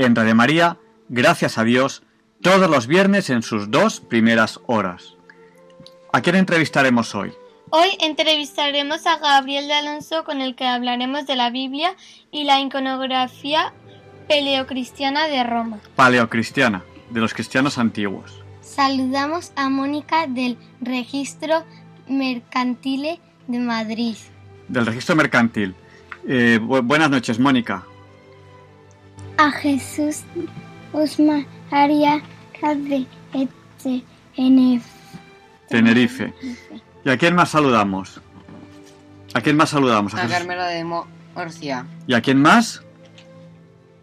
[0.00, 2.04] En Radio María, gracias a Dios,
[2.40, 5.16] todos los viernes en sus dos primeras horas.
[6.12, 7.32] ¿A quién entrevistaremos hoy?
[7.70, 11.96] Hoy entrevistaremos a Gabriel de Alonso con el que hablaremos de la Biblia
[12.30, 13.72] y la iconografía
[14.28, 15.80] paleocristiana de Roma.
[15.96, 18.44] Paleocristiana, de los cristianos antiguos.
[18.60, 21.64] Saludamos a Mónica del Registro
[22.06, 24.14] Mercantil de Madrid.
[24.68, 25.74] Del Registro Mercantil.
[26.24, 27.84] Eh, buenas noches, Mónica.
[29.38, 30.24] A Jesús
[31.70, 32.20] María
[32.60, 33.06] de
[34.34, 34.84] Tenerife.
[35.68, 36.34] Tenerife.
[37.04, 38.20] ¿Y a quién más saludamos?
[39.34, 40.12] ¿A quién más saludamos?
[40.14, 41.86] A, a Carmela de Murcia.
[42.08, 42.82] ¿Y a quién más?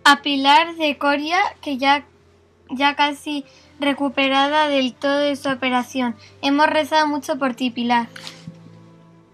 [0.06, 2.06] A Pilar de Coria, que ya,
[2.70, 3.44] ya casi
[3.78, 6.16] recuperada del todo de su operación.
[6.42, 8.08] Hemos rezado mucho por ti, Pilar.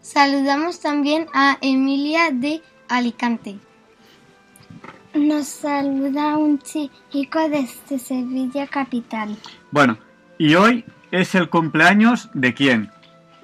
[0.01, 3.59] Saludamos también a Emilia de Alicante.
[5.13, 9.37] Nos saluda un chico desde Sevilla Capital.
[9.69, 9.97] Bueno,
[10.37, 12.89] y hoy es el cumpleaños de quién?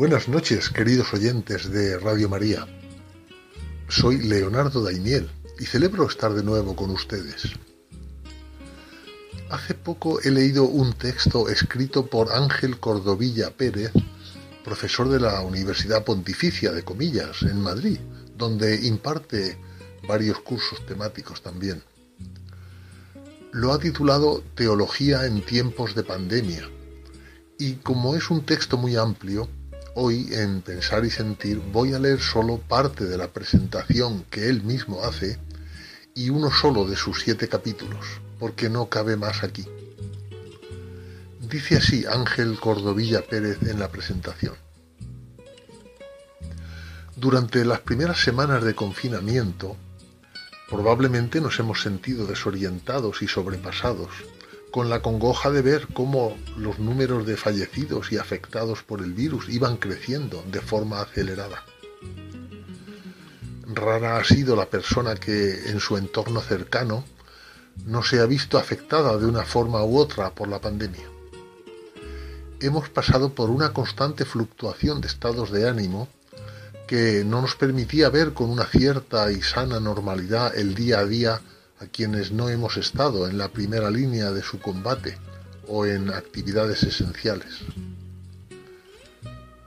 [0.07, 2.67] Buenas noches, queridos oyentes de Radio María.
[3.87, 7.53] Soy Leonardo Daimiel y celebro estar de nuevo con ustedes.
[9.49, 13.93] Hace poco he leído un texto escrito por Ángel Cordovilla Pérez,
[14.63, 17.97] profesor de la Universidad Pontificia de Comillas en Madrid,
[18.37, 19.57] donde imparte
[20.07, 21.81] varios cursos temáticos también.
[23.53, 26.69] Lo ha titulado Teología en tiempos de pandemia
[27.57, 29.49] y como es un texto muy amplio,
[29.97, 34.61] Hoy en Pensar y Sentir voy a leer solo parte de la presentación que él
[34.61, 35.39] mismo hace
[36.13, 38.05] y uno solo de sus siete capítulos,
[38.37, 39.65] porque no cabe más aquí.
[41.39, 44.55] Dice así Ángel Cordovilla Pérez en la presentación.
[47.15, 49.77] Durante las primeras semanas de confinamiento,
[50.69, 54.09] probablemente nos hemos sentido desorientados y sobrepasados
[54.75, 59.47] con la congoja de ver cómo los números de fallecidos y afectados por el virus
[59.47, 61.63] iban creciendo de forma acelerada.
[63.73, 67.05] Rara ha sido la persona que en su entorno cercano
[67.85, 71.09] no se ha visto afectada de una forma u otra por la pandemia.
[72.59, 76.09] Hemos pasado por una constante fluctuación de estados de ánimo
[76.85, 81.41] que no nos permitía ver con una cierta y sana normalidad el día a día
[81.79, 85.17] a quienes no hemos estado en la primera línea de su combate
[85.67, 87.61] o en actividades esenciales.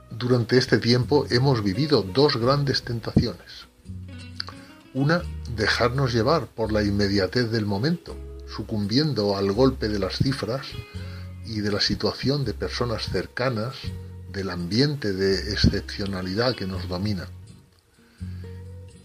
[0.09, 3.67] Durante este tiempo hemos vivido dos grandes tentaciones.
[4.93, 5.21] Una,
[5.55, 8.17] dejarnos llevar por la inmediatez del momento,
[8.47, 10.65] sucumbiendo al golpe de las cifras
[11.45, 13.75] y de la situación de personas cercanas,
[14.31, 17.27] del ambiente de excepcionalidad que nos domina.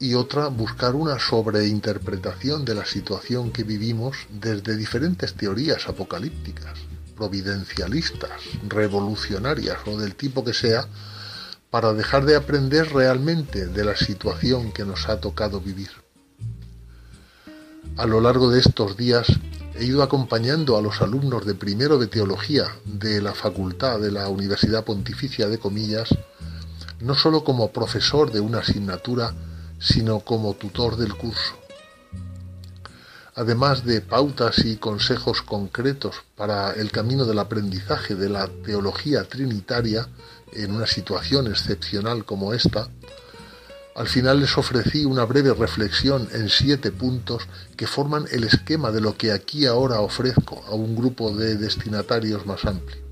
[0.04, 6.78] Y otra, buscar una sobreinterpretación de la situación que vivimos desde diferentes teorías apocalípticas,
[7.16, 8.32] providencialistas,
[8.68, 10.86] revolucionarias o del tipo que sea,
[11.70, 15.88] para dejar de aprender realmente de la situación que nos ha tocado vivir.
[17.96, 19.26] A lo largo de estos días
[19.74, 24.28] he ido acompañando a los alumnos de primero de teología de la facultad de la
[24.28, 26.10] Universidad Pontificia de Comillas,
[27.00, 29.34] no solo como profesor de una asignatura,
[29.78, 31.54] sino como tutor del curso.
[33.36, 40.08] Además de pautas y consejos concretos para el camino del aprendizaje de la teología trinitaria
[40.52, 42.88] en una situación excepcional como esta,
[43.94, 49.00] al final les ofrecí una breve reflexión en siete puntos que forman el esquema de
[49.00, 53.03] lo que aquí ahora ofrezco a un grupo de destinatarios más amplio.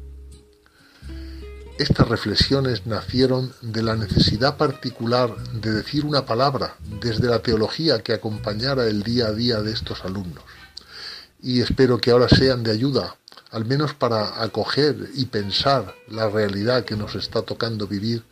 [1.83, 8.13] Estas reflexiones nacieron de la necesidad particular de decir una palabra desde la teología que
[8.13, 10.45] acompañara el día a día de estos alumnos.
[11.43, 13.17] Y espero que ahora sean de ayuda,
[13.51, 18.23] al menos para acoger y pensar la realidad que nos está tocando vivir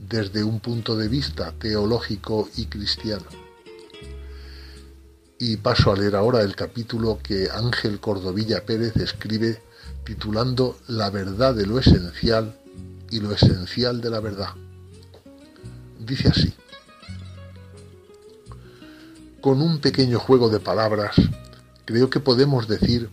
[0.00, 3.26] desde un punto de vista teológico y cristiano.
[5.38, 9.62] Y paso a leer ahora el capítulo que Ángel Cordovilla Pérez escribe
[10.02, 12.58] titulando La verdad de lo esencial
[13.10, 14.50] y lo esencial de la verdad.
[15.98, 16.54] Dice así,
[19.40, 21.14] con un pequeño juego de palabras,
[21.84, 23.08] creo que podemos decir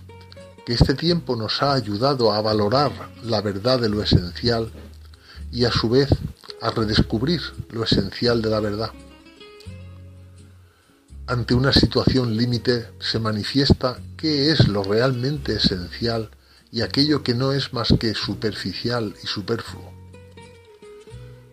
[0.65, 2.91] que este tiempo nos ha ayudado a valorar
[3.23, 4.71] la verdad de lo esencial
[5.51, 6.09] y a su vez
[6.61, 8.91] a redescubrir lo esencial de la verdad.
[11.27, 16.29] Ante una situación límite se manifiesta qué es lo realmente esencial
[16.75, 19.93] y aquello que no es más que superficial y superfluo.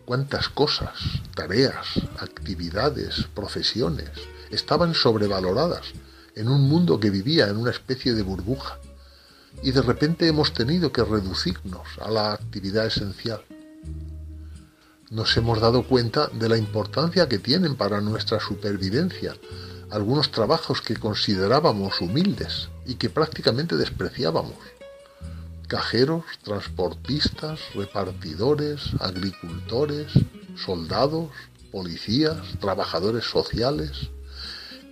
[0.04, 0.98] Cuántas cosas,
[1.36, 1.86] tareas,
[2.18, 4.10] actividades, profesiones
[4.50, 5.92] estaban sobrevaloradas
[6.34, 8.80] en un mundo que vivía en una especie de burbuja
[9.62, 13.44] y de repente hemos tenido que reducirnos a la actividad esencial
[15.12, 19.34] nos hemos dado cuenta de la importancia que tienen para nuestra supervivencia
[19.90, 24.54] algunos trabajos que considerábamos humildes y que prácticamente despreciábamos.
[25.72, 30.08] Cajeros, transportistas, repartidores, agricultores,
[30.54, 31.30] soldados,
[31.70, 34.10] policías, trabajadores sociales,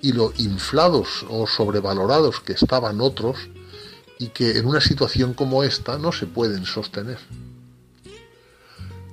[0.00, 3.36] y lo inflados o sobrevalorados que estaban otros
[4.18, 7.18] y que en una situación como esta no se pueden sostener.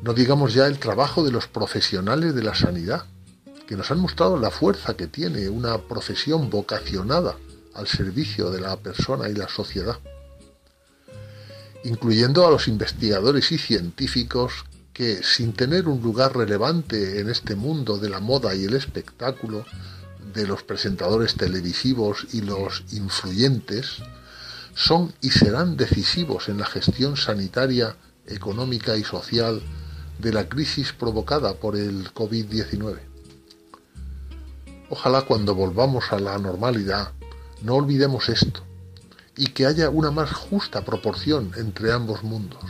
[0.01, 3.03] No digamos ya el trabajo de los profesionales de la sanidad,
[3.67, 7.35] que nos han mostrado la fuerza que tiene una profesión vocacionada
[7.73, 9.99] al servicio de la persona y la sociedad,
[11.87, 17.97] incluyendo a los investigadores y científicos que, sin tener un lugar relevante en este mundo
[17.97, 19.65] de la moda y el espectáculo,
[20.33, 24.03] de los presentadores televisivos y los influyentes,
[24.75, 29.61] son y serán decisivos en la gestión sanitaria, económica y social
[30.19, 32.97] de la crisis provocada por el COVID-19.
[34.89, 37.13] Ojalá cuando volvamos a la normalidad
[37.63, 38.66] no olvidemos esto
[39.37, 42.63] y que haya una más justa proporción entre ambos mundos.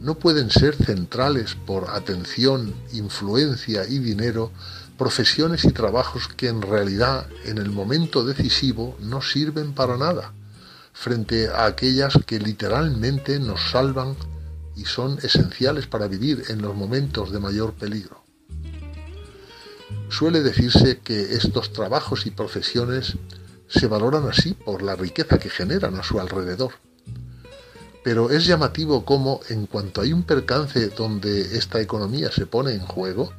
[0.00, 4.50] No pueden ser centrales por atención, influencia y dinero
[4.98, 10.32] profesiones y trabajos que en realidad en el momento decisivo no sirven para nada,
[10.92, 14.16] frente a aquellas que literalmente nos salvan
[14.76, 18.22] y son esenciales para vivir en los momentos de mayor peligro.
[20.08, 23.16] Suele decirse que estos trabajos y profesiones
[23.72, 26.72] se valoran así por la riqueza que generan a su alrededor.
[28.04, 32.86] Pero es llamativo cómo, en cuanto hay un percance donde esta economía se pone en
[32.86, 33.32] juego,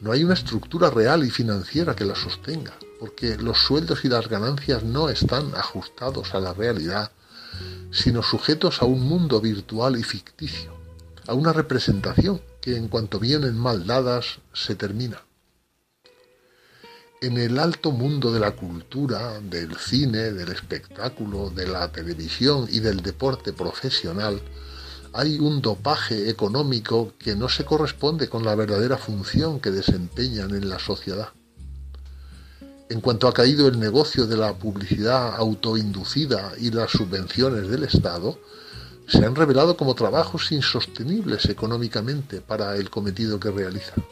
[0.00, 4.28] no hay una estructura real y financiera que la sostenga, porque los sueldos y las
[4.28, 7.12] ganancias no están ajustados a la realidad
[7.90, 10.72] sino sujetos a un mundo virtual y ficticio,
[11.26, 15.22] a una representación que en cuanto vienen mal dadas se termina.
[17.22, 22.80] En el alto mundo de la cultura, del cine, del espectáculo, de la televisión y
[22.80, 24.40] del deporte profesional,
[25.12, 30.70] hay un dopaje económico que no se corresponde con la verdadera función que desempeñan en
[30.70, 31.28] la sociedad.
[32.88, 38.38] En cuanto ha caído el negocio de la publicidad autoinducida y las subvenciones del Estado,
[39.06, 44.02] se han revelado como trabajos insostenibles económicamente para el cometido que realizan.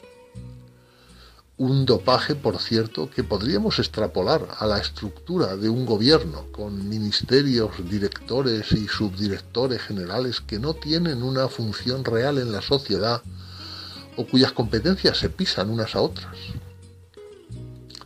[1.59, 7.73] Un dopaje, por cierto, que podríamos extrapolar a la estructura de un gobierno, con ministerios,
[7.91, 13.23] directores y subdirectores generales que no tienen una función real en la sociedad
[14.17, 16.37] o cuyas competencias se pisan unas a otras.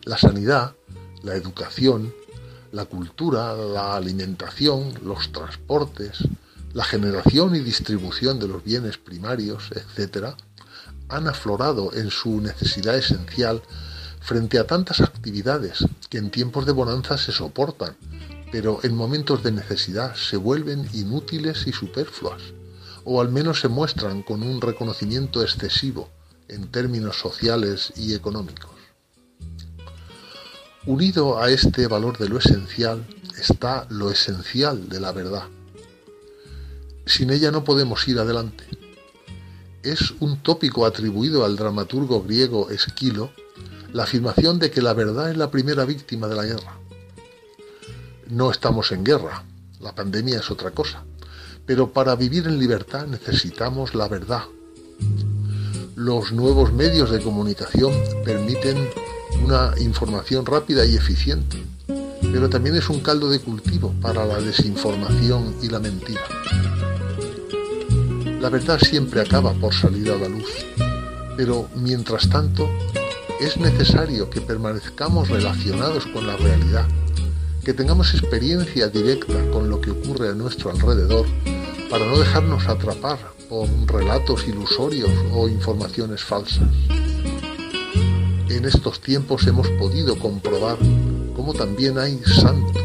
[0.05, 0.75] La sanidad,
[1.23, 2.15] la educación,
[2.73, 6.27] la cultura, la alimentación, los transportes,
[6.73, 10.37] la generación y distribución de los bienes primarios, etc.,
[11.13, 13.63] han aflorado en su necesidad esencial
[14.21, 17.97] frente a tantas actividades que en tiempos de bonanza se soportan,
[18.51, 22.43] pero en momentos de necesidad se vuelven inútiles y superfluas,
[23.05, 26.09] o al menos se muestran con un reconocimiento excesivo
[26.49, 28.71] en términos sociales y económicos.
[30.87, 33.07] Unido a este valor de lo esencial
[33.39, 35.45] está lo esencial de la verdad.
[37.07, 38.82] Sin ella no podemos ir adelante
[39.83, 43.33] es un tópico atribuido al dramaturgo griego Esquilo
[43.93, 46.79] la afirmación de que la verdad es la primera víctima de la guerra.
[48.29, 49.45] No estamos en guerra,
[49.81, 51.05] la pandemia es otra cosa,
[51.67, 54.45] pero para vivir en libertad necesitamos la verdad.
[55.95, 57.93] Los nuevos medios de comunicación
[58.25, 58.89] permiten
[59.45, 61.63] una información rápida y eficiente,
[62.21, 66.23] pero también es un caldo de cultivo para la desinformación y la mentira.
[68.43, 70.51] La verdad siempre acaba por salir a la luz,
[71.37, 72.69] pero mientras tanto
[73.41, 76.85] es necesario que permanezcamos relacionados con la realidad,
[77.65, 81.25] que tengamos experiencia directa con lo que ocurre a nuestro alrededor
[81.89, 83.17] para no dejarnos atrapar
[83.49, 86.69] por relatos ilusorios o informaciones falsas.
[88.49, 90.79] En estos tiempos hemos podido comprobar
[91.37, 92.83] cómo también hay santos,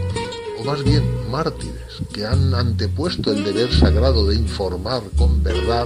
[0.67, 5.85] más bien mártires, que han antepuesto el deber sagrado de informar con verdad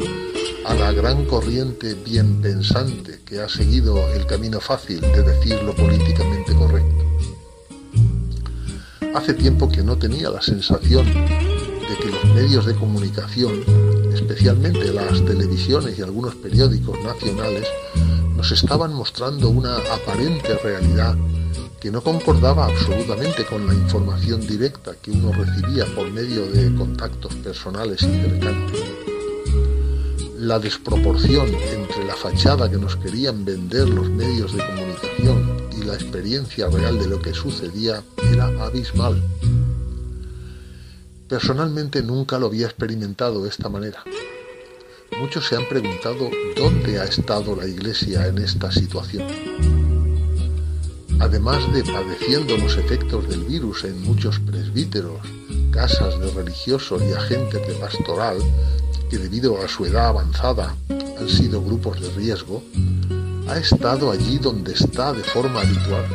[0.66, 5.76] a la gran corriente bien pensante que ha seguido el camino fácil de decir lo
[5.76, 7.06] políticamente correcto.
[9.14, 13.64] Hace tiempo que no tenía la sensación de que los medios de comunicación,
[14.32, 17.68] especialmente las televisiones y algunos periódicos nacionales,
[18.38, 21.18] nos estaban mostrando una aparente realidad
[21.82, 27.36] que no concordaba absolutamente con la información directa que uno recibía por medio de contactos
[27.36, 28.72] personales y cercanos.
[30.40, 35.96] La desproporción entre la fachada que nos querían vender los medios de comunicación y la
[35.96, 39.22] experiencia real de lo que sucedía era abismal.
[41.32, 44.04] Personalmente nunca lo había experimentado de esta manera.
[45.20, 49.28] Muchos se han preguntado dónde ha estado la Iglesia en esta situación
[51.22, 55.22] además de padeciendo los efectos del virus en muchos presbíteros,
[55.70, 58.38] casas de religiosos y agentes de pastoral,
[59.10, 62.64] que debido a su edad avanzada han sido grupos de riesgo,
[63.48, 66.06] ha estado allí donde está de forma habitual,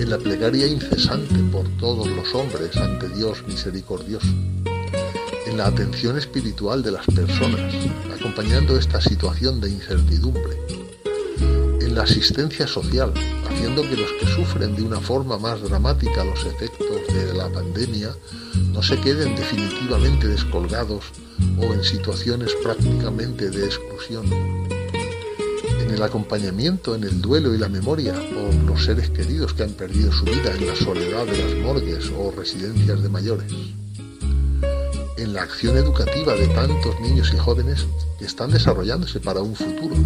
[0.00, 4.28] en la plegaria incesante por todos los hombres ante Dios misericordioso,
[5.46, 7.74] en la atención espiritual de las personas,
[8.18, 10.56] acompañando esta situación de incertidumbre,
[11.82, 13.12] en la asistencia social,
[13.46, 18.16] haciendo que los que sufren de una forma más dramática los efectos de la pandemia
[18.72, 21.04] no se queden definitivamente descolgados
[21.58, 24.79] o en situaciones prácticamente de exclusión.
[25.90, 29.72] En el acompañamiento, en el duelo y la memoria por los seres queridos que han
[29.72, 33.52] perdido su vida en la soledad de las morgues o residencias de mayores.
[35.16, 37.88] En la acción educativa de tantos niños y jóvenes
[38.20, 39.96] que están desarrollándose para un futuro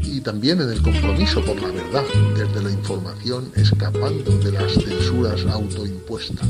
[0.00, 2.04] y también en el compromiso por la verdad
[2.34, 6.48] desde la información escapando de las censuras autoimpuestas.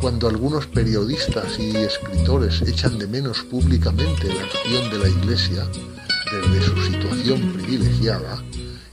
[0.00, 5.68] Cuando algunos periodistas y escritores echan de menos públicamente la acción de la Iglesia
[6.42, 6.62] desde
[7.32, 8.44] privilegiada,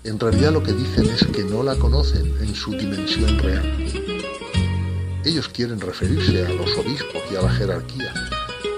[0.05, 3.65] en realidad lo que dicen es que no la conocen en su dimensión real.
[5.25, 8.13] Ellos quieren referirse a los obispos y a la jerarquía,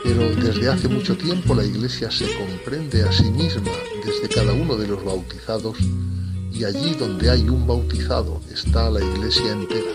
[0.03, 3.72] pero desde hace mucho tiempo la Iglesia se comprende a sí misma
[4.03, 5.77] desde cada uno de los bautizados
[6.51, 9.93] y allí donde hay un bautizado está la Iglesia entera.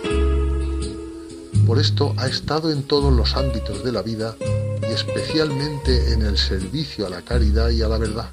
[1.67, 4.37] Por esto ha estado en todos los ámbitos de la vida
[4.83, 8.31] y especialmente en el servicio a la caridad y a la verdad.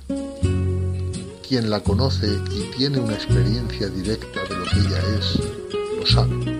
[1.55, 5.39] Quien la conoce y tiene una experiencia directa de lo que ella es,
[5.97, 6.54] lo sabe.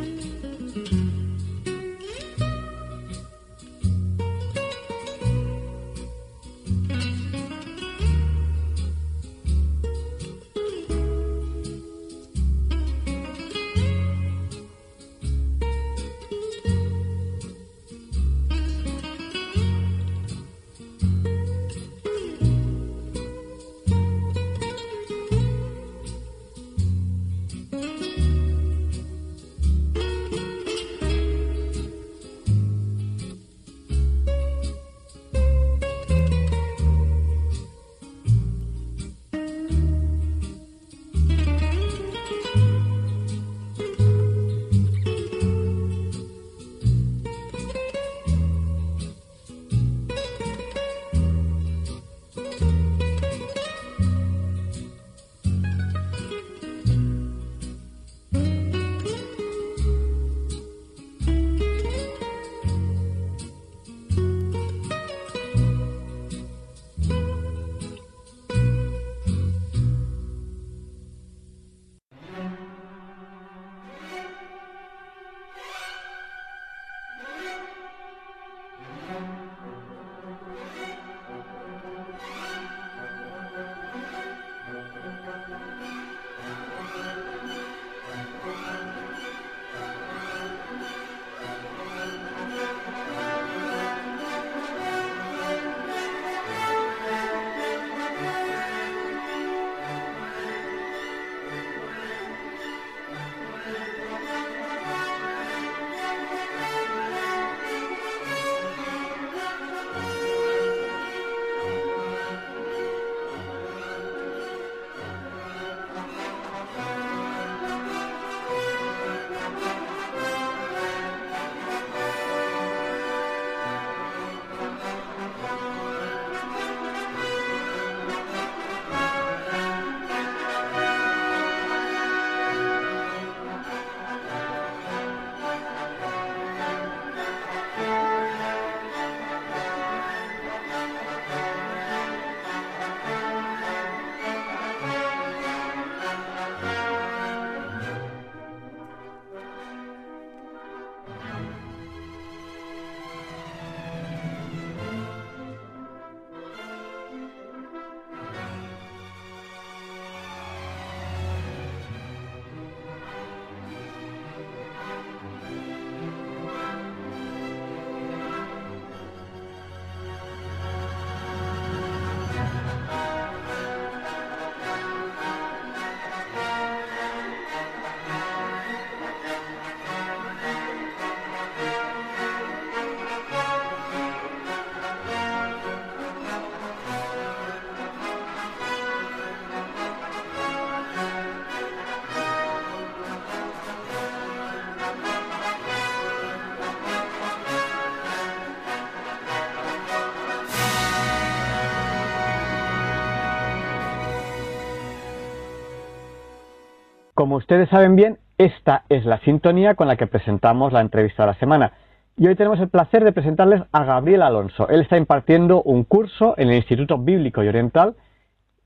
[207.15, 211.27] Como ustedes saben bien, esta es la sintonía con la que presentamos la entrevista de
[211.27, 211.71] la semana.
[212.17, 214.67] Y hoy tenemos el placer de presentarles a Gabriel Alonso.
[214.67, 217.95] Él está impartiendo un curso en el Instituto Bíblico y Oriental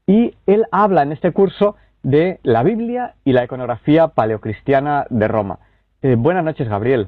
[0.08, 5.60] y él habla en este curso de la Biblia y la iconografía paleocristiana de Roma.
[6.02, 7.08] Eh, buenas noches, Gabriel.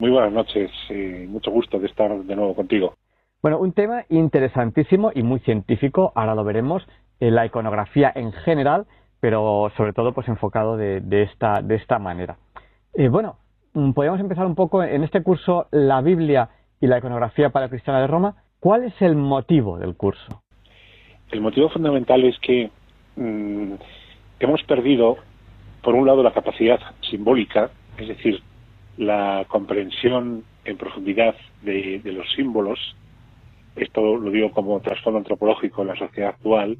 [0.00, 2.94] Muy buenas noches, eh, mucho gusto de estar de nuevo contigo.
[3.40, 6.84] Bueno, un tema interesantísimo y muy científico, ahora lo veremos,
[7.20, 8.86] eh, la iconografía en general
[9.20, 12.36] pero sobre todo pues enfocado de, esta, de esta manera.
[12.94, 13.36] Eh, bueno,
[13.74, 16.48] mm, podríamos empezar un poco en este curso La Biblia
[16.80, 18.36] y la iconografía para cristiana de Roma.
[18.58, 20.42] ¿Cuál es el motivo del curso?
[21.30, 22.70] El motivo fundamental es que
[23.16, 23.74] mm,
[24.40, 25.18] hemos perdido,
[25.82, 28.42] por un lado, la capacidad simbólica, es decir,
[28.96, 32.78] la comprensión en profundidad de, de los símbolos.
[33.76, 36.76] Esto lo digo como trasfondo antropológico en la sociedad actual.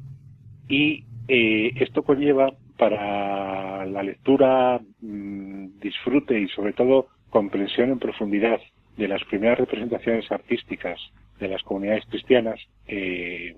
[0.67, 8.59] Y eh, esto conlleva para la lectura, mm, disfrute y sobre todo comprensión en profundidad
[8.97, 10.99] de las primeras representaciones artísticas
[11.39, 13.55] de las comunidades cristianas, eh,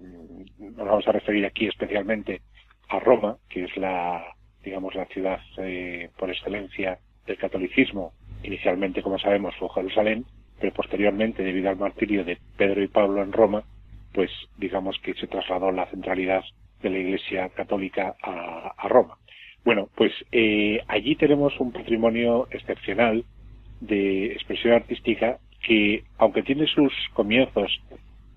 [0.60, 2.42] nos vamos a referir aquí especialmente
[2.90, 4.24] a Roma, que es la,
[4.64, 8.14] digamos, la ciudad eh, por excelencia del catolicismo.
[8.44, 10.26] Inicialmente, como sabemos, fue Jerusalén,
[10.60, 13.64] pero posteriormente, debido al martirio de Pedro y Pablo en Roma,
[14.14, 16.44] pues digamos que se trasladó la centralidad
[16.84, 19.17] de la Iglesia Católica a, Roma.
[19.65, 23.24] Bueno, pues eh, allí tenemos un patrimonio excepcional
[23.80, 27.82] de expresión artística que, aunque tiene sus comienzos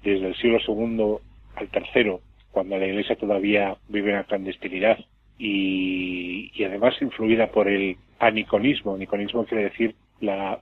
[0.02, 1.16] desde el siglo II
[1.56, 2.18] al III,
[2.52, 4.98] cuando la Iglesia todavía vive en la clandestinidad
[5.38, 8.94] y, además influida por el aniconismo.
[8.94, 10.60] Aniconismo quiere decir la,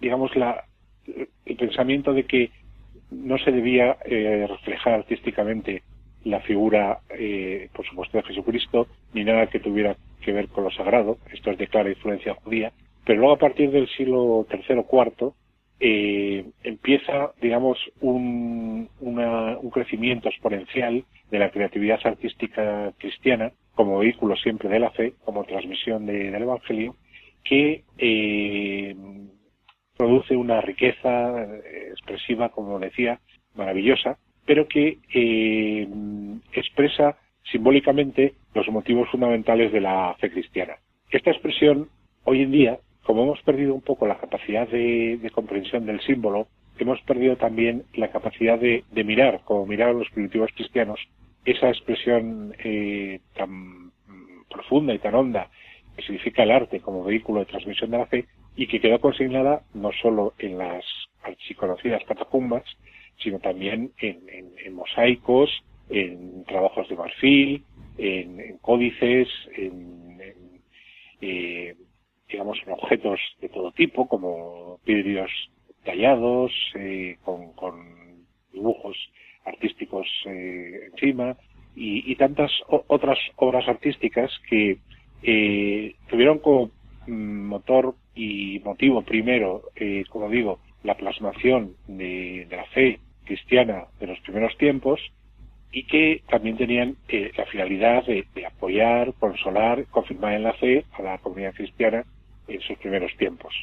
[0.00, 0.64] digamos, la,
[1.46, 2.50] el pensamiento de que
[3.10, 5.82] no se debía eh, reflejar artísticamente
[6.30, 10.70] la figura, eh, por supuesto, de Jesucristo, ni nada que tuviera que ver con lo
[10.70, 11.18] sagrado.
[11.32, 12.72] Esto es de clara influencia judía.
[13.04, 15.32] Pero luego, a partir del siglo III o IV,
[16.64, 24.80] empieza, digamos, un, un crecimiento exponencial de la creatividad artística cristiana como vehículo siempre de
[24.80, 26.96] la fe, como transmisión del Evangelio,
[27.44, 28.96] que eh,
[29.96, 33.20] produce una riqueza eh, expresiva, como decía,
[33.54, 35.86] maravillosa, pero que eh,
[36.54, 37.18] expresa
[37.52, 40.76] simbólicamente los motivos fundamentales de la fe cristiana.
[41.10, 41.90] Esta expresión,
[42.24, 46.98] hoy en día, como hemos perdido un poco la capacidad de, comprensión del símbolo, hemos
[47.02, 50.98] perdido también la capacidad de, mirar, como miraron los primitivos cristianos,
[51.44, 53.92] esa expresión eh, tan
[54.48, 55.50] profunda y tan honda
[55.94, 58.24] que significa el arte como vehículo de transmisión de la fe
[58.56, 60.86] y que quedó consignada no solo en las
[61.22, 62.64] archiconocidas catacumbas,
[63.22, 65.50] sino también en, mosaicos,
[65.88, 67.64] en trabajos de marfil,
[67.96, 70.18] en, códices, en,
[71.20, 71.74] eh,
[72.28, 75.30] digamos, en objetos de todo tipo, como vidrios
[75.84, 77.52] tallados, eh, con,
[78.52, 78.96] dibujos
[79.44, 81.36] artísticos eh, encima,
[81.74, 84.78] y, tantas otras obras artísticas que
[86.10, 86.70] tuvieron como
[87.06, 89.62] mm, motor y motivo primero,
[90.10, 95.00] como digo, la plasmación de, la fe cristiana de los primeros tiempos
[95.70, 96.96] y que también tenían
[97.36, 102.04] la finalidad de, apoyar, consolar, confirmar en la fe a la comunidad cristiana
[102.48, 103.54] en sus primeros tiempos.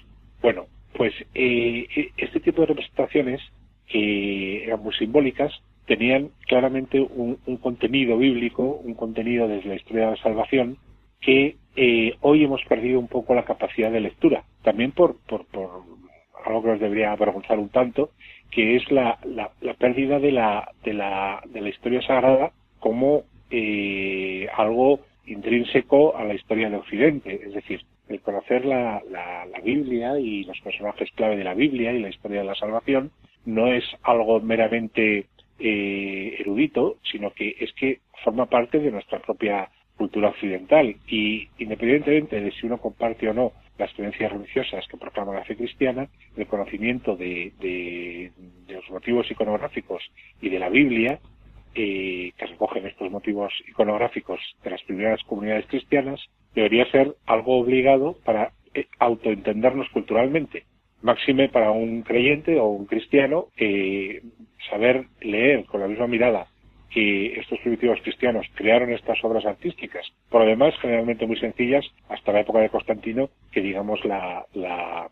[0.41, 3.41] Bueno, pues eh, este tipo de representaciones,
[3.88, 5.51] que eran muy simbólicas,
[5.88, 10.78] tenían claramente un, contenido bíblico, un contenido desde la historia de la salvación,
[11.21, 14.43] que eh, hoy hemos perdido un poco la capacidad de lectura.
[14.63, 15.45] También por, por
[16.45, 18.12] algo que nos debería avergonzar un tanto,
[18.52, 24.48] que es la, la, pérdida de la, de, la, de la historia sagrada como eh,
[24.56, 27.41] algo intrínseco a la historia de Occidente.
[27.43, 32.00] Es decir, el conocer la, la, Biblia y los personajes clave de la Biblia y
[32.00, 33.10] la historia de la salvación
[33.45, 35.26] no es algo meramente
[35.58, 42.41] eh, erudito, sino que es que forma parte de nuestra propia cultura occidental y independientemente
[42.41, 46.08] de si uno comparte o no las creencias religiosas que proclama la fe cristiana,
[46.38, 48.32] el conocimiento de, de,
[48.74, 50.04] los motivos iconográficos
[50.42, 51.20] y de la Biblia,
[51.74, 56.22] eh, que recogen estos motivos iconográficos de las primeras comunidades cristianas,
[56.54, 60.64] debería ser algo obligado para eh, autoentendernos culturalmente.
[61.02, 64.22] Máxime para un creyente o un cristiano eh,
[64.70, 66.48] saber leer con la misma mirada
[66.89, 72.32] que estos primitivos cristianos crearon estas obras artísticas, por lo demás generalmente muy sencillas, hasta
[72.32, 75.10] la época de Constantino, que digamos la, la,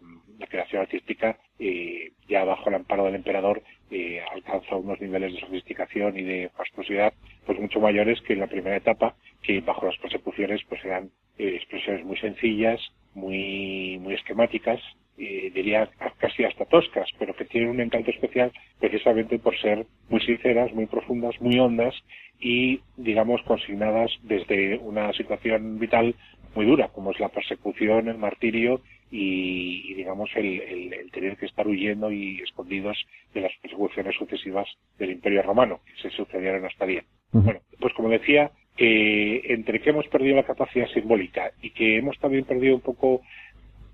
[0.50, 6.18] creación artística eh, ya bajo el amparo del emperador eh, alcanza unos niveles de sofisticación
[6.18, 7.14] y de fastuosidad
[7.46, 11.56] pues mucho mayores que en la primera etapa, que bajo las persecuciones pues eran eh,
[11.56, 12.82] expresiones muy sencillas,
[13.14, 14.82] muy, muy esquemáticas,
[15.18, 20.22] eh, diría casi hasta toscas, pero que tienen un encanto especial precisamente por ser muy
[20.22, 21.94] sinceras, muy profundas, muy hondas
[22.40, 26.16] y, digamos, consignadas desde una situación vital
[26.56, 31.68] muy dura, como es la persecución, el martirio y, digamos, el, el, tener que estar
[31.68, 32.98] huyendo y escondidos
[33.34, 37.04] de las persecuciones sucesivas del Imperio Romano, que se sucedieron hasta día.
[37.32, 42.18] Bueno, pues como decía, que entre que hemos perdido la capacidad simbólica y que hemos
[42.20, 43.22] también perdido un poco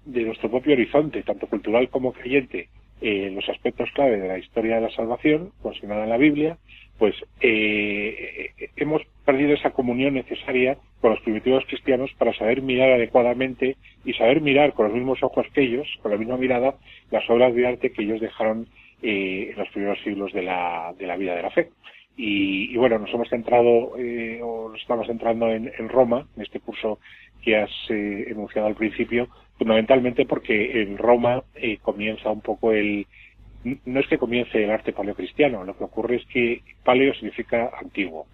[0.05, 2.69] de nuestro propio horizonte, tanto cultural como creyente,
[3.01, 6.57] en los aspectos clave de la historia de la salvación, consignada en la Biblia,
[6.97, 13.77] pues eh, hemos perdido esa comunión necesaria con los primitivos cristianos para saber mirar adecuadamente
[14.03, 16.75] y saber mirar con los mismos ojos que ellos, con la misma mirada,
[17.09, 18.67] las obras de arte que ellos dejaron
[19.01, 21.69] eh, en los primeros siglos de la, de la vida de la fe.
[22.21, 26.99] Y, bueno, nos hemos centrado, eh, o nos estamos centrando en, Roma, en este curso
[27.41, 33.05] que has eh, enunciado al principio, fundamentalmente porque en Roma eh, comienza un poco el,
[33.85, 38.25] no es que comience el arte paleocristiano, lo que ocurre es que paleo significa antiguo,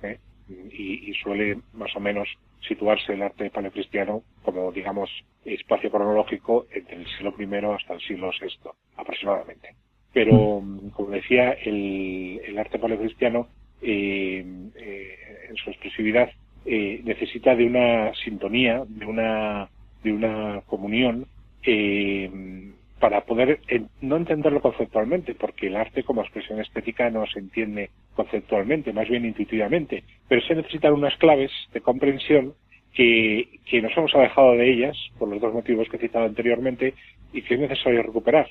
[0.48, 2.30] y, y, suele más o menos
[2.68, 5.10] situarse el arte paleocristiano como, digamos,
[5.44, 9.70] espacio cronológico entre el siglo I hasta el siglo VI, aproximadamente.
[10.14, 13.48] Pero, como decía, el, el arte paleocristiano
[13.82, 15.18] eh, eh,
[15.50, 16.30] en su expresividad,
[16.66, 19.70] eh, necesita de una sintonía, de una,
[20.06, 21.26] de una comunión,
[21.66, 22.30] eh,
[23.00, 23.60] para poder
[24.02, 29.26] no entenderlo conceptualmente, porque el arte como expresión estética no se entiende conceptualmente, más bien
[29.26, 32.54] intuitivamente, pero se necesitan unas claves de comprensión
[32.94, 36.94] que, que nos hemos alejado de ellas por los dos motivos que he citado anteriormente
[37.34, 38.48] y que es necesario recuperar.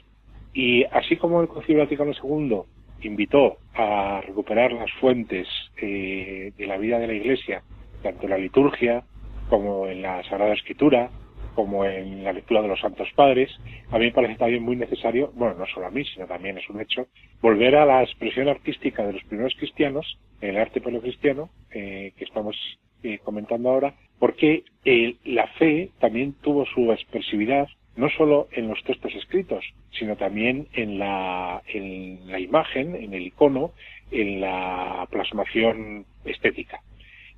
[0.53, 2.61] Y así como el Concilio Vaticano II
[3.03, 5.49] invitó a recuperar las fuentes
[5.81, 7.63] eh, de la vida de la Iglesia,
[8.03, 9.03] tanto en la liturgia
[9.49, 11.11] como en la Sagrada Escritura,
[11.55, 13.51] como en la lectura de los Santos Padres,
[13.91, 16.69] a mí me parece también muy necesario, bueno, no solo a mí, sino también es
[16.69, 17.07] un hecho,
[17.41, 22.57] volver a la expresión artística de los primeros cristianos, el arte paleocristiano, eh, que estamos
[23.03, 28.83] eh, comentando ahora, porque eh, la fe también tuvo su expresividad no solo en los
[28.85, 33.73] textos escritos, sino también en la, en la imagen, en el icono,
[34.11, 36.81] en la plasmación estética.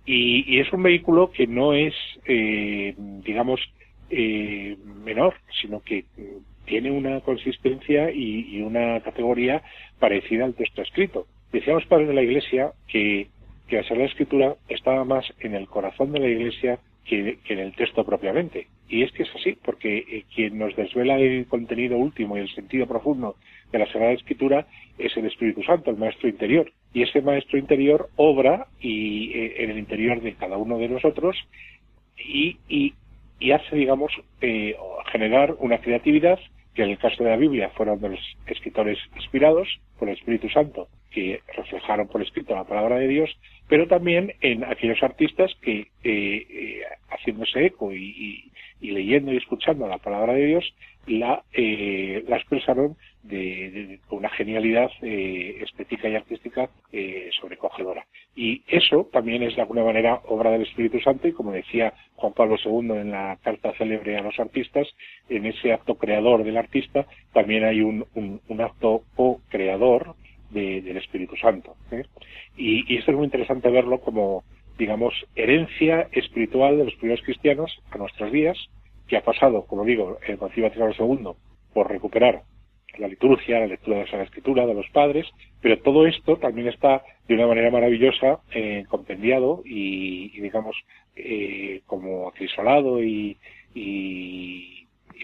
[0.07, 1.94] Y, es un vehículo que no es,
[2.26, 3.61] eh, digamos,
[4.11, 6.05] eh, menor, sino que
[6.64, 9.62] tiene una consistencia y, una categoría
[9.99, 11.27] parecida al texto escrito.
[11.53, 13.29] Decíamos padres de la Iglesia que,
[13.69, 17.73] que la Sagrada Escritura estaba más en el corazón de la Iglesia que, en el
[17.75, 18.66] texto propiamente.
[18.88, 22.55] Y es que es así, porque eh, quien nos desvela el contenido último y el
[22.55, 23.37] sentido profundo
[23.73, 24.66] de la Sagrada Escritura
[24.99, 26.71] es el Espíritu Santo, el Maestro Interior.
[26.92, 31.37] Y ese Maestro Interior obra y, eh, en el interior de cada uno de nosotros
[32.16, 32.95] y, y,
[33.38, 34.77] y hace, digamos, eh,
[35.12, 36.38] generar una creatividad
[36.77, 39.66] que en el caso de la Biblia fueron de los escritores inspirados
[39.99, 43.31] por el Espíritu Santo, que reflejaron por escrito la palabra de Dios,
[43.68, 49.99] pero también en aquellos artistas que, eh, eh, haciéndose eco y, leyendo y escuchando la
[49.99, 50.75] palabra de Dios,
[51.07, 52.96] la, eh, la expresaron
[53.29, 56.69] de, una genialidad estética y artística
[57.41, 58.07] sobrecogedora.
[58.35, 62.35] Y eso también es de alguna manera obra del Espíritu Santo y como decía Juan
[62.35, 64.87] Pablo II en la carta célebre a los artistas,
[65.29, 70.15] en ese acto creador del artista también hay un, un, acto co-creador
[70.51, 71.77] del Espíritu Santo.
[71.91, 72.05] ¿eh?
[72.57, 74.45] Y, y esto es muy interesante verlo como,
[74.79, 78.59] digamos, herencia espiritual de los primeros cristianos a nuestros días,
[79.09, 81.33] que ha pasado, como digo, el Concilio Vaticano II
[81.73, 82.43] por recuperar
[82.99, 85.27] la liturgia, la lectura de la Escritura de los padres,
[85.61, 90.77] pero todo esto también está de una manera maravillosa eh, compendiado y, digamos,
[91.17, 93.37] eh, como acrisolado y,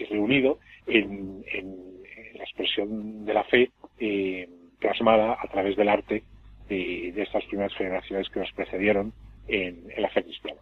[0.09, 1.41] reunido en,
[2.35, 6.23] la expresión de la fe eh, plasmada a través del arte
[6.67, 9.13] de, estas primeras generaciones que nos precedieron
[9.47, 10.59] en la fe cristiana.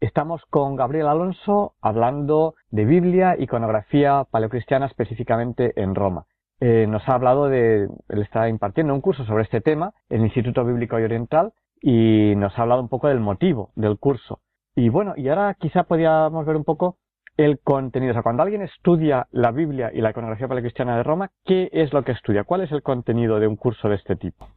[0.00, 6.24] Estamos con Gabriel Alonso hablando de Biblia, iconografía paleocristiana específicamente en Roma.
[6.58, 10.26] Eh, nos ha hablado de, él está impartiendo un curso sobre este tema en el
[10.28, 14.40] Instituto Bíblico y Oriental y nos ha hablado un poco del motivo del curso.
[14.74, 16.96] Y bueno, y ahora quizá podríamos ver un poco
[17.36, 18.12] el contenido.
[18.12, 21.92] O sea, cuando alguien estudia la Biblia y la iconografía paleocristiana de Roma, ¿qué es
[21.92, 22.44] lo que estudia?
[22.44, 24.48] ¿Cuál es el contenido de un curso de este tipo?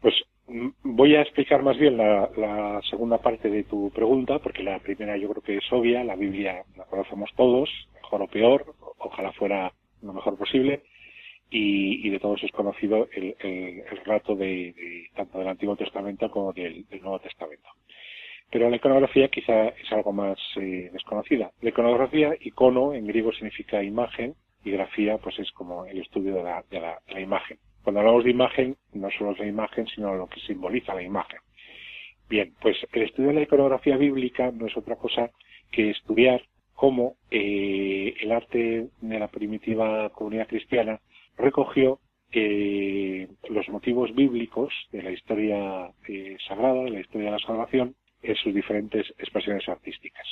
[0.00, 0.14] Pues
[0.48, 5.28] Voy a explicar más bien la, segunda parte de tu pregunta, porque la primera yo
[5.30, 8.64] creo que es obvia, la Biblia la conocemos todos, mejor o peor,
[8.98, 10.82] ojalá fuera lo mejor posible,
[11.50, 13.34] y, de todos es conocido el,
[14.04, 17.68] relato de, tanto del Antiguo Testamento como del, Nuevo Testamento.
[18.50, 21.50] Pero la iconografía quizá es algo más eh, desconocida.
[21.60, 26.80] La iconografía, icono en griego significa imagen, y grafía pues es como el estudio de
[26.80, 27.58] la imagen.
[27.86, 31.38] Cuando hablamos de imagen, no solo es la imagen, sino lo que simboliza la imagen.
[32.28, 35.30] Bien, pues el estudio de la iconografía bíblica no es otra cosa
[35.70, 36.42] que estudiar
[36.74, 41.00] cómo eh, el arte de la primitiva comunidad cristiana
[41.38, 42.00] recogió
[42.32, 47.94] eh, los motivos bíblicos de la historia eh, sagrada, de la historia de la salvación,
[48.20, 50.26] en sus diferentes expresiones artísticas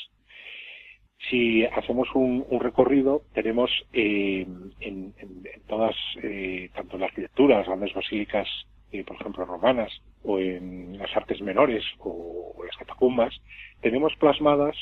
[1.30, 4.46] si hacemos un, recorrido, tenemos eh,
[4.80, 5.14] en,
[5.66, 8.48] todas, eh, tanto en la arquitectura, las grandes basílicas,
[8.92, 9.90] eh, por ejemplo, romanas,
[10.22, 13.34] o en las artes menores o, las catacumbas,
[13.80, 14.76] tenemos plasmadas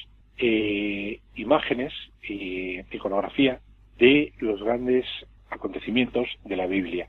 [1.35, 1.93] imágenes
[2.29, 3.61] y iconografía
[3.99, 5.07] de los grandes
[5.51, 7.09] acontecimientos de la Biblia.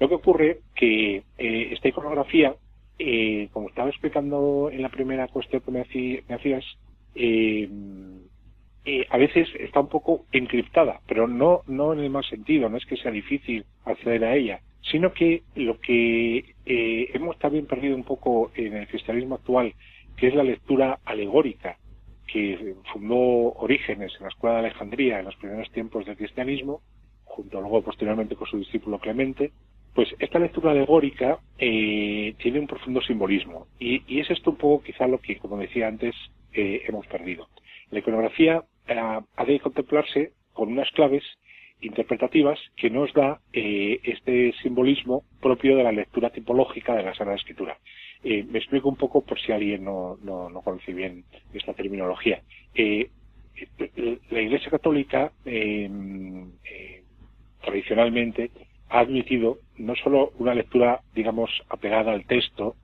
[0.00, 2.56] Lo que ocurre que esta iconografía,
[3.52, 6.64] como estaba explicando en la primera cuestión que me, hacías,
[7.14, 7.68] eh,
[9.10, 12.84] a veces está un poco encriptada, pero no, no en el mal sentido, no es
[12.84, 18.04] que sea difícil acceder a ella, sino que lo que eh, hemos también perdido un
[18.04, 19.74] poco en el cristianismo actual,
[20.16, 21.78] que es la lectura alegórica,
[22.26, 26.80] que fundó Orígenes en la Escuela de Alejandría en los primeros tiempos del cristianismo,
[27.24, 29.52] junto luego posteriormente con su discípulo Clemente,
[29.94, 34.82] Pues esta lectura alegórica eh, tiene un profundo simbolismo y, y, es esto un poco
[34.82, 36.14] quizá lo que, como decía antes,
[36.54, 37.48] eh, hemos perdido.
[37.90, 41.24] La iconografía eh, ha de contemplarse con unas claves
[41.82, 47.36] interpretativas que nos da eh, este simbolismo propio de la lectura tipológica de la Sagrada
[47.36, 47.76] Escritura.
[48.22, 52.40] Eh, me explico un poco por si alguien no, no, no conoce bien esta terminología.
[52.74, 53.10] Eh,
[54.30, 55.30] la Iglesia Católica
[57.60, 58.50] tradicionalmente
[58.88, 62.76] ha admitido no solo una lectura, digamos, apegada al texto,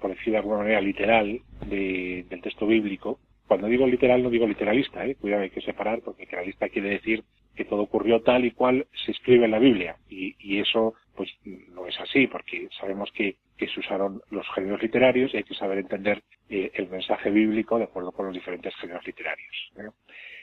[0.00, 3.18] por decir de alguna manera literal, de, del texto bíblico.
[3.46, 5.16] Cuando digo literal no digo literalista, ¿eh?
[5.16, 9.12] cuidado, hay que separar, porque literalista quiere decir que todo ocurrió tal y cual se
[9.12, 9.96] escribe en la Biblia.
[10.08, 14.82] Y, y eso, pues, no es así, porque sabemos que, que, se usaron los géneros
[14.82, 18.74] literarios y hay que saber entender eh, el mensaje bíblico de acuerdo con los diferentes
[18.76, 19.72] géneros literarios.
[19.78, 19.90] ¿eh?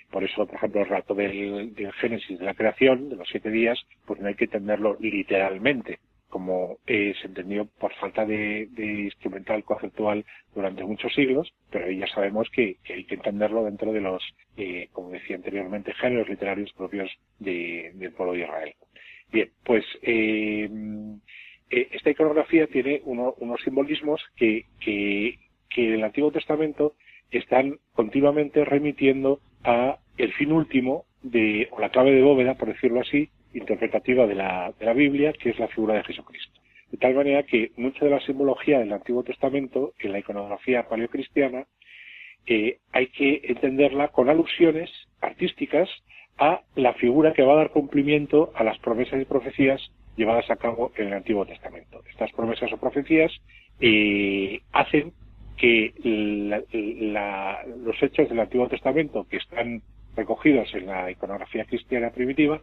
[0.09, 3.49] Por eso, por ejemplo, el rato del, del, Génesis de la creación, de los siete
[3.49, 5.99] días, pues no hay que entenderlo literalmente,
[6.31, 12.07] como eh, se entendió por falta de, de, instrumental conceptual durante muchos siglos, pero ya
[12.07, 14.23] sabemos que, hay que entenderlo dentro de los,
[14.57, 18.73] eh, como decía anteriormente, géneros literarios propios de, del pueblo de Israel.
[19.31, 20.69] Bien, pues eh,
[21.69, 25.37] eh esta iconografía tiene uno, unos simbolismos que, que,
[25.69, 26.95] que en el Antiguo Testamento
[27.29, 33.01] están continuamente remitiendo a el fin último de, o la clave de bóveda, por decirlo
[33.01, 36.59] así, interpretativa de la, de la Biblia, que es la figura de Jesucristo.
[36.91, 41.65] De tal manera que mucha de la simbología del Antiguo Testamento, en la iconografía paleocristiana,
[42.45, 44.89] eh, hay que entenderla con alusiones
[45.21, 45.89] artísticas
[46.37, 49.81] a la figura que va a dar cumplimiento a las promesas y profecías
[50.17, 52.01] llevadas a cabo en el Antiguo Testamento.
[52.09, 53.31] Estas promesas o profecías
[53.79, 55.13] eh, hacen
[55.57, 55.93] que
[57.83, 59.81] los hechos del Antiguo Testamento que están
[60.15, 62.61] recogidos en la iconografía cristiana primitiva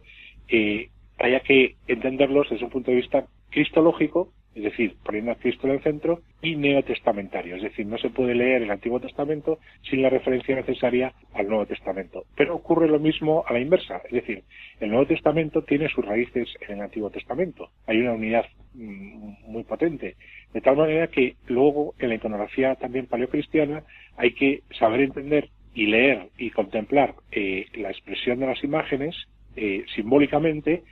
[0.49, 5.67] eh, haya que entenderlos desde un punto de vista cristológico, es decir, poniendo a Cristo
[5.67, 9.59] en el centro, y neotestamentario, es decir, no se puede leer el Antiguo Testamento
[9.89, 12.25] sin la referencia necesaria al Nuevo Testamento.
[12.35, 14.43] Pero ocurre lo mismo a la inversa, es decir,
[14.79, 17.69] el Nuevo Testamento tiene sus raíces en el Antiguo Testamento.
[17.85, 20.15] Hay una unidad mm, muy potente,
[20.53, 23.83] de tal manera que luego en la iconografía también paleocristiana
[24.17, 29.15] hay que saber entender y leer y contemplar eh, la expresión de las imágenes
[29.61, 30.83] eh, simbólicamente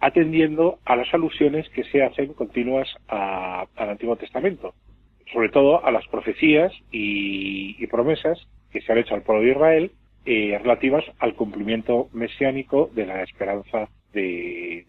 [0.00, 4.74] atendiendo a las alusiones que se hacen continuas a, al Antiguo Testamento,
[5.32, 8.36] sobre todo a las profecías y, promesas
[8.72, 9.90] que se han hecho al pueblo de Israel
[10.24, 14.84] eh, relativas al cumplimiento mesiánico de la esperanza de,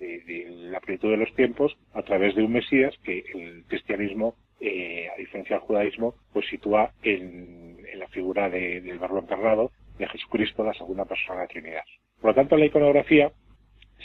[0.72, 5.18] la plenitud de los tiempos a través de un Mesías que el cristianismo, eh, a
[5.18, 10.74] diferencia del judaísmo, pues sitúa en, la figura de, del verbo encarnado de Jesucristo, la
[10.74, 11.84] segunda persona de la Trinidad.
[12.22, 13.32] Por lo tanto, la iconografía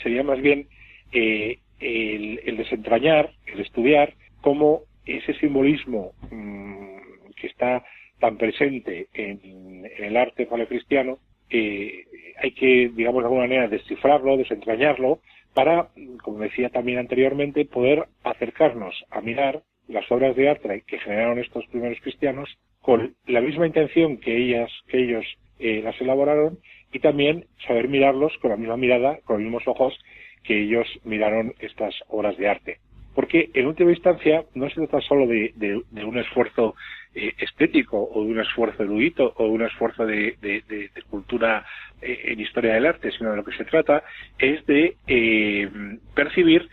[0.01, 0.67] sería más bien
[1.11, 6.97] eh, el, desentrañar, el estudiar cómo ese simbolismo mmm,
[7.35, 7.83] que está
[8.19, 12.05] tan presente en, en el arte paleocristiano, eh,
[12.41, 15.19] hay que, digamos, de alguna manera descifrarlo, desentrañarlo,
[15.53, 15.89] para,
[16.23, 21.65] como decía también anteriormente, poder acercarnos a mirar las obras de arte que generaron estos
[21.67, 22.49] primeros cristianos
[22.81, 25.25] con la misma intención que ellas, que ellos
[25.59, 26.59] eh, las elaboraron
[26.93, 29.97] y también saber mirarlos con la misma mirada, con los mismos ojos
[30.43, 32.77] que ellos miraron estas obras de arte.
[33.15, 35.53] Porque en última instancia no se trata solo de,
[35.91, 36.75] un esfuerzo
[37.13, 41.65] eh, estético o de un esfuerzo erudito o de un esfuerzo de, de cultura
[42.01, 44.03] eh, en historia del arte, sino de lo que se trata
[44.39, 45.69] es de eh,
[46.15, 46.69] percibir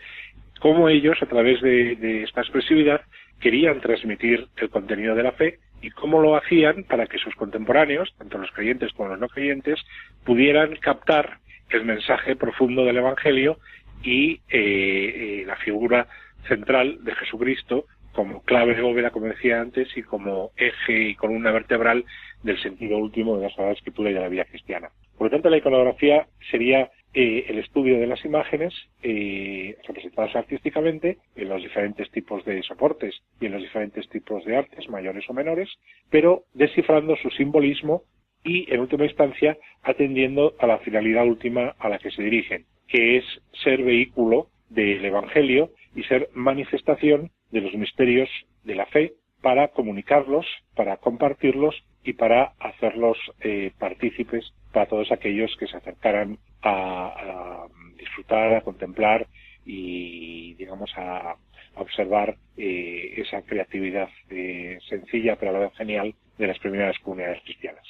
[0.59, 3.01] cómo ellos, a través de esta expresividad,
[3.39, 8.13] querían transmitir el contenido de la fe y cómo lo hacían para que sus contemporáneos,
[8.17, 9.79] tanto los creyentes como los no creyentes,
[10.23, 11.39] pudieran captar
[11.69, 13.57] el mensaje profundo del Evangelio
[14.03, 16.07] y eh, eh, la figura
[16.47, 21.51] central de Jesucristo como clave de bóveda, como decía antes, y como eje y columna
[21.51, 22.03] vertebral
[22.43, 24.89] del sentido último de la Sagrada Escritura y de la vida cristiana.
[25.17, 31.61] Por lo tanto, la iconografía sería el estudio de las imágenes representadas artísticamente en los
[31.61, 35.69] diferentes tipos de soportes y en los diferentes tipos de artes, mayores o menores,
[36.09, 38.03] pero descifrando su simbolismo
[38.43, 43.17] y, en última instancia, atendiendo a la finalidad última a la que se dirigen, que
[43.17, 43.25] es
[43.63, 48.29] ser vehículo del Evangelio y ser manifestación de los misterios
[48.63, 55.55] de la fe para comunicarlos, para compartirlos y para hacerlos eh, partícipes para todos aquellos
[55.57, 57.65] que se acercaran a,
[57.97, 59.27] disfrutar, a contemplar
[59.65, 61.31] y, digamos, a,
[61.75, 66.97] a observar eh, esa creatividad eh, sencilla pero a la vez genial de las primeras
[66.99, 67.85] comunidades cristianas.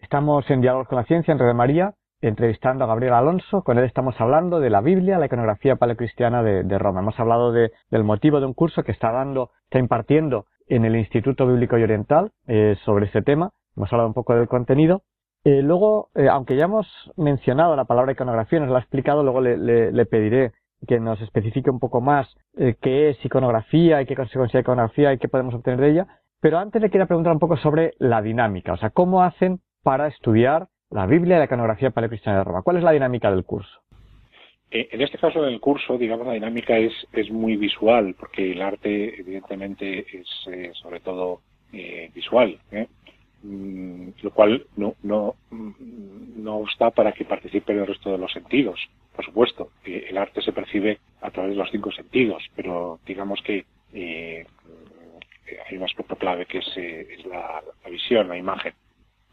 [0.00, 3.62] Estamos en Diálogos con la Ciencia en Red María entrevistando a Gabriel Alonso.
[3.62, 7.00] Con él estamos hablando de la Biblia, la iconografía paleocristiana de, de Roma.
[7.00, 10.96] Hemos hablado de, del motivo de un curso que está dando, está impartiendo en el
[10.96, 13.50] Instituto Bíblico y Oriental eh, sobre este tema.
[13.76, 15.02] Hemos hablado un poco del contenido.
[15.44, 16.86] Eh, luego, eh, aunque ya hemos
[17.16, 20.52] mencionado la palabra iconografía, nos la ha explicado, luego le, pediré
[20.86, 25.12] que nos especifique un poco más eh, qué es iconografía y qué se considera iconografía
[25.12, 26.06] y qué podemos obtener de ella.
[26.40, 30.06] Pero antes le quería preguntar un poco sobre la dinámica, o sea, cómo hacen para
[30.06, 32.62] estudiar la Biblia y la iconografía paleocristiana de Roma.
[32.62, 33.80] ¿Cuál es la dinámica del curso?
[34.70, 38.52] Eh, en este caso, en el curso, digamos, la dinámica es, es muy visual, porque
[38.52, 41.40] el arte, evidentemente, es eh, sobre todo
[42.14, 42.88] visual, ¿eh?
[43.42, 48.32] Mm, lo cual no, no, mm, no obsta para que participe el resto de los
[48.32, 48.80] sentidos.
[49.14, 53.64] Por supuesto, el arte se percibe a través de los cinco sentidos, pero digamos que
[53.92, 54.44] eh,
[55.68, 58.74] hay un aspecto clave que es, eh, la visión, la imagen.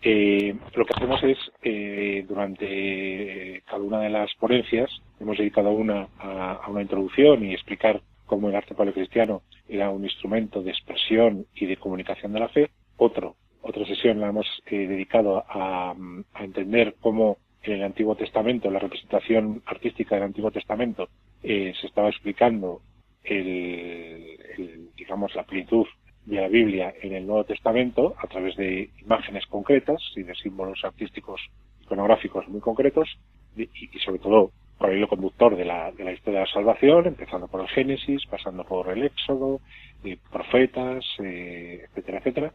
[0.02, 4.90] Eh, lo que hacemos es, eh, durante cada una de las ponencias,
[5.20, 10.04] hemos dedicado una a, a, una introducción y explicar cómo el arte paleocristiano era un
[10.04, 12.70] instrumento de expresión y de comunicación de la fe.
[12.98, 13.36] Otro,
[13.68, 15.96] otra sesión la hemos eh, dedicado a,
[16.34, 21.10] a, entender cómo en el Antiguo Testamento, la representación artística del Antiguo Testamento,
[21.42, 22.82] eh, se estaba explicando
[23.24, 25.88] el, digamos, la plenitud
[26.26, 30.84] de la Biblia en el Nuevo Testamento a través de imágenes concretas y de símbolos
[30.84, 31.42] artísticos
[31.82, 33.18] iconográficos muy concretos
[33.58, 36.52] y, y sobre todo por el hilo conductor de la, de la historia de la
[36.52, 39.62] salvación, empezando por el Génesis, pasando por el Éxodo,
[40.04, 42.52] eh, profetas, eh, etcétera, etcétera.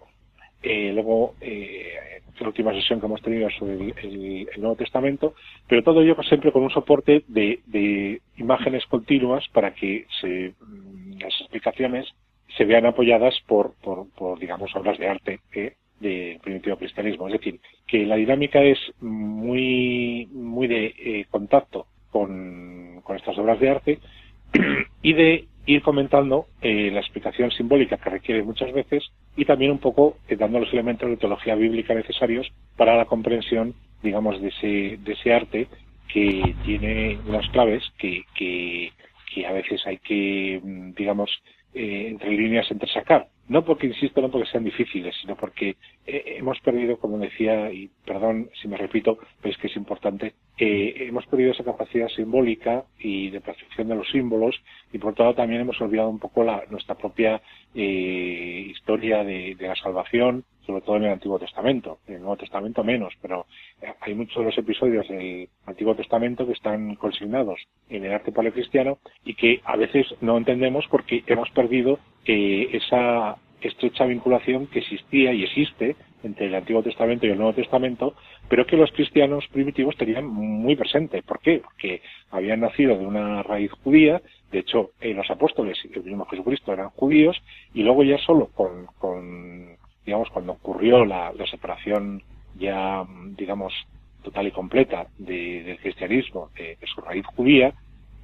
[0.63, 5.35] Eh, luego, eh, la última sesión que hemos tenido sobre el, Nuevo Testamento,
[5.69, 10.55] pero todo ello siempre con un soporte de, de imágenes continuas para que se,
[11.21, 12.07] las explicaciones
[12.57, 17.29] se vean apoyadas por, por, digamos, obras de arte eh, del primitivo cristianismo.
[17.29, 23.61] Es decir, que la dinámica es muy, muy de eh, contacto con, con, estas obras
[23.61, 23.99] de arte
[25.03, 29.05] y de ir comentando eh, la explicación simbólica que requiere muchas veces
[29.37, 33.75] y también un poco eh, dando los elementos de teología bíblica necesarios para la comprensión,
[34.03, 35.69] digamos, de ese, de ese arte
[36.13, 38.93] que tiene unas claves que, que,
[39.33, 40.61] que a veces hay que,
[40.97, 41.31] digamos,
[41.73, 43.29] eh, entre líneas entresacar.
[43.49, 45.77] No porque, insisto, no porque sean difíciles, sino porque
[46.07, 50.35] eh, hemos perdido, como decía, y perdón si me repito, pero es que es importante,
[50.63, 54.61] eh, hemos perdido esa capacidad simbólica y de percepción de los símbolos
[54.93, 57.41] y por todo también hemos olvidado un poco la, nuestra propia
[57.75, 62.37] eh, historia de, de la salvación, sobre todo en el Antiguo Testamento, en el Nuevo
[62.37, 63.47] Testamento menos, pero
[64.03, 67.59] hay muchos de los episodios del Antiguo Testamento que están consignados
[67.89, 73.39] en el arte paleocristiano y que a veces no entendemos porque hemos perdido eh, esa
[73.63, 78.15] estrecha vinculación que existía y existe entre el Antiguo Testamento y el Nuevo Testamento,
[78.49, 81.23] pero que los cristianos primitivos tenían muy presente.
[81.23, 81.61] ¿Por qué?
[81.63, 86.27] Porque habían nacido de una raíz judía, de hecho, eh, los apóstoles y el mismo
[86.27, 87.41] Jesucristo eran judíos,
[87.73, 92.23] y luego ya solo con, digamos, cuando ocurrió la, separación
[92.59, 93.05] ya,
[93.37, 93.73] digamos,
[94.23, 97.73] total y completa de, del cristianismo, de, su raíz judía,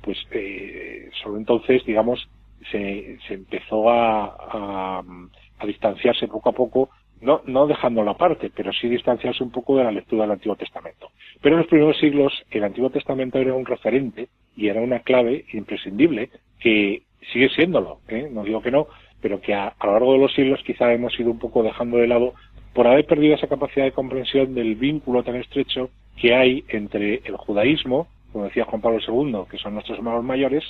[0.03, 2.29] pues eh, solo entonces, digamos,
[2.71, 5.03] se, se empezó a,
[5.59, 6.91] a, distanciarse poco a poco,
[7.21, 10.57] no, no dejando la parte, pero sí distanciarse un poco de la lectura del Antiguo
[10.57, 11.11] Testamento.
[11.41, 15.45] Pero en los primeros siglos el Antiguo Testamento era un referente y era una clave
[15.53, 17.03] imprescindible que
[17.33, 18.29] sigue siéndolo, ¿eh?
[18.31, 18.87] no digo que no,
[19.21, 21.97] pero que a, a, lo largo de los siglos quizá hemos ido un poco dejando
[21.97, 22.35] de lado
[22.73, 27.37] por haber perdido esa capacidad de comprensión del vínculo tan estrecho que hay entre el
[27.37, 30.63] judaísmo, como decía Juan Pablo II, que son nuestros hermanos mayores,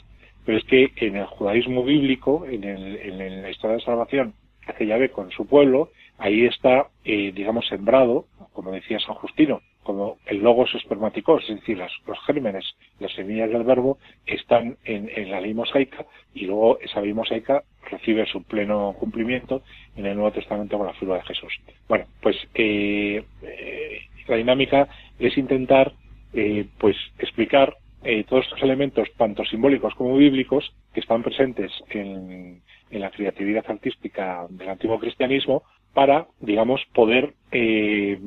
[0.44, 4.34] pero es que en el judaísmo bíblico, en, el, en la historia de salvación
[4.64, 9.60] que hace Yahvé con su pueblo, ahí está, eh, digamos, sembrado, como decía San Justino,
[9.82, 12.64] como el logos espermáticos, es decir, las, los gérmenes,
[12.98, 16.04] las semillas del verbo están en, en, la ley mosaica
[16.34, 19.62] y luego esa ley mosaica recibe su pleno cumplimiento
[19.94, 21.52] en el Nuevo Testamento con la figura de Jesús.
[21.88, 24.88] Bueno, pues eh, eh, la dinámica
[25.20, 25.92] es intentar
[26.32, 32.60] eh, pues explicar eh, todos estos elementos, tanto simbólicos como bíblicos, que están presentes en,
[32.90, 35.62] en la creatividad artística del antiguo cristianismo,
[35.96, 38.20] para, digamos, poder eh,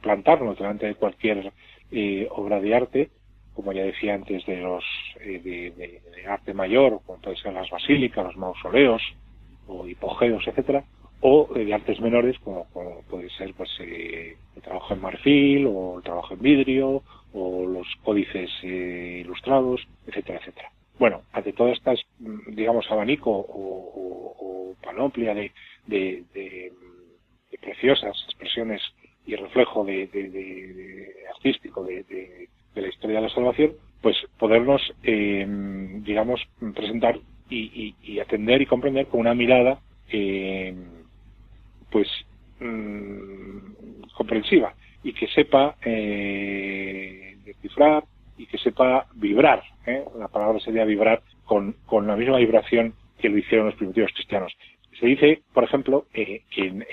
[0.00, 1.52] plantarnos delante de cualquier
[1.90, 3.10] eh, obra de arte,
[3.54, 4.84] como ya decía antes, de los
[5.20, 9.02] eh, de, arte mayor, como pueden ser las basílicas, los mausoleos
[9.66, 10.84] o hipogeos, etcétera,
[11.22, 12.68] o de artes menores, como,
[13.10, 17.02] puede ser pues el trabajo en marfil o el trabajo en vidrio
[17.34, 20.70] o los códices ilustrados, etcétera, etcétera.
[21.00, 21.98] Bueno, ante todas estas,
[22.46, 25.50] digamos, abanico o, o, o panoplia de,
[25.86, 26.72] de,
[27.60, 28.82] preciosas expresiones
[29.26, 33.72] y reflejo de, artístico de, la historia de la salvación,
[34.02, 35.46] pues podernos, eh,
[36.04, 36.40] digamos,
[36.74, 37.18] presentar
[37.48, 39.80] y, atender y comprender con una mirada,
[40.10, 40.74] eh,
[41.90, 42.08] pues,
[42.60, 48.04] mm, comprensiva y que sepa eh, descifrar
[48.36, 49.62] y que sepa vibrar.
[49.86, 50.04] ¿eh?
[50.18, 54.52] La palabra sería vibrar con, con la misma vibración que lo hicieron los primitivos cristianos.
[54.98, 56.84] Se dice, por ejemplo, eh, que en,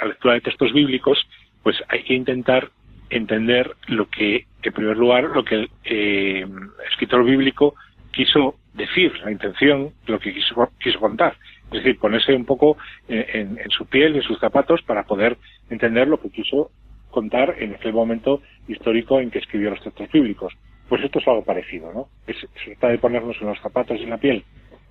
[0.00, 1.18] la lectura de textos bíblicos,
[1.62, 2.70] pues hay que intentar
[3.10, 6.46] entender lo que, en primer lugar, lo que el eh,
[6.90, 7.74] escritor bíblico
[8.12, 11.36] quiso decir, la intención, lo que quiso, quiso contar.
[11.66, 12.76] Es decir, ponerse un poco
[13.08, 15.36] en, en, su piel, en sus zapatos, para poder
[15.68, 16.70] entender lo que quiso
[17.10, 20.54] contar en aquel momento histórico en que escribió los textos bíblicos.
[20.88, 22.08] Pues esto es algo parecido, ¿no?
[22.26, 24.44] Es, se trata de ponernos en los zapatos y en la piel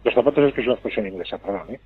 [0.06, 1.80] los zapatos es que es una expresión inglesa, perdón, ¿eh?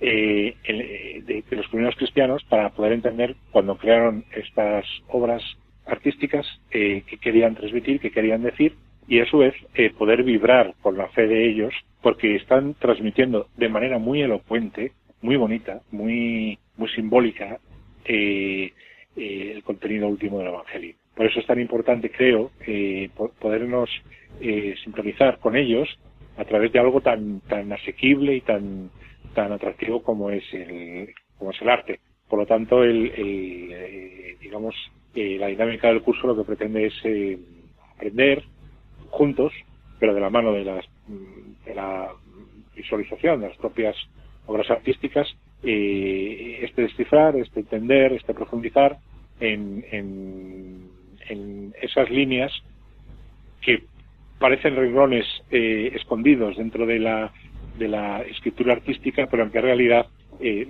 [0.00, 5.42] Eh, eh, de, los primeros cristianos para poder entender cuando crearon estas obras
[5.86, 8.74] artísticas que querían transmitir, que querían decir,
[9.08, 9.54] y a su vez
[9.98, 14.92] poder vibrar con la fe de ellos, porque están transmitiendo de manera muy elocuente,
[15.22, 17.58] muy bonita, muy, muy simbólica,
[18.04, 20.94] el contenido último del Evangelio.
[21.16, 22.52] Por eso es tan importante, creo,
[23.40, 23.90] podernos
[24.84, 25.88] sincronizar con ellos
[26.36, 28.90] a través de algo tan tan asequible y tan
[29.34, 32.00] tan atractivo como es el como es el arte.
[32.28, 34.74] Por lo tanto el, eh, digamos
[35.14, 37.38] eh, la dinámica del curso lo que pretende es eh,
[37.94, 38.42] aprender
[39.10, 39.52] juntos
[39.98, 40.84] pero de la mano de las
[41.66, 42.10] de la
[42.74, 43.94] visualización de las propias
[44.46, 45.28] obras artísticas
[45.62, 48.98] este descifrar este entender este profundizar
[49.38, 50.88] en, en,
[51.28, 52.52] en esas líneas
[53.60, 53.84] que
[54.42, 57.32] parecen renglones eh, escondidos dentro de la,
[57.78, 60.06] de la escritura artística, pero en que realidad
[60.40, 60.66] eh,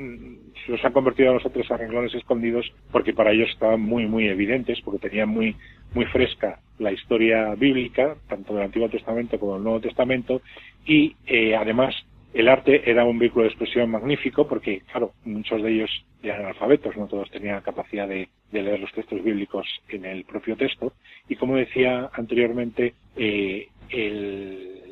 [0.66, 4.28] se los han convertido a nosotros a renglones escondidos porque para ellos estaban muy, muy
[4.28, 5.56] evidentes, porque tenían muy,
[5.94, 10.42] muy fresca la historia bíblica, tanto del Antiguo Testamento como del Nuevo Testamento,
[10.84, 11.94] y eh, además
[12.34, 15.90] el arte era un vehículo de expresión magnífico porque, claro, muchos de ellos
[16.22, 20.92] eran alfabetos, no todos tenían capacidad de, leer los textos bíblicos en el propio texto.
[21.28, 23.68] Y como decía anteriormente, eh,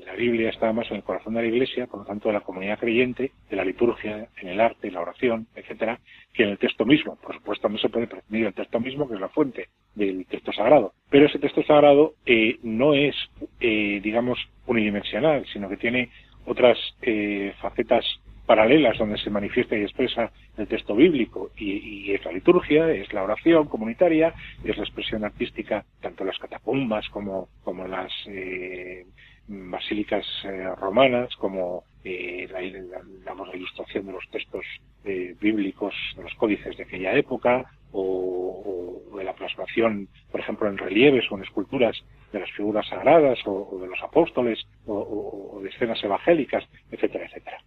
[0.07, 2.41] la Biblia estaba más en el corazón de la Iglesia, por lo tanto de la
[2.41, 6.01] comunidad creyente, de la liturgia, en el arte, la oración, etcétera,
[6.35, 7.17] que en el texto mismo.
[7.17, 10.53] Por supuesto, no se puede prescindir el texto mismo, que es la fuente del texto
[10.53, 10.93] sagrado.
[11.11, 13.15] Pero ese texto sagrado eh, no es,
[13.61, 16.11] eh, digamos, unidimensional, sino que tiene
[16.47, 18.05] otras eh, facetas
[18.47, 21.51] paralelas donde se manifiesta y expresa el texto bíblico.
[21.57, 24.35] Y, es la liturgia, es la oración comunitaria,
[24.65, 29.07] es la expresión artística tanto las catacumbas como, como las eh,
[29.47, 34.65] basílicas eh, romanas, como la, la, ilustración de los textos
[35.05, 41.25] bíblicos, de los códices de aquella época, o, de la plasmación, por ejemplo, en relieves
[41.31, 41.97] o en esculturas
[42.33, 45.40] de las figuras sagradas o, de los apóstoles o,
[45.75, 47.59] escenas evangélicas, etcétera, etcétera.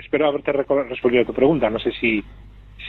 [0.00, 1.70] Espero haberte respondido a tu pregunta.
[1.70, 2.24] No sé si,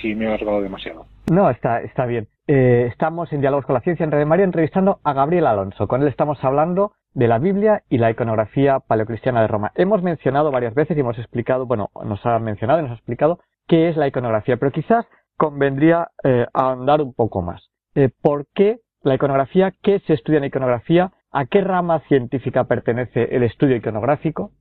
[0.02, 1.06] si me he alargado demasiado.
[1.32, 2.28] No, está, está bien.
[2.48, 5.88] Eh, estamos en Diálogos con la Ciencia en Red María entrevistando a Gabriel Alonso.
[5.88, 9.72] Con él estamos hablando de la Biblia y la iconografía paleocristiana de Roma.
[9.76, 13.40] Hemos mencionado varias veces y hemos explicado, bueno, nos ha mencionado y nos ha explicado
[13.68, 15.06] qué es la iconografía, pero quizás
[15.38, 17.70] convendría eh, ahondar un poco más.
[17.96, 19.74] Eh, ¿Por qué la iconografía?
[19.82, 21.12] ¿Qué se estudia en iconografía?
[21.32, 24.52] ¿A qué rama científica pertenece el estudio iconográfico?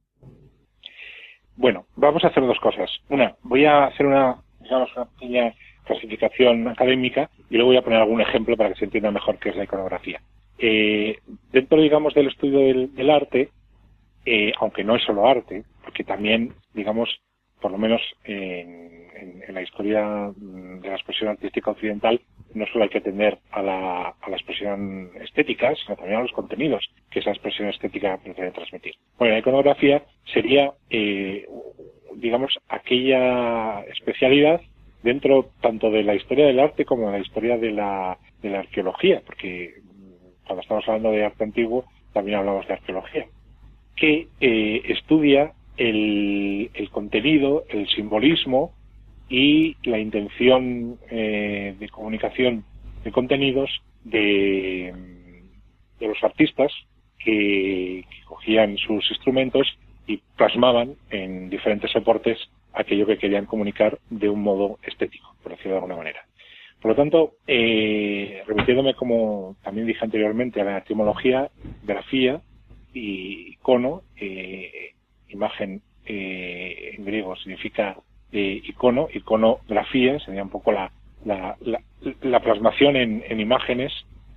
[1.57, 2.91] Bueno, vamos a hacer dos cosas.
[3.09, 5.55] Una, voy a hacer una, digamos, una pequeña
[5.85, 9.49] clasificación académica y luego voy a poner algún ejemplo para que se entienda mejor qué
[9.49, 10.21] es la iconografía.
[10.59, 11.19] Eh,
[11.51, 13.49] dentro, digamos, del estudio del, arte,
[14.27, 17.09] eh, aunque no es solo arte, porque también, digamos,
[17.61, 19.08] por lo menos en,
[19.49, 22.21] la historia de la expresión artística occidental,
[22.55, 26.33] no solo hay que atender a la, a la expresión estética, sino también a los
[26.33, 28.95] contenidos que esa expresión estética pretende transmitir.
[29.19, 30.03] Bueno, la iconografía
[30.33, 31.47] sería, eh,
[32.15, 34.61] digamos, aquella especialidad
[35.03, 38.61] dentro tanto de la historia del arte como de la historia de la, de la
[38.61, 39.75] arqueología, porque
[40.47, 43.27] cuando estamos hablando de arte antiguo también hablamos de arqueología,
[43.95, 48.73] que eh, estudia el, el, contenido, el simbolismo
[49.29, 52.65] y la intención eh, de comunicación
[53.05, 53.71] de contenidos
[54.05, 54.93] de,
[56.01, 56.73] los artistas
[57.19, 59.67] que, cogían sus instrumentos
[60.07, 62.39] y plasmaban en diferentes soportes
[62.73, 66.21] aquello que querían comunicar de un modo estético, por decirlo de alguna manera.
[66.81, 71.51] Por lo tanto, eh, remitiéndome, como también dije anteriormente, a la etimología,
[71.83, 72.41] grafía
[72.95, 74.93] y icono, eh,
[75.29, 77.97] imagen eh, en griego significa
[78.33, 80.91] eh, icono, iconografía, sería un poco la,
[81.25, 81.57] la,
[82.23, 83.93] la, plasmación en, en, imágenes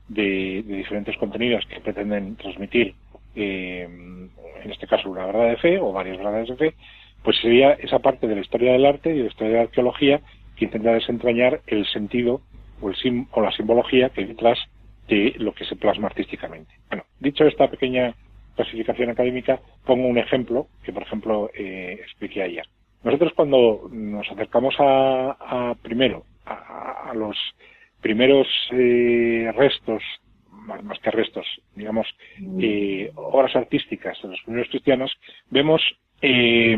[0.07, 2.95] de, diferentes contenidos que pretenden transmitir,
[3.35, 3.83] eh,
[4.63, 6.73] en este caso, una verdad de fe o varias verdades de fe,
[7.23, 9.63] pues sería esa parte de la historia del arte y de la historia de la
[9.63, 10.21] arqueología
[10.55, 12.41] que intenta desentrañar el sentido
[12.81, 14.59] o, el o la simbología que hay detrás
[15.07, 16.73] de lo que se plasma artísticamente.
[16.89, 18.15] Bueno, dicho esta pequeña
[18.55, 22.65] clasificación académica, pongo un ejemplo que, por ejemplo, eh, expliqué ayer.
[23.03, 27.37] Nosotros cuando nos acercamos a, primero a, los
[28.01, 30.03] primeros eh, restos,
[30.51, 31.45] más, que restos,
[31.75, 32.07] digamos,
[32.59, 35.11] eh, obras artísticas de los primeros cristianos,
[35.49, 35.81] vemos
[36.21, 36.75] eh,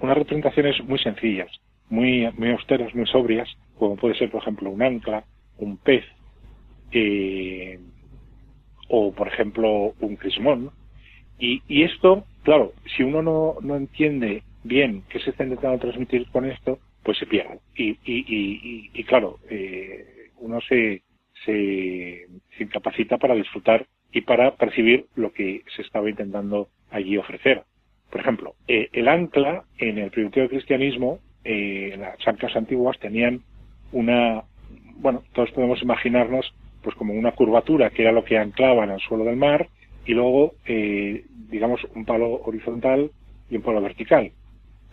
[0.00, 1.50] unas representaciones muy sencillas,
[1.88, 3.48] muy, muy austeras, muy sobrias,
[3.78, 5.24] como puede ser, por ejemplo, un ancla,
[5.58, 6.04] un pez,
[6.92, 7.78] eh,
[8.88, 10.70] o, por ejemplo, un crismón.
[11.38, 16.26] Y, y esto, claro, si uno no, no entiende bien qué se está intentando transmitir
[16.30, 17.60] con esto, pues se pierde.
[17.76, 21.02] Y, y, y, y claro, eh, uno se,
[21.44, 22.26] se,
[22.58, 27.62] incapacita para disfrutar y para percibir lo que se estaba intentando allí ofrecer.
[28.10, 33.42] Por ejemplo, eh, el ancla en el primitivo cristianismo, eh, las anclas antiguas tenían
[33.92, 34.44] una,
[34.96, 39.00] bueno, todos podemos imaginarnos pues como una curvatura que era lo que anclaba en el
[39.00, 39.68] suelo del mar
[40.06, 43.10] y luego, eh, digamos, un palo horizontal
[43.50, 44.30] y un palo vertical.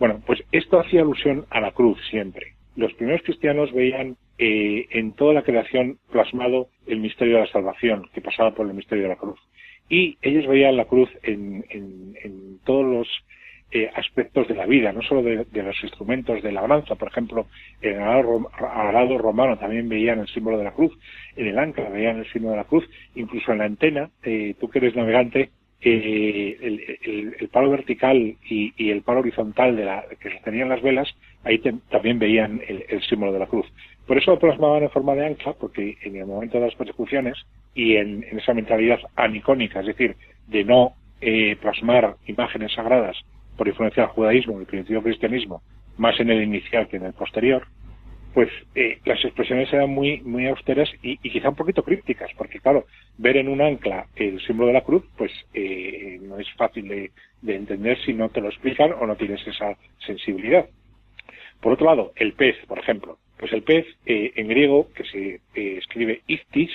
[0.02, 2.54] Bueno, pues esto hacía alusión a la cruz siempre.
[2.74, 8.10] Los primeros cristianos veían eh, en toda la creación plasmado el misterio de la salvación,
[8.12, 9.38] que pasaba por el misterio de la cruz.
[9.88, 13.08] Y ellos veían la cruz en, todos los
[13.70, 17.46] eh, aspectos de la vida, no solo de, los instrumentos de labranza, por ejemplo,
[17.80, 20.98] en el arado romano también veían el símbolo de la cruz,
[21.36, 24.68] en el ancla veían el símbolo de la cruz, incluso en la antena, eh, tú
[24.68, 25.50] que eres navegante,
[25.84, 31.08] eh, el, palo vertical y, el palo horizontal de la, que sostenían las velas,
[31.44, 31.58] ahí
[31.90, 33.66] también veían el, símbolo de la cruz.
[34.06, 37.36] Por eso lo plasmaban en forma de ancla, porque en el momento de las persecuciones
[37.74, 40.16] y en, esa mentalidad anicónica, es decir,
[40.46, 43.16] de no eh, plasmar imágenes sagradas
[43.56, 45.62] por influencia del judaísmo y el principio cristianismo,
[45.98, 47.66] más en el inicial que en el posterior,
[48.32, 52.86] pues eh, las expresiones eran muy, muy austeras y, quizá un poquito crípticas, porque claro,
[53.18, 57.10] ver en un ancla el símbolo de la cruz, pues eh, no es fácil de,
[57.46, 59.76] entender si no te lo explican o no tienes esa
[60.06, 60.66] sensibilidad.
[61.60, 65.40] Por otro lado, el pez, por ejemplo, pues el pez eh, en griego, que se
[65.78, 66.70] escribe ictis,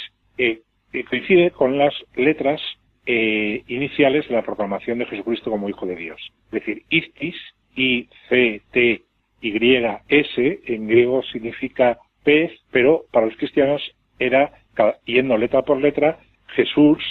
[1.10, 2.62] coincide con las letras
[3.06, 6.22] iniciales de la proclamación de Jesucristo como Hijo de Dios.
[6.46, 7.36] Es decir, ictis,
[7.76, 9.02] I, C, T,
[9.50, 13.82] YS en griego significa pez, pero para los cristianos
[14.20, 14.52] era,
[15.06, 16.20] yendo letra por letra,
[16.56, 17.04] Jesús,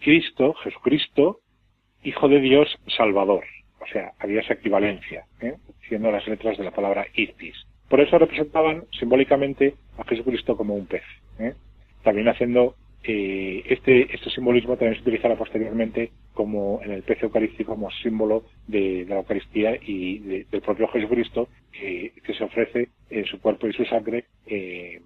[0.00, 1.40] Cristo, Jesucristo,
[2.02, 3.44] Hijo de Dios, Salvador.
[3.80, 5.54] O sea, había esa equivalencia, ¿eh?
[5.88, 7.54] siendo las letras de la palabra Istis.
[7.88, 11.02] Por eso representaban simbólicamente a Jesucristo como un pez,
[11.38, 11.54] ¿eh?
[12.02, 12.74] también haciendo
[13.06, 18.44] eh, este, este simbolismo también se utilizará posteriormente como en el pez eucarístico como símbolo
[18.66, 23.84] de, la Eucaristía y del propio Jesucristo que, se ofrece en su cuerpo y su
[23.84, 25.02] sangre eh,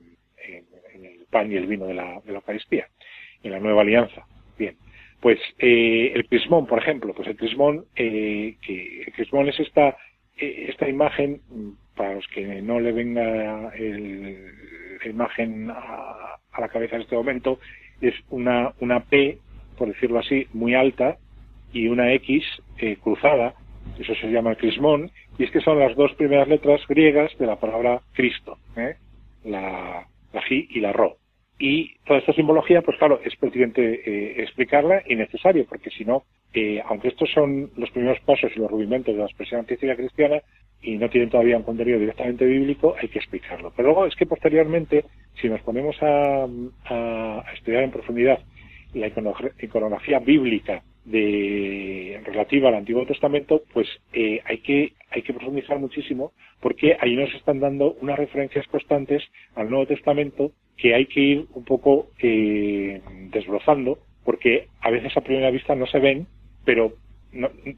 [0.46, 2.86] en, el pan y el vino de la, Eucaristía,
[3.42, 4.24] en la nueva alianza.
[4.56, 4.76] Bien,
[5.20, 8.56] pues eh, el crismón, por ejemplo, pues el crismón, que
[9.06, 9.96] el crismón es esta,
[10.36, 11.40] esta imagen,
[11.96, 17.58] para los que no le venga la imagen a la cabeza en este momento,
[18.00, 19.38] es una, una P,
[19.76, 21.16] por decirlo así, muy alta
[21.72, 22.44] y una X
[22.78, 23.54] eh, cruzada,
[23.98, 27.56] eso se llama crismón, y es que son las dos primeras letras griegas de la
[27.56, 28.96] palabra Cristo, ¿eh?
[29.44, 31.16] la, la y la Ro.
[31.58, 36.22] Y toda esta simbología, pues claro, es pertinente eh, explicarla y necesario, porque si no,
[36.54, 40.40] eh, aunque estos son los primeros pasos y los rudimentos de la expresión artística cristiana
[40.80, 43.72] y no tienen todavía un contenido directamente bíblico, hay que explicarlo.
[43.76, 45.04] Pero luego es que posteriormente,
[45.40, 46.46] si nos ponemos a,
[47.54, 48.38] estudiar en profundidad
[48.94, 49.08] la
[49.60, 56.32] iconografía bíblica de relativa al Antiguo Testamento, pues eh, hay que hay que profundizar muchísimo
[56.60, 59.22] porque ahí nos están dando unas referencias constantes
[59.54, 63.00] al Nuevo Testamento que hay que ir un poco eh,
[63.30, 66.26] desbrozando porque a veces a primera vista no se ven
[66.64, 66.92] pero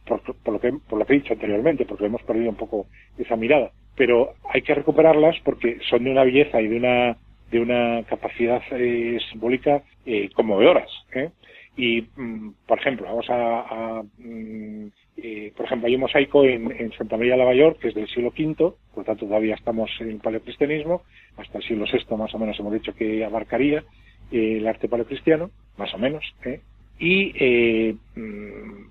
[0.07, 2.87] por, lo que, por lo que he dicho anteriormente, porque hemos perdido un poco
[3.19, 7.17] esa mirada, pero hay que recuperarlas porque son de una belleza y de una
[7.51, 10.89] de una capacidad eh, simbólica eh, conmovedoras.
[11.13, 11.31] ¿eh?
[11.77, 14.87] Y, mm, por ejemplo, vamos a, mm,
[15.17, 18.09] eh, por ejemplo, hay un mosaico en, Santa María de Nueva York que es del
[18.09, 21.03] siglo V, por tanto todavía estamos en el paleocristianismo,
[21.37, 23.85] hasta el siglo VI más o menos hemos dicho que abarcaría
[24.31, 26.61] el arte paleocristiano, más o menos, ¿eh?
[26.99, 28.90] y eh, mm,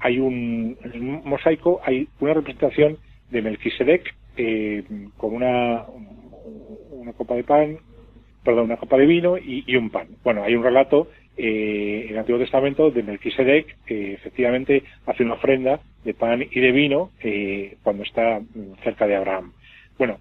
[0.00, 0.76] hay un,
[1.24, 2.98] mosaico, hay una representación
[3.30, 4.84] de Melquisedec eh,
[5.16, 5.84] con una,
[6.90, 7.78] una copa de pan,
[8.44, 10.08] perdón, una copa de vino y, un pan.
[10.24, 15.34] Bueno, hay un relato eh, en el Antiguo Testamento de Melquisedec que efectivamente hace una
[15.34, 18.40] ofrenda de pan y de vino eh, cuando está
[18.82, 19.52] cerca de Abraham.
[19.98, 20.18] Bueno,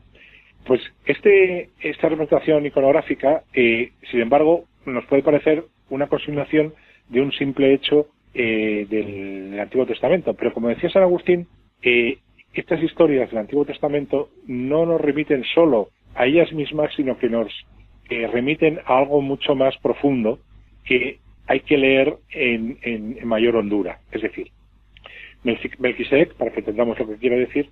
[0.65, 6.73] pues este, esta representación iconográfica, eh, sin embargo, nos puede parecer una consignación
[7.07, 10.34] de un simple hecho eh, del, Antiguo Testamento.
[10.34, 11.47] Pero como decía San Agustín,
[11.82, 12.17] eh,
[12.53, 17.51] estas historias del Antiguo Testamento no nos remiten solo a ellas mismas, sino que nos
[18.09, 20.39] eh, remiten a algo mucho más profundo
[20.86, 23.99] que hay que leer en, en, mayor hondura.
[24.11, 24.47] Es decir,
[25.43, 27.69] Melquisedec, para que entendamos lo que quiero decir,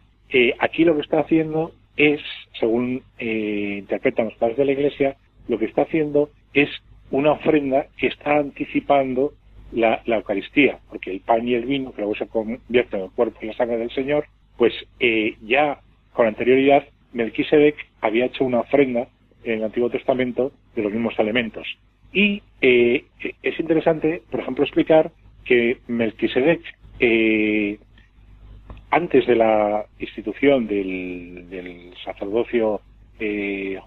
[0.59, 2.21] aquí lo que está haciendo es,
[2.59, 5.15] según interpretan los padres de la Iglesia,
[5.47, 6.69] lo que está haciendo es
[7.11, 9.33] una ofrenda que está anticipando
[9.71, 13.39] la, Eucaristía, porque el pan y el vino, que luego se convierten en el cuerpo
[13.41, 14.25] y la sangre del Señor,
[14.57, 15.79] pues eh, ya
[16.13, 19.07] con anterioridad Melquisedec había hecho una ofrenda
[19.43, 21.67] en el Antiguo Testamento de los mismos elementos.
[22.13, 23.05] Y eh,
[23.43, 25.11] es interesante, por ejemplo, explicar
[25.45, 26.61] que Melquisedec,
[26.99, 27.77] eh,
[28.89, 32.81] antes de la institución del, sacerdocio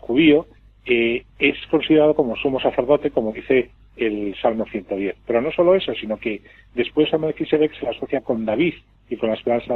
[0.00, 0.46] judío,
[0.84, 3.70] es considerado como sumo sacerdote, como dice
[4.00, 5.16] el Salmo 110.
[5.26, 6.42] Pero no solo eso, sino que
[6.74, 8.74] después a Melquisedec se asocia con David
[9.08, 9.74] y con la esperanza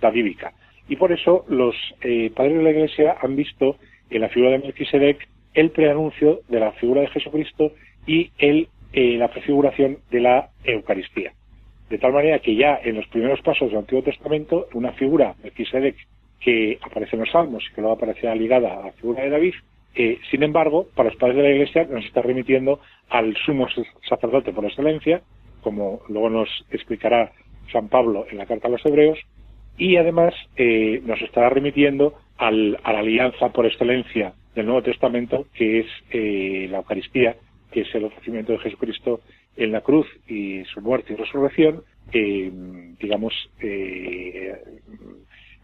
[0.00, 0.52] davídica.
[0.88, 3.76] Y por eso los eh, padres de la Iglesia han visto
[4.10, 7.72] en la figura de Melquisedec el preanuncio de la figura de Jesucristo
[8.06, 11.32] y el, eh, la prefiguración de la Eucaristía.
[11.90, 15.96] De tal manera que ya en los primeros pasos del Antiguo Testamento, una figura, Melquisedec,
[16.40, 19.54] que aparece en los Salmos y que luego aparece ligada a la figura de David,
[19.96, 23.66] eh, sin embargo, para los padres de la Iglesia nos está remitiendo al sumo
[24.08, 25.22] sacerdote por excelencia,
[25.62, 27.32] como luego nos explicará
[27.72, 29.18] San Pablo en la carta a los Hebreos,
[29.78, 35.80] y además eh, nos estará remitiendo a la alianza por excelencia del Nuevo Testamento, que
[35.80, 37.36] es eh, la Eucaristía,
[37.70, 39.20] que es el ofrecimiento de Jesucristo
[39.56, 41.82] en la cruz y su muerte y resurrección,
[42.12, 43.32] digamos,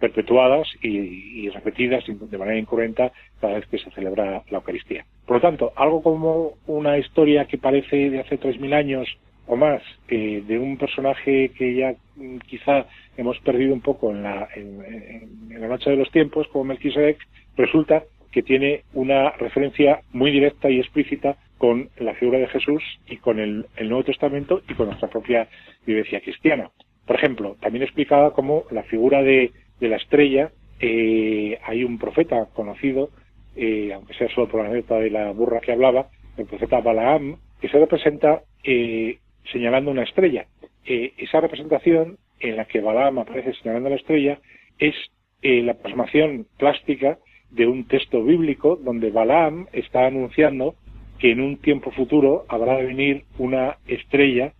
[0.03, 5.07] perpetuadas y, repetidas de manera incurrenta cada vez que se celebra la Eucaristía.
[5.25, 9.81] Por lo tanto, algo como una historia que parece de hace 3.000 años o más,
[10.09, 12.87] de un personaje que ya mm, quizá
[13.17, 17.19] hemos perdido un poco en la, en, la noche de los tiempos, como Melquisedec,
[17.57, 23.19] resulta que tiene una referencia muy directa y explícita con la figura de Jesús y
[23.19, 25.47] con el, el Nuevo Testamento y con nuestra propia
[25.87, 26.71] vivencia cristiana.
[27.07, 29.53] Por ejemplo, también explicaba cómo la figura de,
[29.83, 33.11] de la estrella, eh, hay un profeta conocido,
[33.57, 36.07] eh, aunque sea solo por la anécdota de la burra que hablaba,
[36.37, 39.19] el profeta Balaam, que se representa eh,
[39.53, 40.47] señalando una estrella.
[40.85, 44.39] esa representación en la que Balaam aparece señalando la estrella
[44.79, 44.95] es
[45.43, 47.19] la plasmación plástica
[47.51, 50.75] de un texto bíblico donde Balaam está anunciando
[51.19, 54.53] que en un tiempo futuro habrá de venir una estrella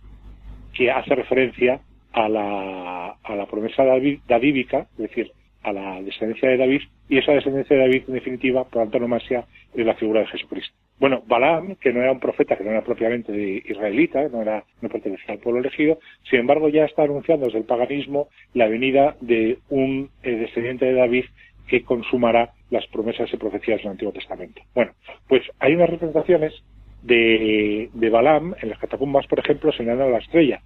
[0.73, 1.81] que hace referencia
[2.13, 5.31] a la, a la promesa davídica, es decir,
[5.63, 9.85] a la descendencia de David, y esa descendencia de David, en definitiva, por antonomasia, es
[9.85, 10.75] la figura de Jesucristo.
[10.99, 14.63] Bueno, Balaam, que no era un profeta, que no era propiamente de israelita, no, era,
[14.81, 15.99] no pertenecía al pueblo elegido,
[16.29, 20.93] sin embargo ya está anunciando desde el paganismo la venida de un eh, descendiente de
[20.93, 21.25] David
[21.67, 24.61] que consumará las promesas y profecías del Antiguo Testamento.
[24.75, 24.91] Bueno,
[25.27, 26.53] pues hay unas representaciones
[27.01, 30.61] de, de Balaam en las catacumbas, por ejemplo, señalando la estrella,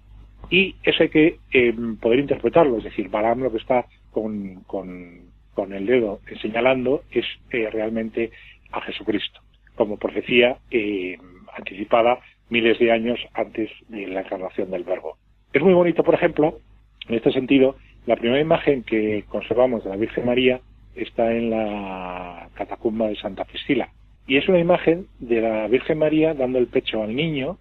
[0.50, 5.26] y eso hay que eh, poder interpretarlo, es decir, Balaam lo que está con, con,
[5.72, 8.30] el dedo señalando es eh, realmente
[8.70, 9.40] a Jesucristo,
[9.74, 11.18] como profecía eh,
[11.56, 15.16] anticipada miles de años antes de la encarnación del Verbo.
[15.52, 16.60] Es muy bonito, por ejemplo,
[17.08, 17.76] en este sentido,
[18.06, 20.60] la primera imagen que conservamos de la Virgen María
[20.94, 23.88] está en la catacumba de Santa Priscila.
[24.26, 27.58] Y es una imagen de la Virgen María dando el pecho al niño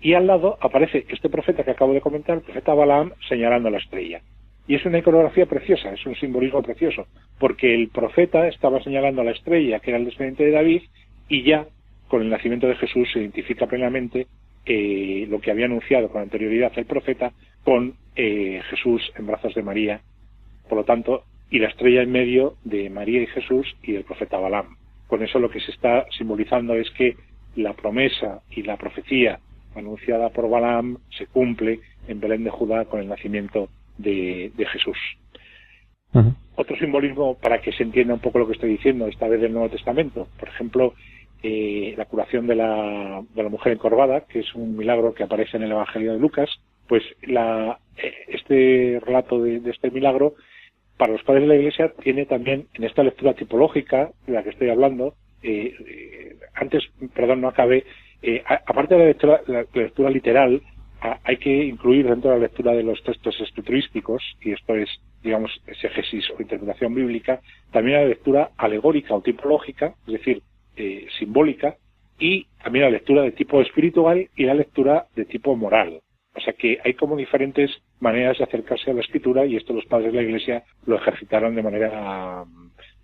[0.00, 3.78] y al lado aparece este profeta que acabo de comentar, el profeta Balaam, señalando la
[3.78, 4.20] estrella.
[4.68, 7.06] Y es una iconografía preciosa, es un simbolismo precioso,
[7.38, 10.82] porque el profeta estaba señalando a la estrella, que era el descendiente de David,
[11.28, 11.66] y ya
[12.08, 14.26] con el nacimiento de Jesús se identifica plenamente
[14.64, 17.32] eh, lo que había anunciado con anterioridad el profeta
[17.62, 20.00] con eh, Jesús en brazos de María,
[20.68, 24.38] por lo tanto, y la estrella en medio de María y Jesús y el profeta
[24.38, 24.76] Balaam.
[25.06, 27.16] Con eso lo que se está simbolizando es que
[27.54, 29.38] la promesa y la profecía
[29.76, 33.68] anunciada por Balaam se cumple en Belén de Judá con el nacimiento
[33.98, 34.98] de, Jesús.
[36.54, 39.52] Otro simbolismo para que se entienda un poco lo que estoy diciendo, esta vez del
[39.52, 40.94] Nuevo Testamento, por ejemplo,
[41.42, 45.58] eh, la curación de la, de la mujer encorvada, que es un milagro que aparece
[45.58, 46.48] en el Evangelio de Lucas,
[46.88, 50.34] pues la, eh, este relato de, de, este milagro,
[50.96, 54.50] para los padres de la Iglesia, tiene también en esta lectura tipológica de la que
[54.50, 55.14] estoy hablando,
[56.54, 56.82] antes,
[57.14, 57.84] perdón, no acabé,
[58.66, 59.40] aparte de la lectura,
[59.74, 60.62] lectura literal,
[61.24, 64.88] hay que incluir dentro de la lectura de los textos escriturísticos, y esto es,
[65.22, 67.40] digamos, exégesis o interpretación bíblica,
[67.70, 70.42] también la lectura alegórica o tipológica, es decir,
[70.76, 71.76] eh, simbólica,
[72.18, 76.00] y también la lectura de tipo espiritual y la lectura de tipo moral.
[76.34, 79.86] O sea que hay como diferentes maneras de acercarse a la escritura y esto los
[79.86, 82.44] padres de la Iglesia lo ejercitaron de manera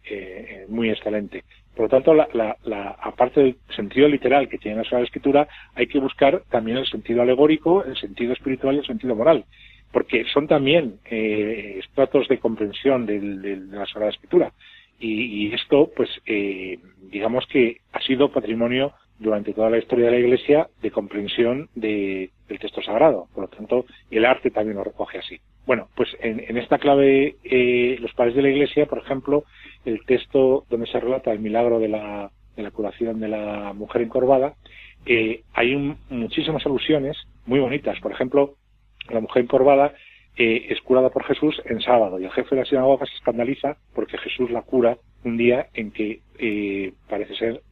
[0.04, 1.44] eh, muy excelente.
[1.74, 2.28] Por lo tanto, la,
[2.64, 6.86] la, aparte del sentido literal que tiene la Sagrada Escritura, hay que buscar también el
[6.86, 9.46] sentido alegórico, el sentido espiritual y el sentido moral,
[9.90, 14.52] porque son también eh, estratos de comprensión de, la Sagrada Escritura.
[15.04, 16.78] Y, esto, pues, eh,
[17.10, 22.30] digamos que ha sido patrimonio durante toda la historia de la Iglesia de comprensión del
[22.46, 23.26] texto sagrado.
[23.34, 25.40] Por lo tanto, el arte también lo recoge así.
[25.66, 29.44] Bueno, pues en, esta clave, eh, los padres de la Iglesia, por ejemplo,
[29.84, 34.02] el texto donde se relata el milagro de la, de la curación de la mujer
[34.02, 34.54] encorvada,
[35.06, 35.76] eh, hay
[36.10, 37.98] muchísimas alusiones muy bonitas.
[38.00, 38.54] Por ejemplo,
[39.10, 39.94] la mujer encorvada
[40.36, 43.76] eh, es curada por Jesús en sábado y el jefe de la sinagoga se escandaliza
[43.94, 47.62] porque Jesús la cura un día en que eh, parece ser,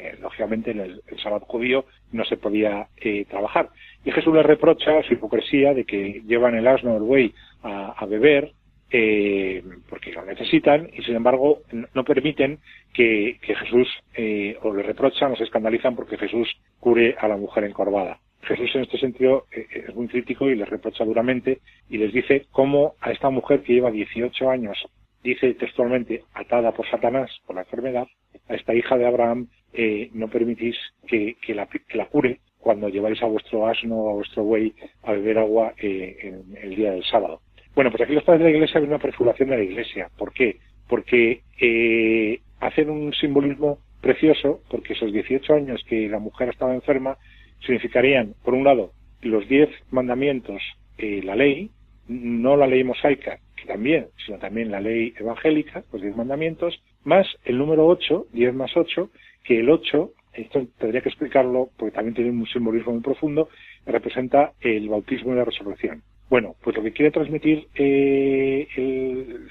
[0.00, 2.88] bueno, lógicamente en el, sábado judío no se podía
[3.28, 3.70] trabajar.
[4.04, 8.06] Y Jesús le reprocha su hipocresía de que llevan el asno o el buey a
[8.06, 8.52] beber
[8.88, 12.60] eh, porque lo necesitan y sin embargo no permiten
[12.94, 17.64] que, Jesús eh, o le reprochan o se escandalizan porque Jesús cure a la mujer
[17.64, 18.20] encorvada.
[18.42, 21.58] Jesús en este sentido eh, es muy crítico y les reprocha duramente
[21.90, 24.78] y les dice cómo a esta mujer que lleva 18 años,
[25.24, 28.06] dice textualmente, atada por Satanás, por la enfermedad,
[28.48, 30.74] a esta hija de Abraham eh, no permitís
[31.06, 35.74] que, la, cure cuando lleváis a vuestro asno o a vuestro buey a beber agua
[35.78, 37.42] en el día del sábado.
[37.74, 40.08] Bueno, pues aquí los padres de la Iglesia ven una prefiguración de la Iglesia.
[40.16, 40.56] ¿Por qué?
[40.88, 47.18] Porque eh, hacen un simbolismo precioso, porque esos 18 años que la mujer estaba enferma
[47.60, 50.62] significarían, por un lado, los 10 mandamientos,
[50.96, 51.70] eh, la ley,
[52.08, 57.26] no la ley mosaica, que también, sino también la ley evangélica, los 10 mandamientos, más
[57.44, 59.10] el número 8, 10 más 8,
[59.44, 63.48] que el 8, esto tendría que explicarlo porque también tiene un simbolismo muy profundo,
[63.86, 66.02] representa el bautismo y la resurrección.
[66.28, 68.66] Bueno, pues lo que quiere transmitir, eh,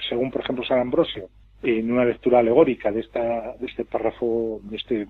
[0.10, 1.30] según por ejemplo San Ambrosio,
[1.64, 5.08] en una lectura alegórica de, esta, de este párrafo, de este,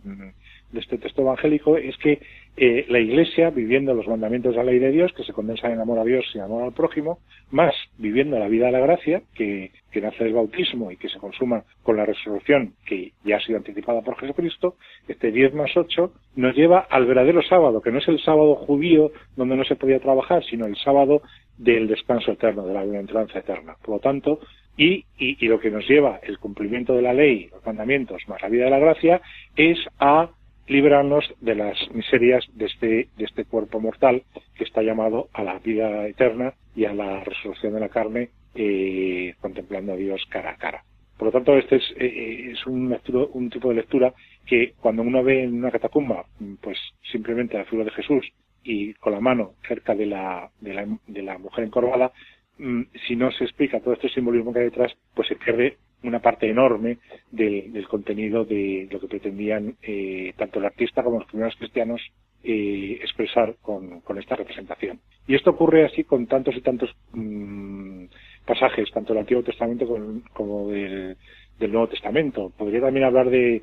[0.76, 2.20] de este texto evangélico, es que
[2.58, 5.80] eh, la Iglesia, viviendo los mandamientos de la ley de Dios, que se condensan en
[5.80, 7.18] amor a Dios y amor al prójimo,
[7.50, 11.18] más viviendo la vida de la gracia, que, que nace del bautismo y que se
[11.18, 14.76] consuma con la resurrección, que ya ha sido anticipada por Jesucristo,
[15.08, 19.12] este 10 más 8 nos lleva al verdadero sábado, que no es el sábado judío
[19.36, 21.22] donde no se podía trabajar, sino el sábado
[21.58, 23.76] del descanso eterno, de la bienaventuranza eterna.
[23.82, 24.40] Por lo tanto,
[24.78, 28.50] y, y, lo que nos lleva el cumplimiento de la ley, los mandamientos, más la
[28.50, 29.22] vida de la gracia,
[29.56, 30.30] es a
[30.68, 34.24] librarnos de las miserias de este, de este cuerpo mortal
[34.56, 39.36] que está llamado a la vida eterna y a la resurrección de la carne eh,
[39.42, 40.84] contemplando a Dios cara a cara.
[41.18, 42.98] Por lo tanto, este es, eh, es un,
[43.34, 44.14] un, tipo de lectura
[44.46, 46.26] que cuando uno ve en una catacumba,
[46.62, 46.78] pues
[47.12, 48.26] simplemente la figura de Jesús
[48.64, 52.12] y con la mano cerca de la, de la, de la mujer encorvada,
[52.58, 56.20] mm, si no se explica todo este simbolismo que hay detrás, pues se pierde una
[56.20, 57.00] parte enorme
[57.32, 62.02] del, contenido de lo que pretendían eh, tanto el artista como los primeros cristianos
[62.44, 65.00] eh, expresar con, esta representación.
[65.28, 68.06] Y esto ocurre así con tantos y tantos mm,
[68.46, 69.88] pasajes, tanto del Antiguo Testamento
[70.34, 71.18] como del,
[71.60, 72.52] del Nuevo Testamento.
[72.58, 73.62] Podría también hablar de,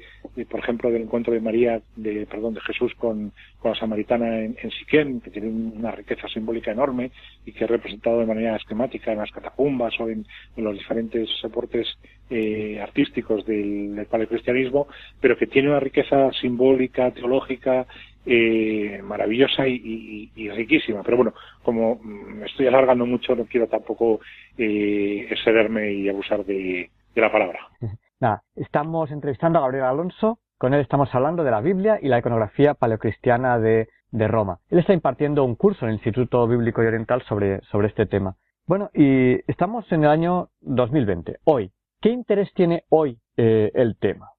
[0.51, 4.57] por ejemplo, del encuentro de María, de, perdón, de Jesús con, con la samaritana en,
[4.62, 7.11] en, Siquén, que tiene una riqueza simbólica enorme
[7.45, 10.24] y que es representado de manera esquemática en las catacumbas o en,
[10.57, 11.86] los diferentes soportes
[12.30, 14.86] eh, artísticos del, del paleocristianismo,
[15.20, 17.86] pero que tiene una riqueza simbólica, teológica,
[18.24, 21.03] eh, maravillosa y, riquísima.
[21.03, 24.20] Pero bueno, como me estoy alargando mucho, no quiero tampoco
[24.57, 27.61] eh, excederme y abusar de, de la palabra.
[28.21, 32.19] Nada, estamos entrevistando a Gabriel Alonso, con él estamos hablando de la Biblia y la
[32.19, 34.59] iconografía paleocristiana de, de Roma.
[34.71, 38.37] Él está impartiendo un curso en el Instituto Bíblico y Oriental sobre, sobre este tema.
[38.67, 41.73] Bueno, y estamos en el año 2020, hoy.
[42.01, 44.31] ¿Qué interés tiene hoy eh, el tema?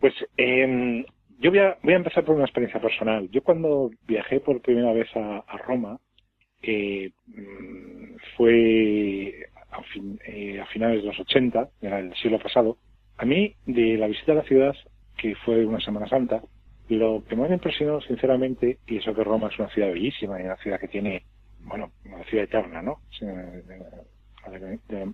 [0.00, 1.04] Pues eh,
[1.38, 3.28] yo voy a, voy a, empezar por una experiencia personal.
[3.30, 5.98] Yo cuando viajé por primera vez a, a Roma,
[6.62, 7.10] eh,
[9.82, 12.78] fue eh, a, finales de los 80, del siglo pasado,
[13.16, 14.74] a mí, de la visita a la ciudad,
[15.16, 16.42] que fue una Semana Santa,
[16.88, 20.44] lo que más me impresionó, sinceramente, y eso que Roma es una ciudad bellísima y
[20.44, 21.24] una ciudad que tiene,
[21.60, 23.00] bueno, una ciudad eterna, ¿no?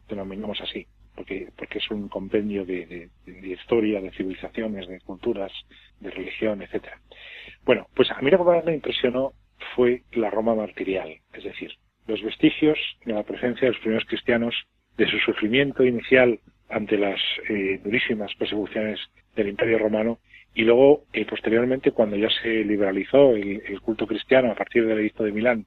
[0.08, 0.86] Denominamos así.
[1.14, 3.08] porque, porque es un compendio de,
[3.42, 5.52] historia, de civilizaciones, de culturas,
[6.00, 6.98] de religión, etcétera.
[7.64, 9.32] Bueno, pues a mí lo que más me impresionó
[9.76, 11.70] fue la Roma martirial, es decir,
[12.06, 14.54] los vestigios de la presencia de los primeros cristianos,
[14.96, 16.38] de su sufrimiento inicial
[16.68, 19.00] ante las eh, durísimas persecuciones
[19.34, 20.18] del Imperio Romano
[20.54, 24.98] y luego eh, posteriormente cuando ya se liberalizó el, el, culto cristiano a partir del
[24.98, 25.66] edicto de Milán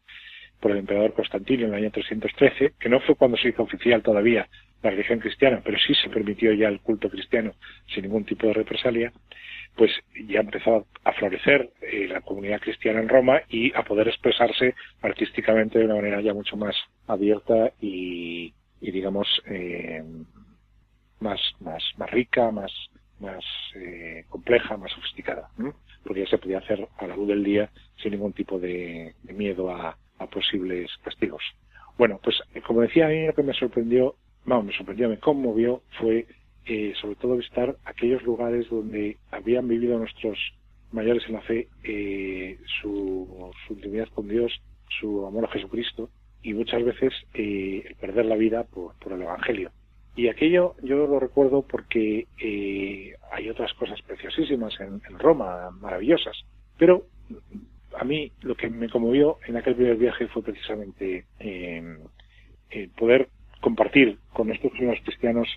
[0.60, 4.02] por el emperador Constantino en el año 313, que no fue cuando se hizo oficial
[4.02, 4.48] todavía
[4.82, 7.54] la religión cristiana, pero sí se permitió ya el culto cristiano
[7.94, 9.12] sin ningún tipo de represalia,
[9.76, 9.92] pues
[10.28, 15.80] ya empezó a florecer eh, la comunidad cristiana en Roma y a poder expresarse artísticamente
[15.80, 16.76] de una manera ya mucho más
[17.08, 20.04] abierta y, digamos eh,
[21.20, 22.72] más más más rica, más
[23.20, 23.44] más
[23.76, 25.50] eh, compleja, más sofisticada,
[26.04, 27.70] porque ya se podía hacer a la luz del día
[28.02, 31.44] sin ningún tipo de miedo a, a posibles castigos.
[31.98, 34.16] Bueno, pues como decía, a mí lo que me sorprendió,
[34.46, 36.26] no, me sorprendió, me conmovió, fue
[36.66, 40.38] eh, sobre todo visitar aquellos lugares donde habían vivido nuestros
[40.92, 44.52] mayores en la fe eh, su, su, intimidad con Dios,
[45.00, 46.10] su amor a Jesucristo
[46.42, 49.72] y muchas veces eh, el perder la vida por, por, el Evangelio.
[50.16, 56.38] Y aquello yo lo recuerdo porque eh, hay otras cosas preciosísimas en, Roma, maravillosas,
[56.78, 57.08] pero
[57.98, 61.98] a mí lo que me conmovió en aquel primer viaje fue precisamente eh,
[62.98, 63.30] poder
[63.64, 65.48] compartir con estos primeros cristianos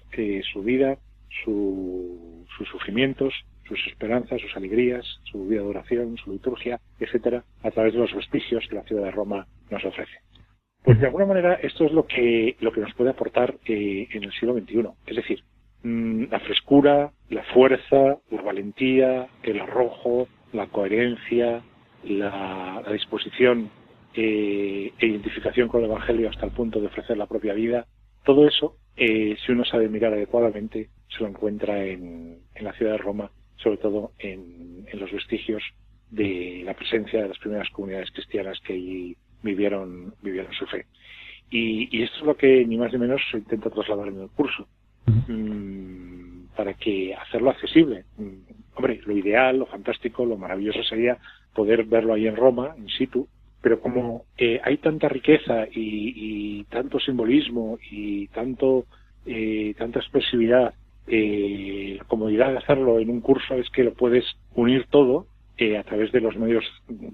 [0.52, 0.96] su vida,
[1.44, 3.34] sus sufrimientos,
[3.68, 8.14] sus esperanzas, sus alegrías, su vida de oración, su liturgia, etcétera, a través de los
[8.14, 10.18] vestigios que la ciudad de Roma nos ofrece.
[10.84, 14.22] Pues de alguna manera esto es lo que lo que nos puede aportar eh, en
[14.22, 15.42] el siglo XXI, es decir,
[15.82, 21.60] mm, la frescura, la fuerza, la valentía, el arrojo, la coherencia,
[22.04, 23.68] la, disposición
[24.14, 27.86] eh, e identificación con el Evangelio hasta el punto de ofrecer la propia vida,
[28.26, 32.98] todo eso, eh, si uno sabe mirar adecuadamente, se lo encuentra en, la ciudad de
[32.98, 35.62] Roma, sobre todo en, los vestigios
[36.10, 40.86] de la presencia de las primeras comunidades cristianas que allí vivieron, vivieron su fe.
[41.50, 44.66] Y, esto es lo que ni más ni menos intenta trasladar en el curso,
[45.06, 48.04] mm, para que hacerlo accesible.
[48.16, 51.18] Mm, hombre, lo ideal, lo fantástico, lo maravilloso sería
[51.54, 53.28] poder verlo ahí en Roma, in situ,
[53.60, 58.86] pero como eh, hay tanta riqueza y, tanto simbolismo y tanto
[59.24, 60.74] eh, tanta expresividad,
[61.06, 65.26] eh, comodidad de hacerlo en un curso es que lo puedes unir todo
[65.78, 66.64] a través de los medios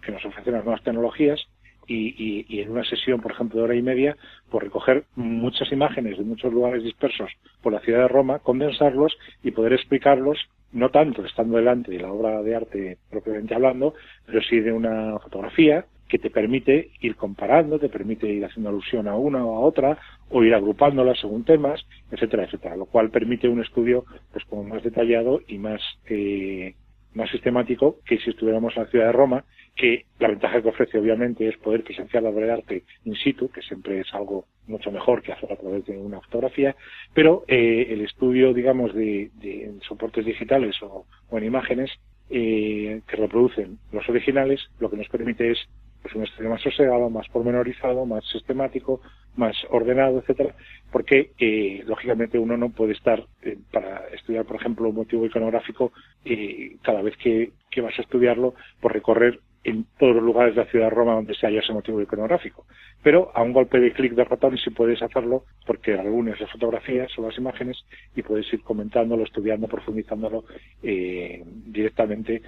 [0.05, 1.40] que nos ofrecen las nuevas tecnologías
[1.86, 4.16] y, y, en una sesión, por ejemplo, de hora y media,
[4.51, 7.30] por recoger muchas imágenes de muchos lugares dispersos
[7.62, 10.38] por la ciudad de Roma, condensarlos y poder explicarlos
[10.72, 13.95] no tanto estando delante de la obra de arte propiamente hablando,
[14.26, 19.09] pero sí de una fotografía que te permite ir comparando, te permite ir haciendo alusión
[19.09, 19.98] a una o a otra,
[20.28, 24.82] o ir agrupándolas según temas, etcétera, etcétera, lo cual permite un estudio pues como más
[24.82, 26.74] detallado y más eh,
[27.14, 29.44] más sistemático que si estuviéramos en la ciudad de Roma,
[29.76, 33.50] que la ventaja que ofrece obviamente es poder presenciar la obra de arte in situ,
[33.50, 36.76] que siempre es algo mucho mejor que hacerlo a través de una fotografía,
[37.14, 41.90] pero eh, el estudio, digamos, de, de soportes digitales o, en imágenes
[42.30, 45.59] eh, que reproducen los originales, lo que nos permite es
[46.03, 49.00] pues un estudio más sosegado, más pormenorizado, más sistemático,
[49.36, 50.55] más ordenado, etcétera,
[50.90, 55.92] porque eh, lógicamente uno no puede estar eh, para estudiar, por ejemplo, un motivo iconográfico
[56.24, 60.64] eh, cada vez que, que, vas a estudiarlo por recorrer en todos los lugares de
[60.64, 62.66] la ciudad de Roma donde se haya ese motivo iconográfico.
[63.03, 67.16] Pero a un golpe de clic de ratón sí puedes hacerlo porque algunas las fotografías
[67.16, 67.84] o las imágenes
[68.16, 70.44] y puedes ir comentándolo, estudiando, profundizándolo
[70.82, 72.42] eh, directamente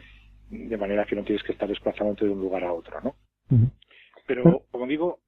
[0.50, 3.14] de manera que no tienes que estar desplazándote de un lugar a otro, ¿no?
[4.26, 5.18] Pero, como digo,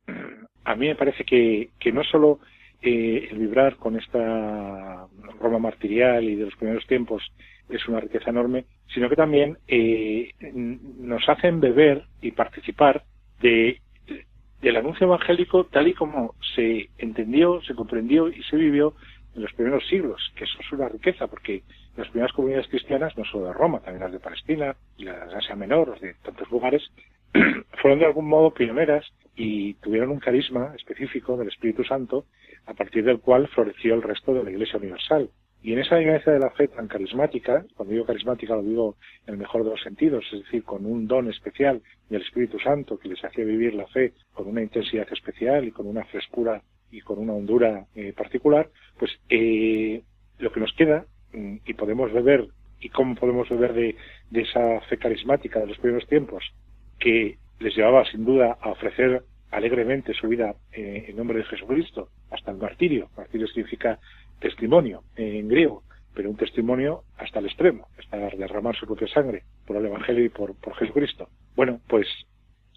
[0.64, 2.40] a mí me parece que, que no solo
[2.82, 5.06] eh, el vibrar con esta
[5.40, 7.22] Roma martirial y de los primeros tiempos
[7.68, 8.64] es una riqueza enorme,
[8.94, 13.02] sino que también eh, nos hacen beber y participar
[13.40, 13.80] de,
[14.60, 18.94] del anuncio evangélico tal y como se entendió, se comprendió y se vivió
[19.34, 21.62] en los primeros siglos, que eso es una riqueza, porque
[21.96, 25.36] las primeras comunidades cristianas, no solo de Roma, también las de Palestina y las de
[25.36, 26.82] Asia Menor, de tantos lugares,
[27.82, 29.04] fueron de algún modo pioneras
[29.36, 32.24] y tuvieron un carisma específico del Espíritu Santo
[32.66, 35.30] a partir del cual floreció el resto de la Iglesia Universal.
[35.62, 38.96] Y en esa vivencia de la fe tan carismática, cuando digo carismática lo digo
[39.26, 42.98] en el mejor de los sentidos, es decir, con un don especial del Espíritu Santo
[42.98, 47.00] que les hacía vivir la fe con una intensidad especial y con una frescura y
[47.00, 50.02] con una hondura eh, particular, pues eh,
[50.38, 52.46] lo que nos queda mm, y podemos beber
[52.80, 53.96] y cómo podemos beber de,
[54.30, 56.44] de esa fe carismática de los primeros tiempos
[56.98, 62.08] que les llevaba sin duda a ofrecer alegremente su vida eh, en nombre de Jesucristo
[62.30, 63.08] hasta el martirio.
[63.16, 63.98] Martirio significa
[64.40, 65.82] testimonio en griego,
[66.14, 70.28] pero un testimonio hasta el extremo, hasta derramar su propia sangre por el Evangelio y
[70.28, 71.28] por, Jesucristo.
[71.54, 72.06] Bueno, pues,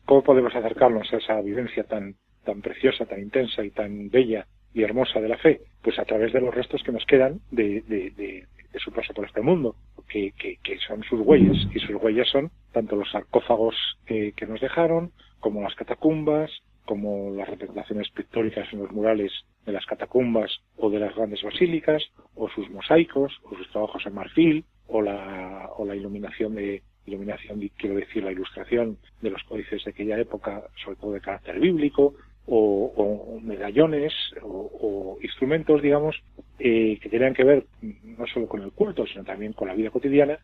[0.06, 4.84] ¿cómo podemos acercarnos a esa vivencia tan, tan preciosa, tan intensa y tan bella y
[4.84, 5.62] hermosa de la fe?
[5.82, 8.46] Pues a través de los restos que nos quedan de, de, de,
[8.80, 9.76] su paso por este mundo,
[10.08, 13.76] que, que, que, son sus huellas, y sus huellas son tanto los sarcófagos
[14.08, 16.52] eh, que nos dejaron, como las catacumbas,
[16.86, 19.32] como las representaciones pictóricas en los murales
[19.66, 22.04] de las catacumbas o de las grandes basílicas,
[22.36, 27.60] o sus mosaicos, o sus trabajos en marfil, o la, o la iluminación de, iluminación,
[27.78, 32.14] quiero decir, la ilustración de los códices de aquella época, sobre todo de carácter bíblico,
[32.52, 36.16] o, medallones, o, o, instrumentos, digamos,
[36.58, 39.92] eh, que tenían que ver no solo con el culto, sino también con la vida
[39.92, 40.40] cotidiana,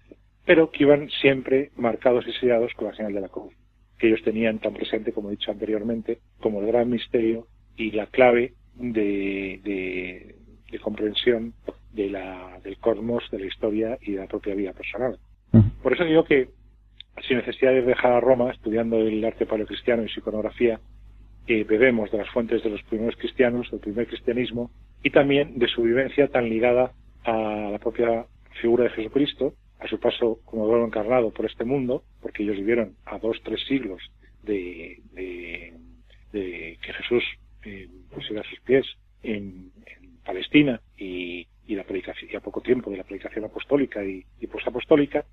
[0.46, 3.54] pero que iban siempre marcados y sellados con la señal de la cruz
[3.98, 8.08] que ellos tenían tan presente, como he dicho anteriormente, como el gran misterio y la
[8.08, 10.36] clave de, de,
[10.70, 11.54] de comprensión
[11.94, 15.18] de la, del cosmos, de la historia y de la propia vida personal.
[15.82, 16.50] Por eso digo que,
[17.26, 20.80] sin necesidad de dejar a Roma estudiando el arte paleocristiano y su iconografía,
[21.48, 24.72] eh, bebemos de las fuentes de los primeros cristianos, del primer cristianismo,
[25.04, 26.92] y también de su vivencia tan ligada
[27.24, 28.26] a la propia
[28.60, 32.96] figura de Jesucristo, a su paso como verbo encarnado por este mundo, porque ellos vivieron
[33.06, 34.02] a dos, tres siglos
[34.44, 37.24] de, de, que Jesús
[37.64, 38.86] eh, pusiera sus pies
[39.24, 39.72] en,
[40.26, 45.24] Palestina y, la predicación, a poco tiempo de la predicación apostólica y, y postapostólica,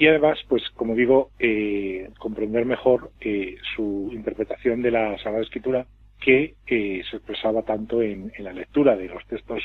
[0.00, 5.86] y además, pues como digo, eh, comprender mejor eh, su interpretación de la Sagrada Escritura
[6.18, 9.62] que eh, se expresaba tanto en, la lectura de los textos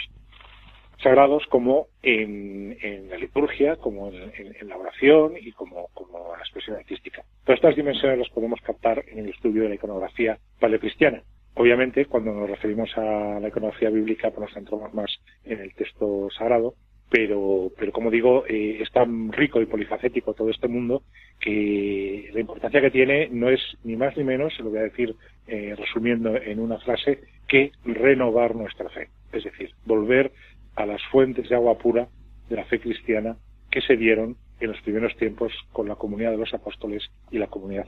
[1.02, 2.78] sagrados como en,
[3.10, 7.24] la liturgia, como en, la oración y como, como la expresión artística.
[7.44, 11.24] Todas estas dimensiones las podemos captar en el estudio de la iconografía paleocristiana.
[11.56, 15.10] Obviamente, cuando nos referimos a la iconografía bíblica, pues nos centramos más
[15.46, 16.74] en el texto sagrado,
[17.10, 21.04] pero, pero como digo, eh, es tan rico y polifacético todo este mundo
[21.40, 24.84] que la importancia que tiene no es ni más ni menos, se lo voy a
[24.84, 25.16] decir
[25.48, 29.10] eh, resumiendo en una frase, que renovar nuestra fe.
[29.32, 30.32] Es decir, volver
[30.76, 32.08] a las fuentes de agua pura
[32.50, 33.38] de la fe cristiana
[33.72, 37.48] que se dieron en los primeros tiempos con la comunidad de los apóstoles y la
[37.48, 37.86] comunidad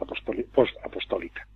[0.53, 1.47] post-apostólica.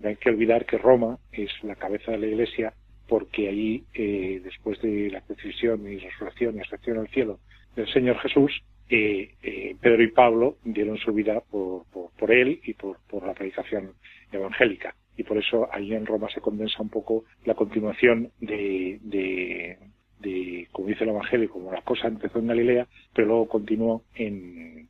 [0.00, 2.74] No hay que olvidar que Roma es la cabeza de la Iglesia
[3.08, 7.38] porque allí, eh, después de la crucifixión y resurrección y ascensión al cielo
[7.76, 12.98] del Señor Jesús, eh, eh, Pedro y Pablo dieron su vida por, él y por,
[13.24, 13.92] la predicación
[14.32, 14.94] evangélica.
[15.16, 19.78] Y por eso allí en Roma se condensa un poco la continuación de,
[20.20, 24.88] de, como dice el Evangelio, como la cosa empezó en Galilea, pero luego continuó en,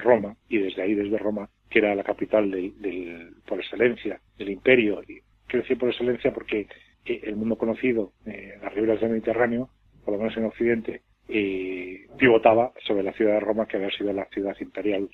[0.00, 4.50] Roma, y desde ahí, desde Roma, que era la capital del, del, por excelencia del
[4.50, 6.66] imperio, y quiero por excelencia porque
[7.04, 9.70] eh, el mundo conocido, eh, las riberas del Mediterráneo,
[10.04, 14.12] por lo menos en Occidente, eh, pivotaba sobre la ciudad de Roma, que había sido
[14.12, 15.08] la ciudad imperial.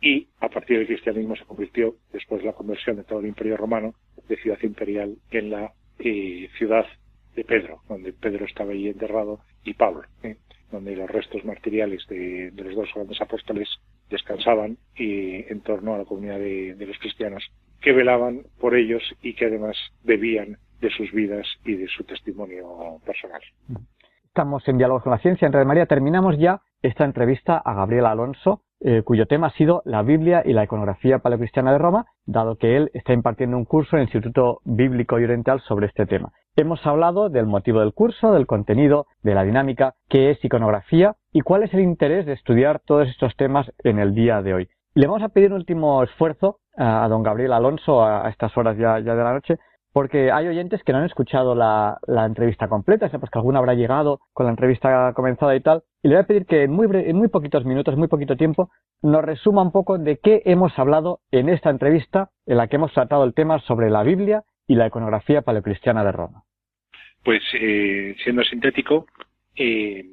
[0.00, 3.56] Y a partir del cristianismo se convirtió, después de la conversión de todo el imperio
[3.56, 3.94] romano,
[4.28, 5.72] de ciudad imperial en la
[6.56, 6.86] ciudad
[7.34, 10.36] de Pedro, donde Pedro estaba ahí enterrado, y Pablo, ¿eh?
[10.70, 13.68] donde los restos martiriales de, los dos grandes apóstoles
[14.08, 17.44] descansaban y en torno a la comunidad de, los cristianos
[17.80, 22.98] que velaban por ellos y que además bebían de sus vidas y de su testimonio
[23.04, 23.40] personal.
[24.24, 25.46] Estamos en Diálogo con la Ciencia.
[25.46, 29.82] En Red María terminamos ya esta entrevista a Gabriel Alonso, eh, cuyo tema ha sido
[29.84, 33.96] la Biblia y la iconografía paleocristiana de Roma, dado que él está impartiendo un curso
[33.96, 36.32] en el Instituto Bíblico y Oriental sobre este tema.
[36.56, 41.42] Hemos hablado del motivo del curso, del contenido, de la dinámica, qué es iconografía y
[41.42, 44.68] cuál es el interés de estudiar todos estos temas en el día de hoy.
[44.94, 49.00] Le vamos a pedir un último esfuerzo a, don Gabriel Alonso a, estas horas ya,
[49.00, 49.58] de la noche
[49.92, 53.58] porque hay oyentes que no han escuchado la, entrevista completa, o sea, pues que alguno
[53.58, 56.72] habrá llegado con la entrevista comenzada y tal, y le voy a pedir que en
[56.72, 58.70] muy, en muy poquitos minutos, muy poquito tiempo,
[59.02, 62.92] nos resuma un poco de qué hemos hablado en esta entrevista en la que hemos
[62.92, 66.44] tratado el tema sobre la Biblia y la iconografía paleocristiana de Roma.
[67.24, 69.04] Pues, eh, siendo sintético,
[69.56, 70.04] eh,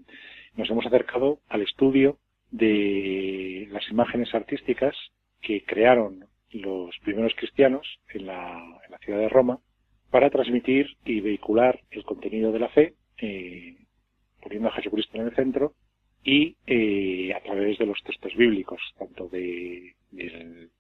[0.56, 2.18] nos hemos acercado al estudio
[2.50, 4.96] de las imágenes artísticas
[5.42, 9.60] que crearon los primeros cristianos en la, en la ciudad de Roma
[10.10, 13.76] para transmitir y vehicular el contenido de la fe, eh,
[14.42, 15.74] poniendo a Jesucristo en el centro
[16.24, 20.72] y eh, a través de los textos bíblicos, tanto de, del,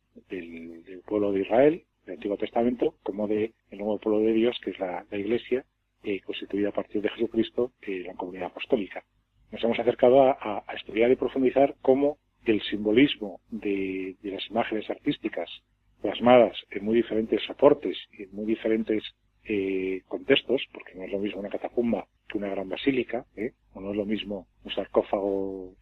[1.05, 5.05] pueblo de Israel, del Antiguo Testamento, como de nuevo pueblo de Dios, que es la,
[5.11, 5.65] Iglesia,
[6.03, 9.03] eh, constituida a partir de Jesucristo, eh, la comunidad apostólica.
[9.51, 15.49] Nos hemos acercado a, estudiar y profundizar cómo el simbolismo de, las imágenes artísticas
[16.01, 19.03] plasmadas en muy diferentes soportes y en muy diferentes
[19.43, 23.53] eh, contextos, porque no es lo mismo una catacumba que una gran basílica, ¿eh?
[23.73, 25.73] o no es lo mismo un sarcófago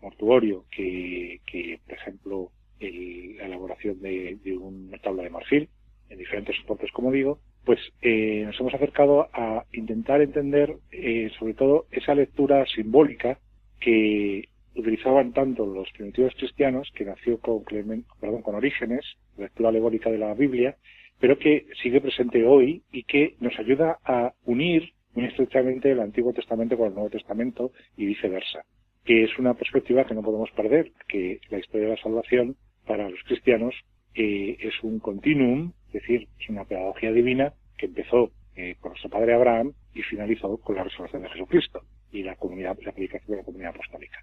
[0.00, 1.40] mortuorio que,
[1.86, 2.50] por ejemplo,
[2.80, 5.68] la elaboración de, una tabla de marfil,
[6.08, 11.54] en diferentes soportes, como digo, pues eh, nos hemos acercado a intentar entender, eh, sobre
[11.54, 13.38] todo, esa lectura simbólica
[13.80, 19.04] que utilizaban tanto los primitivos cristianos, que nació con, perdón, con Orígenes,
[19.36, 20.76] la lectura alegórica de la Biblia,
[21.20, 26.32] pero que sigue presente hoy y que nos ayuda a unir muy estrechamente el Antiguo
[26.32, 28.64] Testamento con el Nuevo Testamento y viceversa,
[29.04, 32.56] que es una perspectiva que no podemos perder, que la historia de la salvación
[32.88, 33.74] para los cristianos
[34.14, 39.10] eh, es un continuum, es decir, es una pedagogía divina que empezó eh, con nuestro
[39.10, 43.36] padre Abraham y finalizó con la resurrección de Jesucristo y la comunidad, la predicación de
[43.36, 44.18] la comunidad apostólica.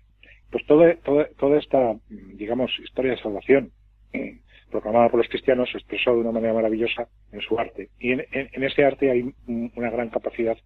[0.52, 0.96] Pues toda,
[1.38, 3.72] toda, esta, digamos, historia de salvación
[4.14, 4.40] eh,
[4.72, 7.90] proclamada por los cristianos se expresó de una manera maravillosa en su arte.
[8.00, 10.58] Y en, en, ese arte hay una gran capacidad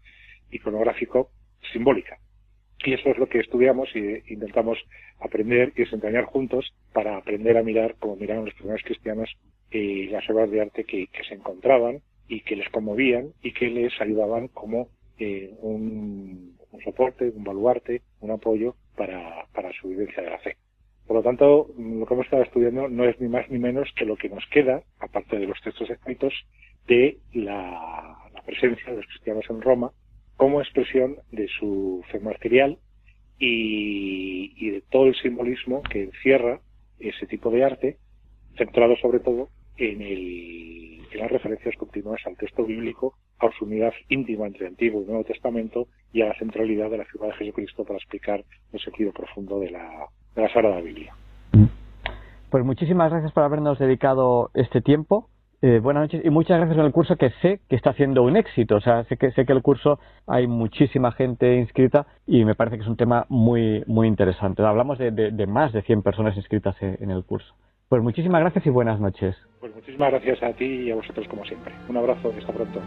[0.52, 1.32] iconográfico
[1.74, 2.18] simbólica.
[2.84, 4.78] Y eso es lo que estudiamos e intentamos
[5.20, 9.30] aprender y desentrañar juntos para aprender a mirar como miraron los primeros cristianos
[9.72, 14.00] eh, las obras de arte que, se encontraban y que les conmovían y que les
[14.00, 14.88] ayudaban como
[15.18, 20.56] eh, un, un, soporte, un baluarte, un apoyo para, para su vivencia de la fe.
[21.06, 24.06] Por lo tanto, lo que hemos estado estudiando no es ni más ni menos que
[24.06, 26.34] lo que nos queda, aparte de los textos escritos,
[26.88, 28.16] de la
[28.46, 29.92] presencia de los cristianos en Roma
[30.40, 32.78] como expresión de su fe material
[33.38, 36.62] y, de todo el simbolismo que encierra
[36.98, 37.98] ese tipo de arte,
[38.58, 43.92] centrado sobre todo en, el, en las referencias continuas al texto bíblico, a su unidad
[44.08, 47.84] íntima entre Antiguo y Nuevo Testamento y a la centralidad de la figura de Jesucristo
[47.84, 51.14] para explicar el sentido profundo de la, de la Sagrada Biblia.
[52.50, 55.29] Pues muchísimas gracias por habernos dedicado este tiempo
[55.62, 58.38] eh, buenas noches y muchas gracias en el curso que sé que está haciendo un
[58.38, 58.78] éxito.
[58.78, 62.78] O sea, sé que, sé que el curso hay muchísima gente inscrita y me parece
[62.78, 64.64] que es un tema muy, muy interesante.
[64.64, 67.54] Hablamos de, de, de más de 100 personas inscritas en, el curso.
[67.90, 69.36] Pues muchísimas gracias y buenas noches.
[69.60, 71.74] Pues muchísimas gracias a ti y a vosotros como siempre.
[71.90, 72.80] Un abrazo y hasta pronto.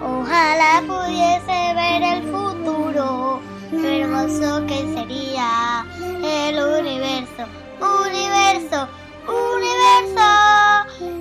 [0.00, 5.84] Ojalá pudiese ver el futuro hermoso que sería
[6.22, 7.46] el universo,
[7.80, 8.88] universo,
[9.26, 10.28] universo.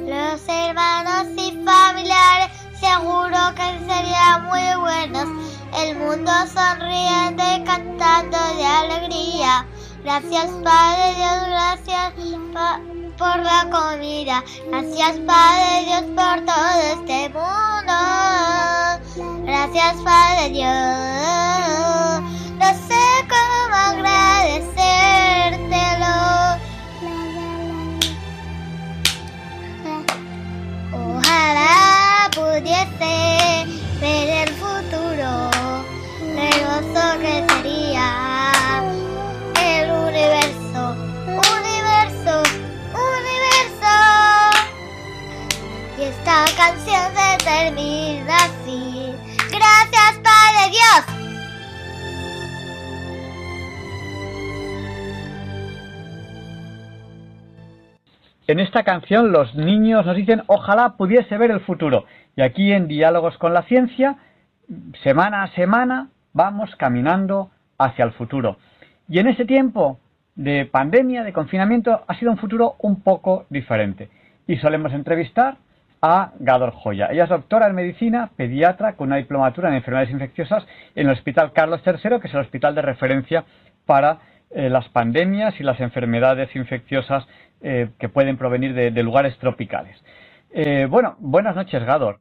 [0.06, 5.28] Los hermanos y familiares seguro que serían muy buenos.
[5.78, 9.66] El mundo sonriente cantando de alegría.
[10.04, 14.44] Gracias Padre Dios, gracias por la comida.
[14.70, 17.94] Gracias Padre Dios por todo este mundo.
[19.46, 22.22] Gracias Padre Dios.
[22.60, 26.16] No sé cómo agradecértelo.
[30.94, 33.66] Ojalá pudiese
[34.00, 35.30] ver el futuro,
[36.38, 38.08] hermoso que sería
[46.26, 49.14] esta canción se termina así.
[49.52, 51.06] Gracias, Padre Dios.
[58.48, 62.06] En esta canción los niños nos dicen ojalá pudiese ver el futuro.
[62.36, 64.18] Y aquí en Diálogos con la Ciencia,
[65.04, 68.58] semana a semana, vamos caminando hacia el futuro.
[69.08, 70.00] Y en ese tiempo
[70.34, 74.10] de pandemia, de confinamiento, ha sido un futuro un poco diferente.
[74.48, 75.58] Y solemos entrevistar
[76.02, 77.08] a Gador Joya.
[77.12, 80.66] Ella es doctora en medicina, pediatra, con una diplomatura en enfermedades infecciosas
[80.96, 83.46] en el Hospital Carlos III, que es el hospital de referencia
[83.86, 84.20] para
[84.52, 87.28] eh, las pandemias y las enfermedades infecciosas
[87.62, 90.02] eh, que pueden provenir de, de lugares tropicales.
[90.52, 92.20] Eh, bueno, buenas noches, Gador.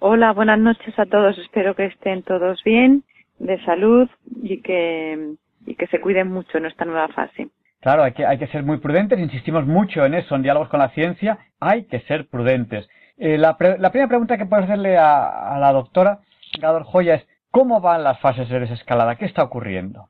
[0.00, 1.36] Hola, buenas noches a todos.
[1.38, 3.04] Espero que estén todos bien,
[3.38, 4.08] de salud
[4.42, 5.34] y que,
[5.66, 7.48] y que se cuiden mucho en esta nueva fase.
[7.80, 10.80] Claro, hay que, hay que ser muy prudentes, insistimos mucho en eso, en diálogos con
[10.80, 12.88] la ciencia, hay que ser prudentes.
[13.18, 16.20] Eh, la, pre la, primera pregunta que puedo hacerle a, la doctora
[16.60, 19.16] Gador Joya es, ¿cómo van las fases de desescalada?
[19.16, 20.08] ¿Qué está ocurriendo?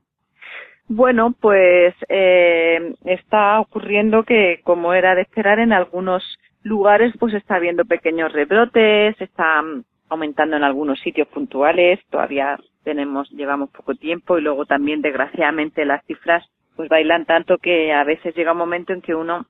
[0.87, 6.23] Bueno, pues eh, está ocurriendo que, como era de esperar, en algunos
[6.63, 9.63] lugares pues está habiendo pequeños rebrotes, está
[10.09, 16.03] aumentando en algunos sitios puntuales, todavía tenemos, llevamos poco tiempo y luego también desgraciadamente las
[16.05, 16.43] cifras
[16.75, 19.45] pues bailan tanto que a veces llega un momento en que uno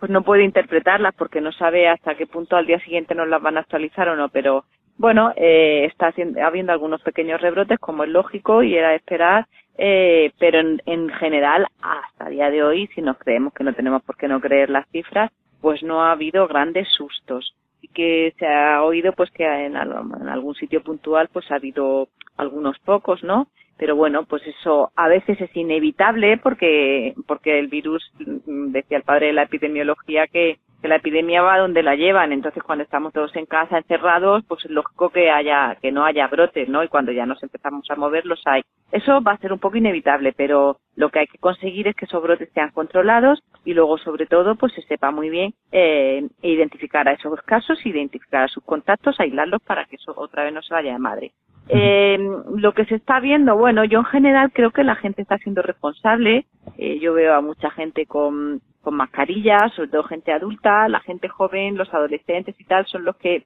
[0.00, 3.40] pues no puede interpretarlas porque no sabe hasta qué punto al día siguiente nos las
[3.40, 4.64] van a actualizar o no, pero
[4.98, 9.46] bueno, eh, está haciendo, habiendo algunos pequeños rebrotes como es lógico y era de esperar
[9.82, 13.72] eh, pero en, en general, hasta el día de hoy, si nos creemos que no
[13.72, 15.30] tenemos por qué no creer las cifras,
[15.62, 17.54] pues no ha habido grandes sustos.
[17.80, 22.08] y que se ha oído pues que en, en algún sitio puntual pues ha habido
[22.36, 23.46] algunos pocos, ¿no?
[23.80, 29.04] Pero bueno, pues eso a veces es inevitable porque, porque el virus, mm, decía el
[29.04, 33.36] padre de la epidemiología, que, la epidemia va donde la llevan, entonces cuando estamos todos
[33.36, 36.82] en casa encerrados, pues es lógico que haya, que no haya brotes, ¿no?
[36.82, 38.62] Y cuando ya nos empezamos a mover los hay.
[38.90, 42.06] Eso va a ser un poco inevitable, pero lo que hay que conseguir es que
[42.06, 47.06] esos brotes sean controlados y luego sobre todo pues se sepa muy bien eh, identificar
[47.08, 50.72] a esos casos, identificar a sus contactos, aislarlos para que eso otra vez no se
[50.72, 51.32] vaya de madre.
[51.72, 52.18] Eh,
[52.56, 55.62] lo que se está viendo, bueno, yo en general creo que la gente está siendo
[55.62, 56.46] responsable.
[56.76, 61.28] Eh, yo veo a mucha gente con, con mascarillas, sobre todo gente adulta, la gente
[61.28, 63.44] joven, los adolescentes y tal, son los que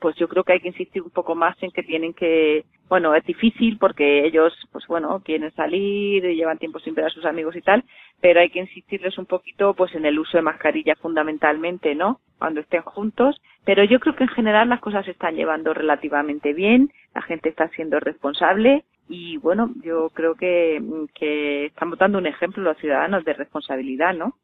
[0.00, 3.14] pues yo creo que hay que insistir un poco más en que tienen que, bueno,
[3.14, 7.56] es difícil porque ellos, pues bueno, quieren salir, llevan tiempo sin ver a sus amigos
[7.56, 7.84] y tal,
[8.20, 12.20] pero hay que insistirles un poquito, pues en el uso de mascarilla fundamentalmente, ¿no?
[12.38, 16.54] Cuando estén juntos, pero yo creo que en general las cosas se están llevando relativamente
[16.54, 20.82] bien, la gente está siendo responsable y bueno, yo creo que,
[21.14, 24.36] que estamos dando un ejemplo los ciudadanos de responsabilidad, ¿no?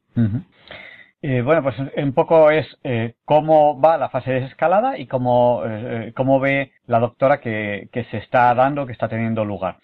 [1.25, 5.63] Eh, bueno, pues un poco es eh, cómo va la fase de desescalada y cómo,
[5.65, 9.77] eh, cómo ve la doctora que, que, se está dando, que está teniendo lugar.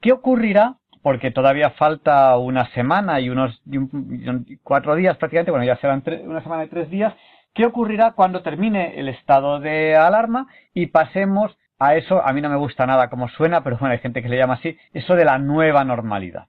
[0.00, 0.76] ¿Qué ocurrirá?
[1.02, 3.62] Porque todavía falta una semana y unos
[4.62, 7.14] cuatro días prácticamente, bueno, ya serán una semana y tres días.
[7.52, 12.26] ¿Qué ocurrirá cuando termine el estado de alarma y pasemos a eso?
[12.26, 14.54] A mí no me gusta nada como suena, pero bueno, hay gente que le llama
[14.54, 16.46] así, eso de la nueva normalidad.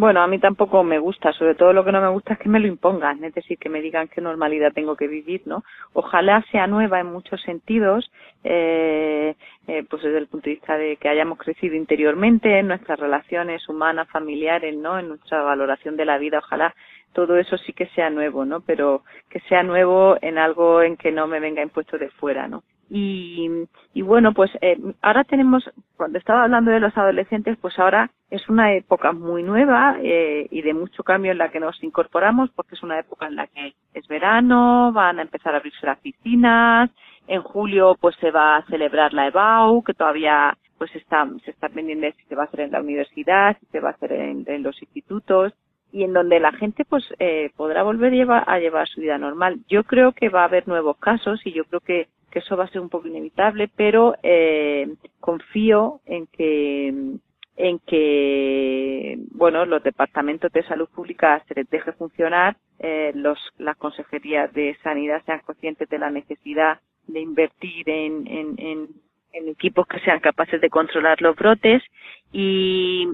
[0.00, 2.48] Bueno, a mí tampoco me gusta, sobre todo lo que no me gusta es que
[2.48, 5.62] me lo impongan, es decir, que me digan qué normalidad tengo que vivir, ¿no?
[5.92, 8.10] Ojalá sea nueva en muchos sentidos,
[8.42, 9.34] eh,
[9.68, 13.68] eh, pues desde el punto de vista de que hayamos crecido interiormente en nuestras relaciones
[13.68, 14.98] humanas, familiares, ¿no?
[14.98, 16.74] En nuestra valoración de la vida, ojalá
[17.12, 18.62] todo eso sí que sea nuevo, ¿no?
[18.62, 22.62] Pero que sea nuevo en algo en que no me venga impuesto de fuera, ¿no?
[22.92, 23.48] Y,
[23.94, 25.62] y bueno, pues eh, ahora tenemos,
[25.96, 30.62] cuando estaba hablando de los adolescentes, pues ahora es una época muy nueva eh, y
[30.62, 33.74] de mucho cambio en la que nos incorporamos, porque es una época en la que
[33.94, 36.90] es verano, van a empezar a abrirse las piscinas,
[37.28, 41.68] en julio pues se va a celebrar la EBAU, que todavía pues está, se está
[41.68, 44.44] pendiente si se va a hacer en la universidad, si se va a hacer en,
[44.48, 45.52] en los institutos
[45.92, 49.60] y en donde la gente pues eh, podrá volver a llevar su vida normal.
[49.68, 52.64] Yo creo que va a haber nuevos casos y yo creo que que eso va
[52.64, 56.94] a ser un poco inevitable, pero eh, confío en que
[57.56, 63.76] en que bueno los departamentos de salud pública se les deje funcionar, eh, los las
[63.76, 68.88] consejerías de sanidad sean conscientes de la necesidad de invertir en, en, en,
[69.32, 71.82] en equipos que sean capaces de controlar los brotes
[72.32, 73.06] y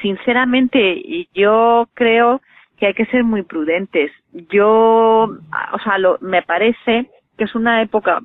[0.00, 2.40] sinceramente yo creo
[2.78, 4.10] que hay que ser muy prudentes.
[4.50, 4.64] Yo,
[5.24, 8.20] o sea, lo, me parece que es una época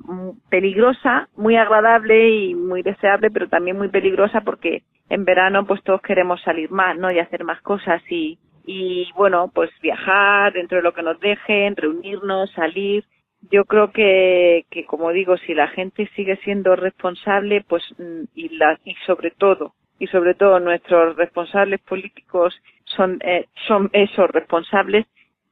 [0.50, 6.02] peligrosa, muy agradable y muy deseable, pero también muy peligrosa porque en verano pues todos
[6.02, 7.10] queremos salir más, ¿no?
[7.10, 11.76] Y hacer más cosas y, y bueno, pues viajar dentro de lo que nos dejen,
[11.76, 13.04] reunirnos, salir.
[13.50, 18.48] Yo creo que, que como digo, si la gente sigue siendo responsable, pues mm, y,
[18.56, 22.54] la, y sobre todo y sobre todo nuestros responsables políticos
[22.84, 25.06] son eh, son esos responsables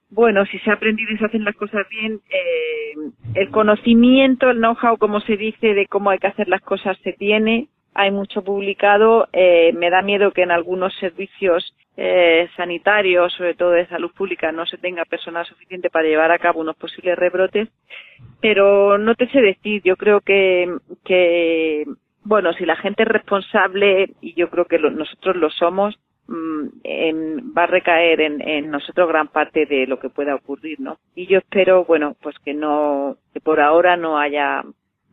[0.08, 2.94] bueno, si se ha aprendido y se hacen las cosas bien, eh,
[3.34, 7.12] el conocimiento, el know-how, como se dice, de cómo hay que hacer las cosas se
[7.12, 7.68] tiene.
[7.94, 9.28] Hay mucho publicado.
[9.32, 14.52] Eh, me da miedo que en algunos servicios eh, sanitarios, sobre todo de salud pública,
[14.52, 17.68] no se tenga personal suficiente para llevar a cabo unos posibles rebrotes.
[18.40, 19.82] Pero no te sé decir.
[19.82, 20.72] Yo creo que,
[21.04, 21.84] que
[22.22, 25.98] bueno, si la gente es responsable, y yo creo que nosotros lo somos,
[26.28, 30.98] Mm, va a recaer en, nosotros gran parte de lo que pueda ocurrir, ¿no?
[31.14, 34.64] Y yo espero, bueno, pues que no, que por ahora no haya,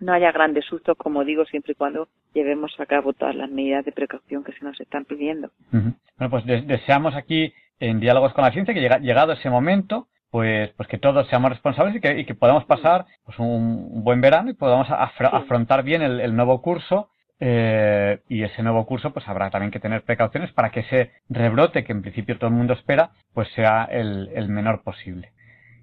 [0.03, 3.85] no haya grandes sustos, como digo, siempre y cuando llevemos a cabo todas las medidas
[3.85, 5.49] de precaución que se nos están pidiendo.
[5.71, 10.71] Bueno, pues deseamos aquí en Diálogos con la Ciencia que llega, llegado ese momento, pues,
[10.77, 14.49] pues que todos seamos responsables y que, y que podamos pasar pues un, buen verano
[14.49, 17.09] y podamos afrontar bien el nuevo curso
[17.45, 21.83] eh, y ese nuevo curso, pues habrá también que tener precauciones para que ese rebrote
[21.83, 25.33] que en principio todo el mundo espera, pues sea el, el menor posible.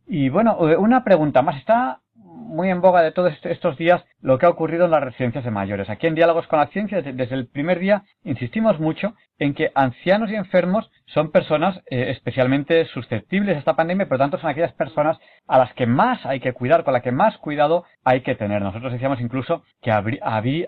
[0.06, 1.58] Y bueno, una pregunta más.
[1.58, 2.00] Está
[2.30, 5.50] muy en boga de todos estos días lo que ha ocurrido en las residencias de
[5.50, 5.90] mayores.
[5.90, 10.30] Aquí en Diálogos con la Ciencia, desde el primer día, insistimos mucho en que ancianos
[10.30, 14.72] y enfermos son personas eh, especialmente susceptibles a esta pandemia, por lo tanto son aquellas
[14.74, 18.34] personas a las que más hay que cuidar, con las que más cuidado hay que
[18.34, 18.62] tener.
[18.62, 20.66] Nosotros decíamos incluso que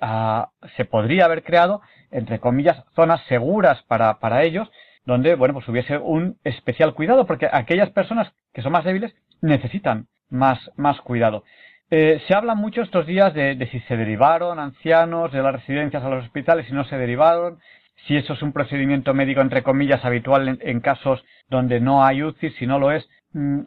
[0.76, 4.70] se podría haber creado, entre comillas, zonas seguras para, para ellos,
[5.04, 10.06] donde, bueno, pues hubiese un especial cuidado, porque aquellas personas que son más débiles necesitan
[10.32, 11.44] más, más cuidado.
[11.90, 16.08] Eh, se habla mucho estos días de, si se derivaron ancianos de las residencias a
[16.08, 17.58] los hospitales, si no se derivaron,
[18.06, 22.50] si eso es un procedimiento médico, entre comillas, habitual en, casos donde no hay UCI,
[22.52, 23.08] si no lo es.
[23.34, 23.60] Mm,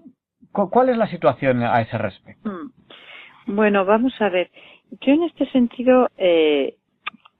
[0.51, 2.49] ¿Cuál es la situación a ese respecto?
[2.49, 3.55] Mm.
[3.55, 4.49] Bueno, vamos a ver.
[5.01, 6.75] Yo en este sentido eh,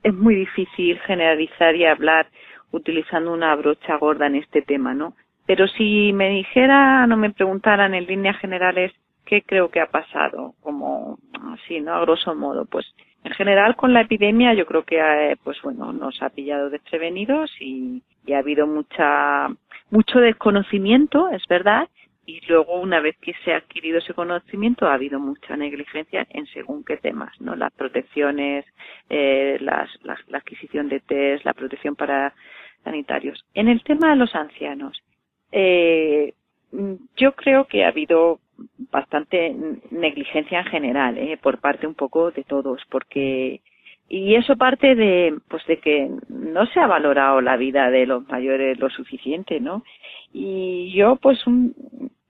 [0.03, 2.27] es muy difícil generalizar y hablar
[2.71, 5.15] utilizando una brocha gorda en este tema, ¿no?
[5.47, 8.91] Pero si me dijera, no me preguntaran en líneas generales
[9.25, 11.17] qué creo que ha pasado, como
[11.53, 11.93] así, ¿no?
[11.93, 12.85] A grosso modo, pues
[13.25, 17.51] en general con la epidemia yo creo que eh, pues bueno nos ha pillado desprevenidos
[17.59, 19.49] y, y ha habido mucha
[19.89, 21.89] mucho desconocimiento es verdad
[22.27, 26.45] y luego una vez que se ha adquirido ese conocimiento ha habido mucha negligencia en
[26.47, 28.63] según qué temas no las protecciones
[29.09, 32.33] eh, las, la adquisición de test la protección para
[32.83, 33.43] sanitarios.
[33.55, 35.01] En el tema de los ancianos
[35.51, 36.35] eh,
[37.17, 38.39] yo creo que ha habido
[38.91, 39.55] bastante
[39.91, 41.37] negligencia en general, ¿eh?
[41.41, 43.61] por parte un poco de todos, porque
[44.07, 48.27] y eso parte de pues de que no se ha valorado la vida de los
[48.27, 49.83] mayores lo suficiente, ¿no?
[50.31, 51.73] Y yo pues un,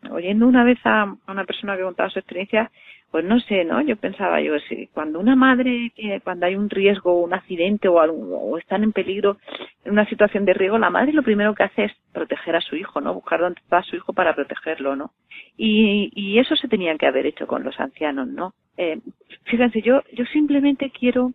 [0.10, 2.72] oyendo una vez a una persona que contaba su experiencia
[3.12, 3.82] pues no sé, ¿no?
[3.82, 8.38] Yo pensaba yo, si cuando una madre, cuando hay un riesgo, un accidente o, algo,
[8.38, 9.38] o están en peligro,
[9.86, 12.76] en una situación de riesgo, la madre lo primero que hace es proteger a su
[12.76, 13.14] hijo, ¿no?
[13.14, 15.12] Buscar dónde está su hijo para protegerlo, ¿no?
[15.56, 18.54] Y, y eso se tenía que haber hecho con los ancianos, ¿no?
[18.78, 19.00] Eh,
[19.46, 21.32] fíjense, yo, yo simplemente quiero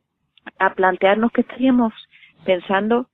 [0.59, 1.93] a plantearnos que estaríamos
[2.45, 3.07] pensando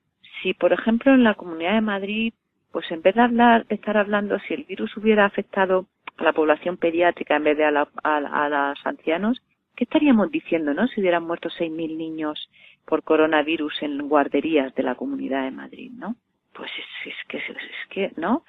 [0.42, 2.34] si, por ejemplo, en la Comunidad de Madrid,
[2.72, 6.32] pues en vez de hablar, de estar hablando si el virus hubiera afectado a la
[6.32, 9.42] población pediátrica en vez de a, la, a, los ancianos,
[9.74, 10.86] ¿qué estaríamos diciendo, no?
[10.88, 12.50] Si hubieran muerto 6.000 niños
[12.84, 16.16] por coronavirus en guarderías de la Comunidad de Madrid, ¿no?
[16.52, 18.44] Pues es, es que, es que, ¿no?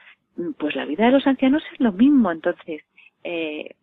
[0.57, 2.83] Pues la vida de los ancianos es lo mismo, entonces,
[3.23, 3.75] eh,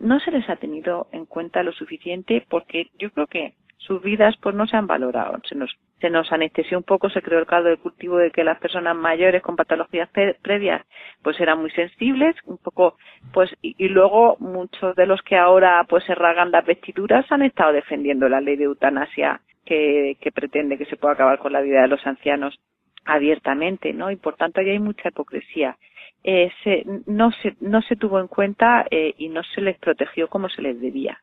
[0.00, 4.36] no se les ha tenido en cuenta lo suficiente porque yo creo que sus vidas
[4.42, 7.46] pues no se han valorado, se nos se nos anestesió un poco, se creó el
[7.46, 10.08] caldo de cultivo de que las personas mayores con patologías
[10.42, 10.84] previas
[11.22, 12.96] pues eran muy sensibles, un poco
[13.32, 17.72] pues y, luego muchos de los que ahora pues se rasgan las vestiduras han estado
[17.72, 21.82] defendiendo la ley de eutanasia que, que pretende que se pueda acabar con la vida
[21.82, 22.58] de los ancianos
[23.04, 24.10] abiertamente, ¿no?
[24.10, 25.76] Y por tanto ahí hay mucha hipocresía.
[26.24, 30.28] Eh, se, no se no se tuvo en cuenta eh, y no se les protegió
[30.28, 31.18] como se les debía.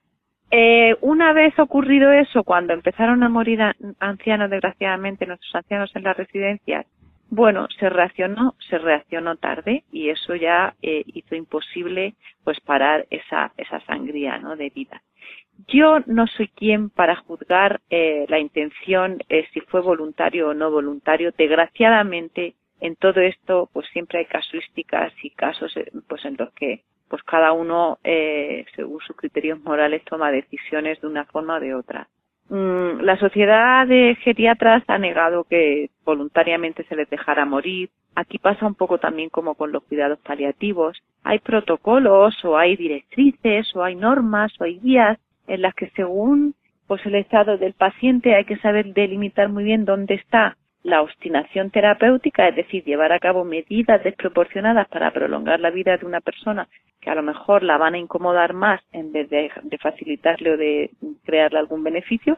[0.51, 3.59] Eh, una vez ocurrido eso, cuando empezaron a morir
[3.99, 6.85] ancianos, desgraciadamente, nuestros ancianos en las residencias,
[7.30, 12.13] bueno, se reaccionó, se reaccionó tarde y eso ya eh, hizo imposible
[12.43, 14.55] pues parar esa, esa sangría ¿no?
[14.55, 15.01] de vida.
[15.67, 20.69] Yo no soy quien para juzgar eh, la intención, eh, si fue voluntario o no
[20.69, 21.34] voluntario.
[21.38, 26.84] Desgraciadamente, en todo esto, pues siempre hay casuísticas y casos eh, pues en los que
[27.07, 31.76] pues cada uno, eh, según sus criterios morales, toma decisiones de una forma o de
[31.76, 32.07] otra.
[32.49, 37.90] Mm, la sociedad de geriatras ha negado que voluntariamente se les dejara morir.
[38.15, 41.02] Aquí pasa un poco también como con los cuidados paliativos.
[41.23, 45.18] Hay protocolos o hay directrices o hay normas o hay guías
[45.48, 46.56] en las que según
[46.88, 50.56] pues el estado del paciente hay que saber delimitar muy bien dónde está
[50.86, 56.06] la obstinación terapéutica, es decir, llevar a cabo medidas desproporcionadas para prolongar la vida de
[56.06, 56.68] una persona
[57.02, 59.49] que a lo mejor la van a incomodar más en vez de,
[59.82, 60.91] facilitarle o de
[61.26, 62.38] crearle algún beneficio,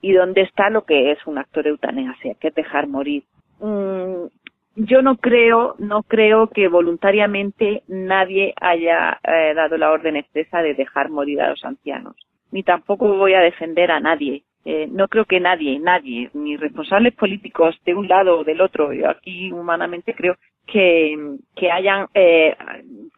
[0.00, 3.24] y dónde está lo que es un acto de eutanasia, que es dejar morir.
[3.60, 4.24] Mm,
[4.76, 10.72] yo no creo, no creo que voluntariamente nadie haya eh, dado la orden expresa de
[10.72, 12.16] dejar morir a los ancianos,
[12.50, 17.14] ni tampoco voy a defender a nadie eh, no creo que nadie, nadie, ni responsables
[17.14, 20.36] políticos de un lado o del otro, yo aquí humanamente creo
[20.66, 22.54] que, que hayan, eh,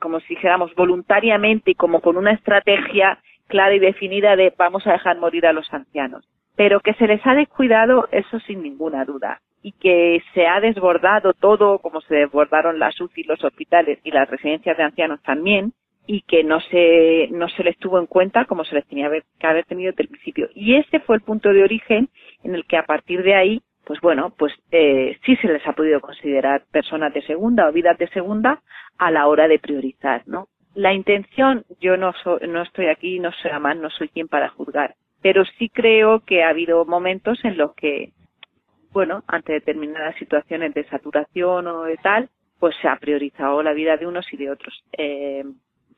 [0.01, 4.93] como si dijéramos, voluntariamente y como con una estrategia clara y definida de vamos a
[4.93, 6.27] dejar morir a los ancianos.
[6.57, 9.41] Pero que se les ha descuidado, eso sin ninguna duda.
[9.63, 14.29] Y que se ha desbordado todo, como se desbordaron las UCI, los hospitales y las
[14.31, 15.73] residencias de ancianos también,
[16.07, 19.47] y que no se, no se les tuvo en cuenta como se les tenía que
[19.47, 20.49] haber tenido desde el principio.
[20.55, 22.09] Y ese fue el punto de origen
[22.43, 25.73] en el que a partir de ahí, pues bueno, pues eh, sí se les ha
[25.73, 28.63] podido considerar personas de segunda o vidas de segunda
[28.99, 30.49] a la hora de priorizar, ¿no?
[30.75, 32.13] La intención, yo no,
[32.49, 36.43] no estoy aquí, no soy más, no soy quien para juzgar, pero sí creo que
[36.43, 38.11] ha habido momentos en los que,
[38.93, 42.29] bueno, ante determinadas situaciones de saturación o de tal,
[42.59, 44.83] pues se ha priorizado la vida de unos y de otros.
[44.99, 45.45] Eh,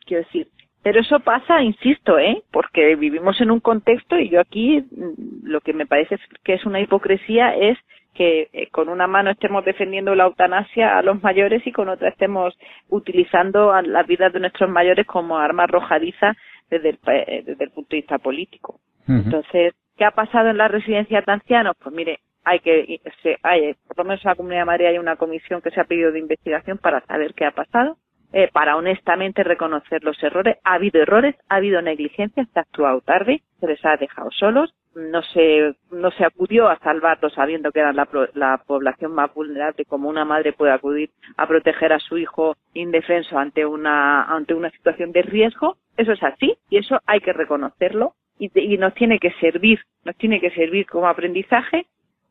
[0.07, 0.49] quiero decir.
[0.83, 2.43] Pero eso pasa, insisto, ¿eh?
[2.53, 6.65] Porque vivimos en un contexto y yo aquí mm, lo que me parece que es
[6.65, 7.77] una hipocresía es
[8.15, 12.09] que eh, con una mano estemos defendiendo la eutanasia a los mayores y con otra
[12.09, 12.57] estemos
[12.89, 16.35] utilizando a las vidas de nuestros mayores como arma arrojadiza
[16.71, 18.81] desde el, eh, desde el punto de vista político.
[19.09, 21.77] Entonces, ¿qué ha pasado en la residencia de ancianos?
[21.81, 24.99] Pues mire, hay que, se, hay, por lo menos en la Comunidad de Madrid hay
[24.99, 27.99] una comisión que se ha pedido de investigación para saber qué ha pasado,
[28.39, 30.59] eh, para honestamente reconocer los errores.
[30.63, 34.75] Ha habido errores, ha habido negligencia, se ha actuado tarde, se les ha dejado solos,
[34.95, 39.87] no se, no se acudió a salvarlos sabiendo que eran la, la población más vulnerable,
[39.87, 41.09] como una madre puede acudir
[41.39, 45.79] a proteger a su hijo indefenso ante una, ante una situación de riesgo.
[45.97, 50.15] Eso es así y eso hay que reconocerlo y, y nos tiene que servir, nos
[50.17, 51.87] tiene que servir como aprendizaje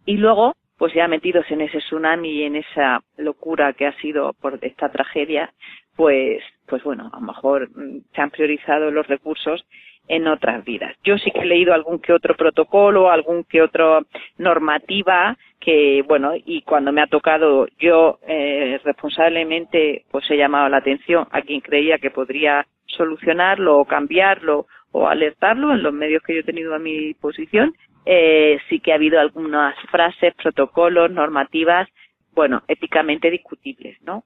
[0.05, 4.33] y luego, pues ya metidos en ese tsunami y en esa locura que ha sido
[4.33, 5.51] por esta tragedia,
[5.95, 9.65] pues, pues bueno, a lo mejor mm, se han priorizado los recursos
[10.07, 10.95] en otras vidas.
[11.03, 14.05] Yo sí que he leído algún que otro protocolo, algún que otro
[14.37, 20.77] normativa que, bueno, y cuando me ha tocado yo eh, responsablemente, pues he llamado la
[20.77, 26.35] atención a quien creía que podría solucionarlo o cambiarlo o alertarlo en los medios que
[26.35, 27.73] yo he tenido a mi disposición
[28.05, 31.89] eh, sí que ha habido algunas frases, protocolos, normativas,
[32.33, 34.23] bueno, éticamente discutibles, ¿no?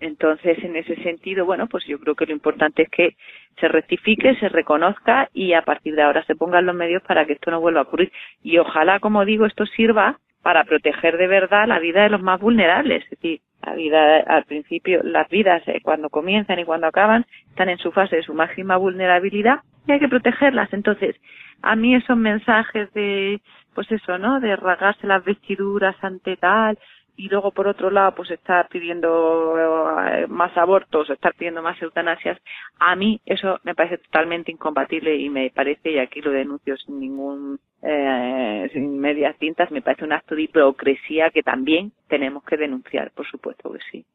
[0.00, 3.16] Entonces, en ese sentido, bueno, pues yo creo que lo importante es que
[3.60, 7.32] se rectifique, se reconozca y a partir de ahora se pongan los medios para que
[7.32, 8.12] esto no vuelva a ocurrir.
[8.42, 12.40] Y ojalá, como digo, esto sirva para proteger de verdad la vida de los más
[12.40, 13.02] vulnerables.
[13.04, 17.68] Es decir, la vida al principio, las vidas eh, cuando comienzan y cuando acaban están
[17.68, 20.72] en su fase de su máxima vulnerabilidad y hay que protegerlas.
[20.72, 21.16] Entonces,
[21.62, 23.40] a mí esos mensajes de,
[23.74, 24.38] pues eso, ¿no?
[24.38, 26.78] De rasgarse las vestiduras ante tal
[27.18, 32.38] y luego por otro lado pues estar pidiendo eh, más abortos, estar pidiendo más eutanasias,
[32.78, 37.00] a mí eso me parece totalmente incompatible y me parece, y aquí lo denuncio sin
[37.00, 42.56] ningún, eh, sin medias tintas, me parece un acto de hipocresía que también tenemos que
[42.56, 44.06] denunciar, por supuesto que sí.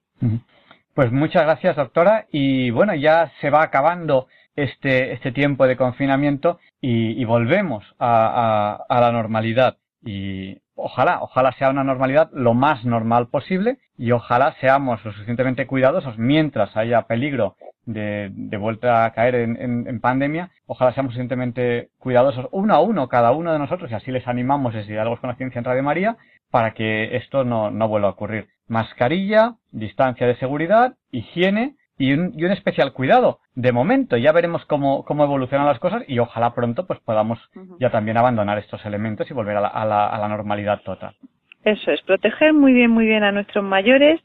[0.94, 2.28] Pues muchas gracias, doctora.
[2.32, 9.02] Y bueno, ya se va acabando este, este tiempo de confinamiento y, volvemos a, a,
[9.02, 9.78] la normalidad.
[10.06, 15.68] Y ojalá, ojalá sea una normalidad lo más normal posible y ojalá seamos lo suficientemente
[15.68, 17.56] cuidadosos mientras haya peligro
[17.86, 23.32] de, vuelta a caer en, en, pandemia, ojalá seamos suficientemente cuidadosos uno a uno, cada
[23.32, 26.18] uno de nosotros, y así les animamos desde Diálogos con la Ciencia en Radio María,
[26.50, 28.48] para que esto no, no vuelva a ocurrir.
[28.68, 33.40] Mascarilla, distancia de seguridad, higiene y un, y un especial cuidado.
[33.56, 37.40] De momento, ya veremos cómo, cómo evolucionan las cosas y ojalá pronto pues podamos
[37.80, 41.16] ya también abandonar estos elementos y volver a la, a la, a la normalidad total.
[41.64, 44.20] Eso es, proteger muy bien, muy bien a nuestros mayores,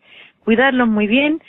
[0.45, 1.41] cuidarlos muy bien,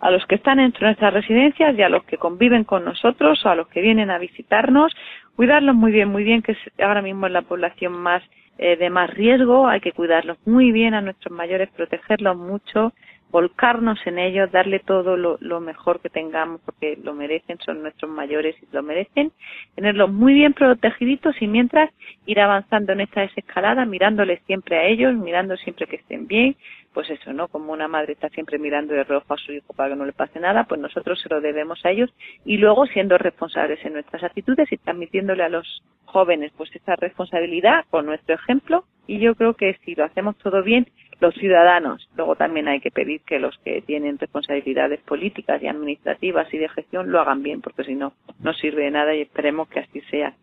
[0.00, 3.48] a los que están en nuestras residencias y a los que conviven con nosotros o
[3.48, 4.94] a los que vienen a visitarnos,
[5.36, 8.22] cuidarlos muy bien, muy bien, que ahora mismo es la población más
[8.58, 12.92] eh, de más riesgo, hay que cuidarlos muy bien a nuestros mayores, protegerlos mucho,
[13.30, 18.10] volcarnos en ellos, darle todo lo, lo, mejor que tengamos porque lo merecen, son nuestros
[18.10, 19.32] mayores y lo merecen,
[19.74, 21.90] tenerlos muy bien protegiditos y mientras
[22.24, 26.56] ir avanzando en esta desescalada, mirándoles siempre a ellos, mirando siempre que estén bien,
[26.96, 27.48] pues eso, ¿no?
[27.48, 30.14] Como una madre está siempre mirando de rojo a su hijo para que no le
[30.14, 32.10] pase nada, pues nosotros se lo debemos a ellos.
[32.42, 37.84] Y luego siendo responsables en nuestras actitudes y transmitiéndole a los jóvenes pues esa responsabilidad
[37.90, 38.86] con nuestro ejemplo.
[39.06, 40.88] Y yo creo que si lo hacemos todo bien,
[41.20, 46.52] los ciudadanos, luego también hay que pedir que los que tienen responsabilidades políticas y administrativas
[46.52, 49.68] y de gestión lo hagan bien, porque si no, no sirve de nada y esperemos
[49.68, 50.34] que así sea.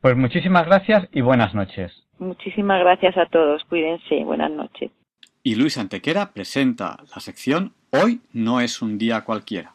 [0.00, 1.92] Pues muchísimas gracias y buenas noches.
[2.18, 4.90] Muchísimas gracias a todos, cuídense, buenas noches.
[5.44, 9.74] Y Luis Antequera presenta la sección Hoy no es un día cualquiera.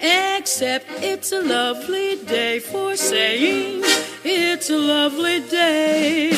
[0.00, 3.82] except it's a lovely day for saying
[4.24, 6.32] it's a lovely day.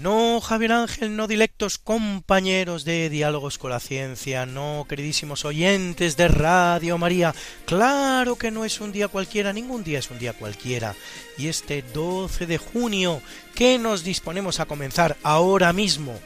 [0.00, 6.26] No, Javier Ángel, no dilectos compañeros de Diálogos con la Ciencia, no, queridísimos oyentes de
[6.28, 7.34] Radio María,
[7.66, 10.94] claro que no es un día cualquiera, ningún día es un día cualquiera.
[11.36, 13.20] Y este 12 de junio,
[13.54, 16.18] que nos disponemos a comenzar ahora mismo,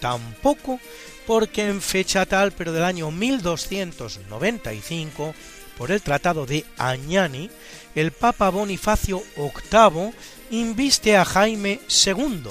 [0.00, 0.80] tampoco
[1.26, 5.34] porque en fecha tal, pero del año 1295,
[5.76, 7.50] por el Tratado de Añani,
[7.94, 10.12] el Papa Bonifacio VIII
[10.50, 12.42] inviste a Jaime II,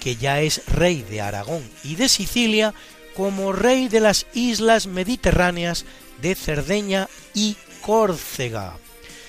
[0.00, 2.74] que ya es rey de Aragón y de Sicilia,
[3.16, 5.84] como rey de las islas mediterráneas
[6.22, 8.76] de Cerdeña y Córcega.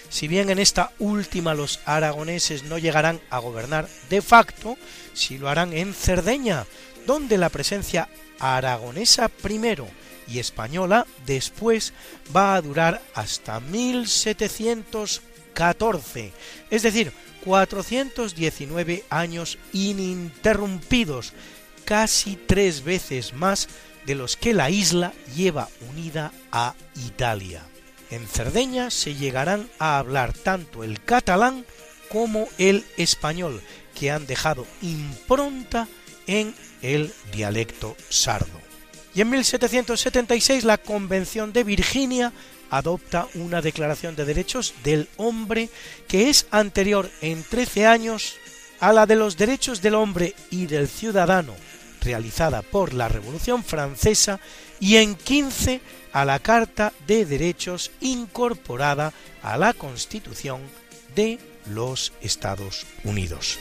[0.09, 4.77] Si bien en esta última los aragoneses no llegarán a gobernar de facto,
[5.13, 6.65] sí lo harán en Cerdeña,
[7.05, 8.09] donde la presencia
[8.39, 9.87] aragonesa primero
[10.27, 11.93] y española después
[12.35, 16.33] va a durar hasta 1714,
[16.69, 17.11] es decir,
[17.43, 21.33] 419 años ininterrumpidos,
[21.85, 23.67] casi tres veces más
[24.05, 26.75] de los que la isla lleva unida a
[27.05, 27.63] Italia.
[28.09, 31.65] En Cerdeña se llegarán a hablar tanto el catalán
[32.09, 33.61] como el español,
[33.97, 35.87] que han dejado impronta
[36.27, 38.59] en el dialecto sardo.
[39.13, 42.31] Y en 1776 la Convención de Virginia
[42.69, 45.69] adopta una Declaración de Derechos del Hombre
[46.07, 48.35] que es anterior en 13 años
[48.79, 51.53] a la de los derechos del hombre y del ciudadano
[52.01, 54.39] realizada por la Revolución Francesa
[54.79, 55.81] y en 15
[56.13, 60.61] a la Carta de Derechos incorporada a la Constitución
[61.15, 63.59] de los Estados Unidos.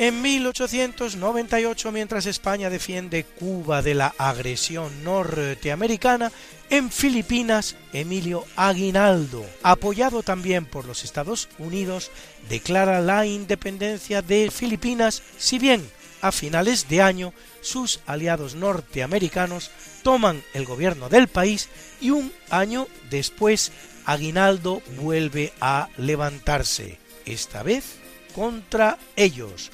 [0.00, 6.32] En 1898, mientras España defiende Cuba de la agresión norteamericana,
[6.70, 12.10] en Filipinas, Emilio Aguinaldo, apoyado también por los Estados Unidos,
[12.48, 15.86] declara la independencia de Filipinas, si bien
[16.22, 19.70] a finales de año sus aliados norteamericanos
[20.02, 21.68] toman el gobierno del país
[22.00, 23.70] y un año después
[24.04, 27.96] Aguinaldo vuelve a levantarse, esta vez
[28.34, 29.70] contra ellos,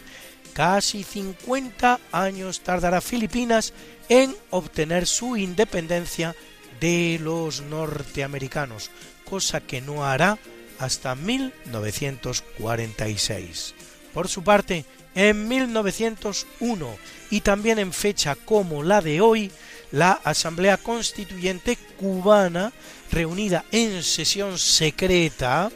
[0.57, 3.75] Casi 50 años tardará Filipinas
[4.09, 6.35] en obtener su independencia
[6.81, 8.91] de los norteamericanos,
[9.29, 10.39] cosa que no hará
[10.79, 13.75] hasta 1946.
[14.15, 16.97] Por su parte, en 1901
[17.31, 19.53] y también en fecha como la de hoy,
[19.93, 22.73] la Asamblea Constituyente cubana,
[23.11, 25.71] reunida en sesión secreta,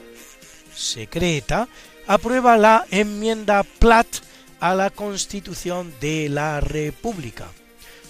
[0.74, 1.68] secreta,
[2.06, 4.06] aprueba la enmienda Platt
[4.60, 7.48] a la Constitución de la República,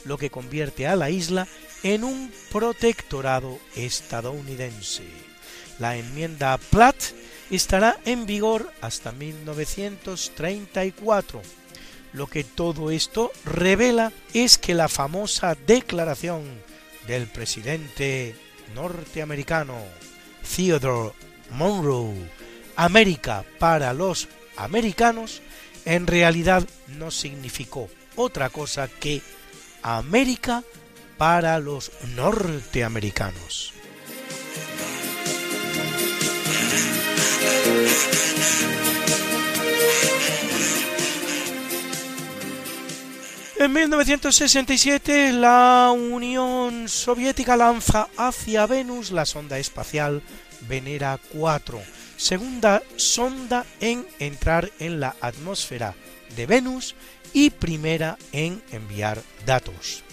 [0.05, 1.47] lo que convierte a la isla
[1.82, 5.05] en un protectorado estadounidense.
[5.78, 6.97] La enmienda Platt
[7.51, 11.42] estará en vigor hasta 1934.
[12.12, 16.42] Lo que todo esto revela es que la famosa declaración
[17.06, 18.34] del presidente
[18.74, 19.76] norteamericano
[20.55, 21.12] Theodore
[21.51, 22.30] Monroe,
[22.76, 25.42] América para los americanos,
[25.84, 29.22] en realidad no significó otra cosa que
[29.82, 30.62] América
[31.16, 33.74] para los norteamericanos.
[43.61, 50.23] En 1967 la Unión Soviética lanza hacia Venus la sonda espacial
[50.66, 51.78] Venera 4
[52.16, 55.95] segunda sonda en entrar en la atmósfera
[56.37, 56.95] de Venus
[57.35, 60.05] y primera en enviar datos.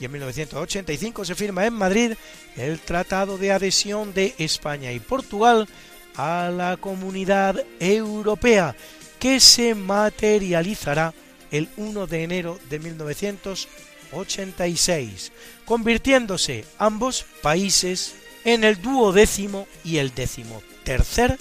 [0.00, 2.14] Y en 1985 se firma en Madrid
[2.56, 5.68] el Tratado de Adhesión de España y Portugal
[6.16, 8.74] a la Comunidad Europea,
[9.20, 11.14] que se materializará
[11.50, 15.32] el 1 de enero de 1986,
[15.64, 18.14] convirtiéndose ambos países
[18.44, 21.36] en el duodécimo y el décimo tercer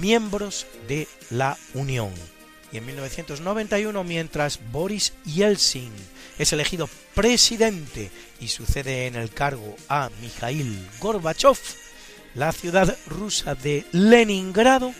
[0.00, 2.12] miembros de la Unión.
[2.70, 5.92] Y en 1991, mientras Boris Yeltsin
[6.38, 8.10] es elegido presidente
[8.40, 11.58] y sucede en el cargo a Mikhail Gorbachev,
[12.34, 14.92] la ciudad rusa de Leningrado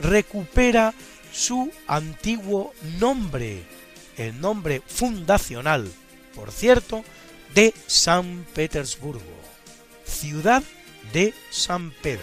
[0.00, 0.92] recupera
[1.32, 3.62] su antiguo nombre,
[4.16, 5.90] el nombre fundacional,
[6.34, 7.04] por cierto,
[7.54, 9.20] de San Petersburgo,
[10.04, 10.62] ciudad
[11.12, 12.22] de San Pedro.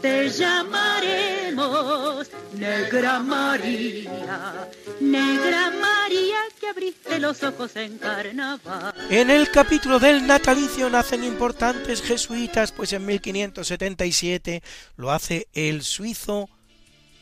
[0.00, 4.68] te llamaremos Negra María,
[5.00, 8.94] Negra María que abriste los ojos en carnaval.
[9.10, 14.62] En el capítulo del natalicio nacen importantes jesuitas, pues en 1577
[14.96, 16.48] lo hace el suizo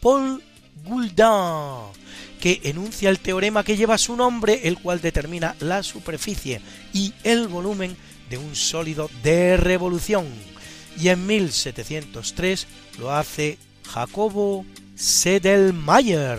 [0.01, 0.43] Paul
[0.85, 1.93] Gouldin,
[2.41, 6.61] que enuncia el teorema que lleva su nombre, el cual determina la superficie
[6.93, 7.97] y el volumen
[8.29, 10.54] de un sólido de revolución.
[11.01, 12.67] Y en 1703
[12.99, 14.65] lo hace Jacobo
[14.95, 16.39] Sedelmayer,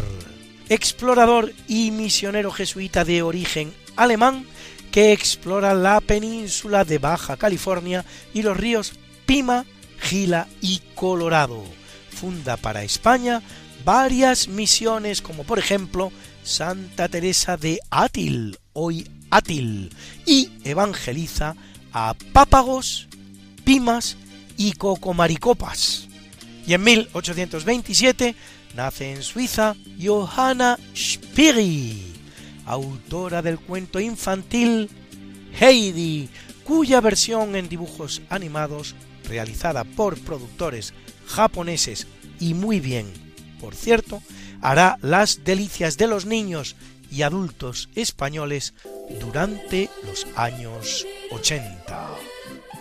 [0.69, 4.45] explorador y misionero jesuita de origen alemán
[4.91, 8.93] que explora la península de Baja California y los ríos
[9.25, 9.65] Pima,
[9.99, 11.63] Gila y Colorado.
[12.09, 13.41] Funda para España
[13.83, 16.11] varias misiones como por ejemplo
[16.43, 19.91] Santa Teresa de Átil, hoy Átil,
[20.25, 21.55] y evangeliza
[21.91, 23.07] a Pápagos,
[23.63, 24.15] Pimas
[24.57, 26.07] y Cocomaricopas.
[26.67, 28.35] Y en 1827
[28.75, 32.13] nace en Suiza Johanna Spiri,
[32.65, 34.89] autora del cuento infantil
[35.59, 36.29] Heidi,
[36.63, 38.95] cuya versión en dibujos animados,
[39.27, 40.93] realizada por productores
[41.27, 42.07] japoneses
[42.39, 43.11] y muy bien,
[43.59, 44.21] por cierto,
[44.61, 46.75] hará las delicias de los niños
[47.11, 48.73] y adultos españoles
[49.21, 52.34] durante los años 80.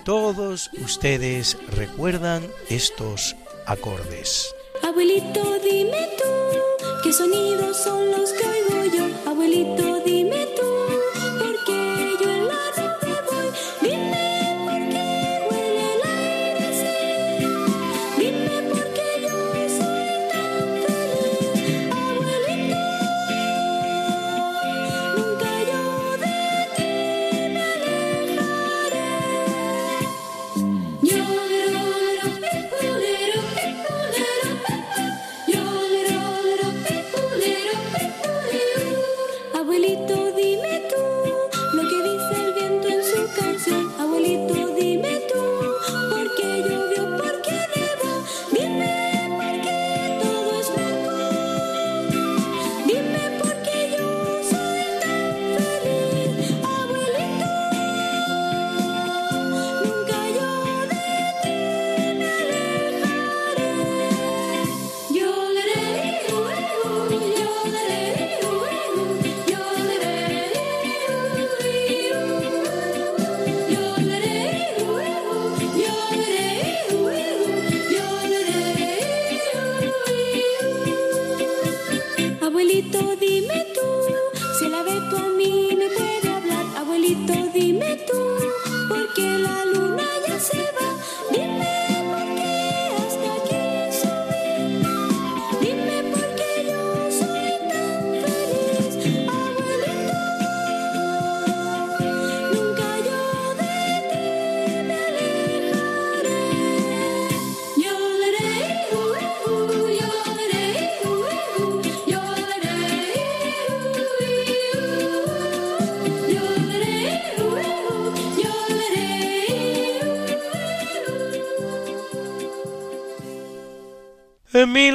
[0.05, 4.55] Todos ustedes recuerdan estos acordes.
[4.82, 9.31] Abuelito, dime tú, ¿qué sonidos son los que oigo yo?
[9.31, 10.23] Abuelito, dime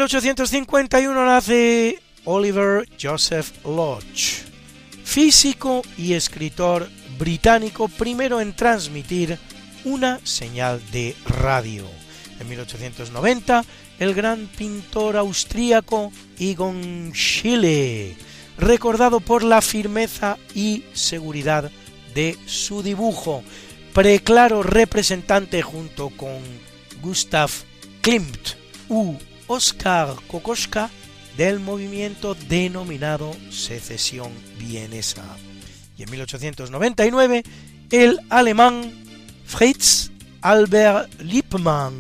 [0.10, 4.44] 1851 nace Oliver Joseph Lodge,
[5.03, 9.38] físico y escritor británico primero en transmitir
[9.86, 11.86] una señal de radio.
[12.40, 13.64] En 1890,
[13.99, 18.18] el gran pintor austríaco Egon Schiele,
[18.57, 21.69] recordado por la firmeza y seguridad
[22.15, 23.44] de su dibujo,
[23.94, 26.41] preclaro representante junto con
[26.99, 27.52] Gustav
[28.02, 28.57] Klimt
[29.50, 30.92] Oskar Kokoschka
[31.36, 35.24] del movimiento denominado secesión vienesa.
[35.98, 37.44] Y en 1899
[37.90, 38.92] el alemán
[39.46, 40.12] Fritz
[40.42, 42.00] Albert Lippmann,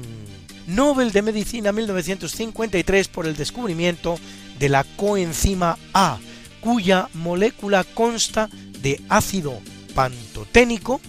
[0.67, 4.19] Nobel de Medicina 1953 por el descubrimiento
[4.59, 6.19] de la coenzima A,
[6.61, 8.47] cuya molécula consta
[8.79, 9.59] de ácido
[9.95, 11.01] pantoténico,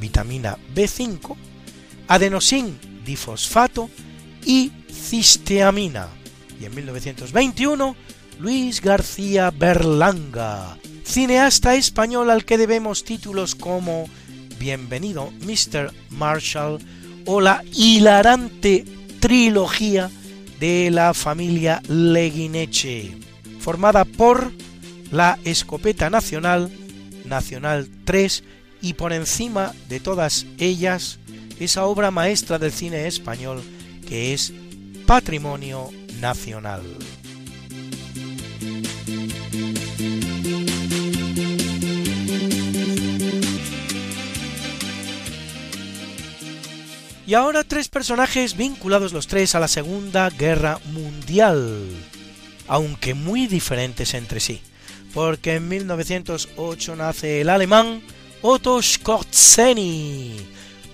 [0.00, 1.36] vitamina B5,
[2.08, 3.90] adenosin difosfato
[4.46, 4.72] y
[5.04, 6.08] cisteamina.
[6.60, 7.96] Y en 1921,
[8.40, 14.08] Luis García Berlanga, cineasta español al que debemos títulos como
[14.58, 15.92] Bienvenido Mr.
[16.10, 16.78] Marshall
[17.26, 18.84] o la hilarante
[19.20, 20.10] trilogía
[20.58, 23.16] de la familia Leguineche,
[23.60, 24.52] formada por
[25.10, 26.70] la Escopeta Nacional,
[27.24, 28.44] Nacional 3
[28.80, 31.18] y por encima de todas ellas
[31.58, 33.62] esa obra maestra del cine español
[34.04, 34.52] que es
[35.06, 35.90] patrimonio
[36.20, 36.82] nacional.
[47.26, 51.88] Y ahora tres personajes vinculados los tres a la Segunda Guerra Mundial.
[52.66, 54.62] aunque muy diferentes entre sí,
[55.12, 58.02] porque en 1908 nace el alemán
[58.40, 60.34] Otto Skorzeny,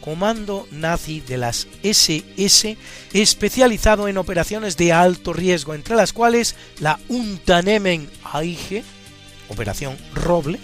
[0.00, 2.76] comando nazi de las SS,
[3.12, 8.84] especializado en operaciones de alto riesgo, entre las cuales la Unternehmen Eiche,
[9.48, 10.58] Operación Roble,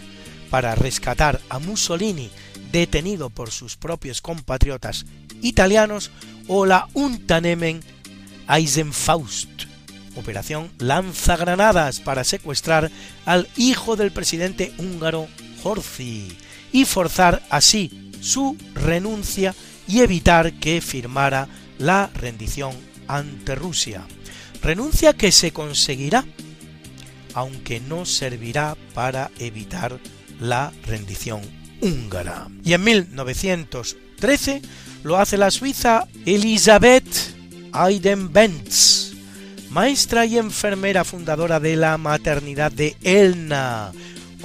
[0.51, 2.31] para rescatar a Mussolini
[2.73, 5.07] detenido por sus propios compatriotas
[5.43, 6.11] italianos,
[6.49, 7.81] o la Unternehmen
[8.49, 9.49] Eisenfaust,
[10.15, 12.91] Operación Lanzagranadas para secuestrar
[13.25, 15.29] al hijo del presidente húngaro
[15.63, 16.37] Horthy
[16.73, 19.55] y forzar así su renuncia
[19.87, 21.49] y evitar que firmara
[21.79, 22.75] la rendición
[23.07, 24.05] ante Rusia.
[24.63, 26.25] Renuncia que se conseguirá,
[27.35, 29.99] aunque no servirá para evitar
[30.41, 31.41] la rendición
[31.81, 32.49] húngara.
[32.65, 34.63] Y en 1913
[35.05, 37.37] lo hace la suiza Elisabeth
[37.73, 39.13] Eiden-Benz,
[39.71, 43.93] maestra y enfermera fundadora de la maternidad de Elna,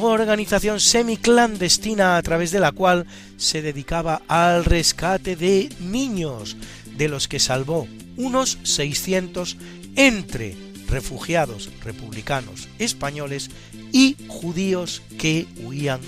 [0.07, 3.05] organización semiclandestina a través de la cual
[3.37, 6.57] se dedicaba al rescate de niños,
[6.97, 7.87] de los que salvó
[8.17, 9.57] unos 600
[9.95, 10.55] entre
[10.87, 13.49] refugiados republicanos españoles
[13.91, 16.01] y judíos que huían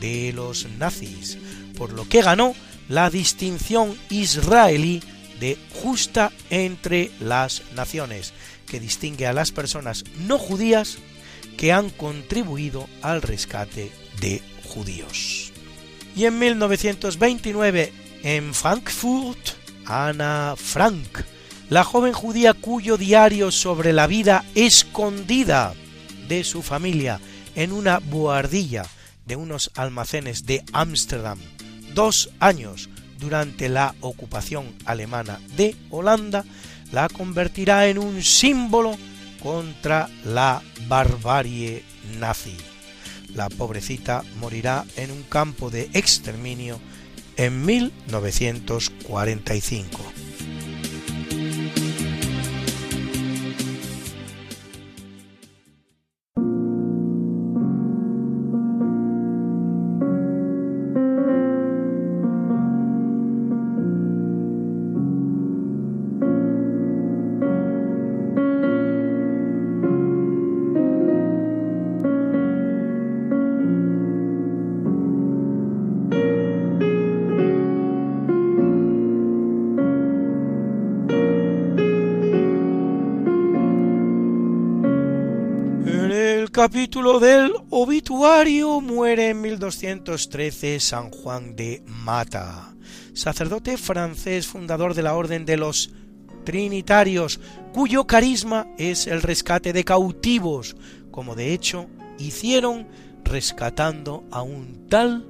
[0.00, 1.38] de los nazis,
[1.78, 2.54] por lo que ganó
[2.88, 5.02] la distinción israelí
[5.40, 8.32] de justa entre las naciones,
[8.66, 10.98] que distingue a las personas no judías
[11.56, 13.90] que han contribuido al rescate
[14.20, 15.52] de judíos.
[16.16, 19.50] Y en 1929, en Frankfurt,
[19.86, 21.20] Anna Frank,
[21.70, 25.74] la joven judía cuyo diario sobre la vida escondida
[26.28, 27.20] de su familia
[27.54, 28.84] en una buhardilla
[29.26, 31.38] de unos almacenes de Ámsterdam
[31.94, 36.44] dos años durante la ocupación alemana de Holanda,
[36.92, 38.96] la convertirá en un símbolo
[39.42, 41.84] contra la barbarie
[42.18, 42.56] nazi.
[43.34, 46.78] La pobrecita morirá en un campo de exterminio
[47.36, 50.23] en 1945.
[86.64, 92.74] Capítulo del obituario muere en 1213 San Juan de Mata,
[93.12, 95.92] sacerdote francés fundador de la Orden de los
[96.44, 97.38] Trinitarios,
[97.74, 100.74] cuyo carisma es el rescate de cautivos,
[101.10, 101.86] como de hecho
[102.18, 102.86] hicieron
[103.24, 105.26] rescatando a un tal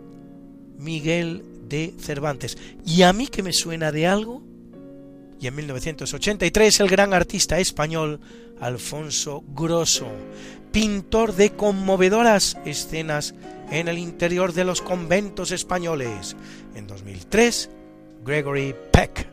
[0.79, 2.57] Miguel de Cervantes.
[2.87, 4.41] ¿Y a mí que me suena de algo?
[5.41, 8.21] Y en 1983 el gran artista español
[8.61, 10.07] Alfonso Grosso,
[10.75, 13.35] pintor de conmovedoras escenas
[13.71, 16.35] en el interior de los conventos españoles.
[16.75, 17.71] En 2003,
[18.25, 19.29] Gregory Peck,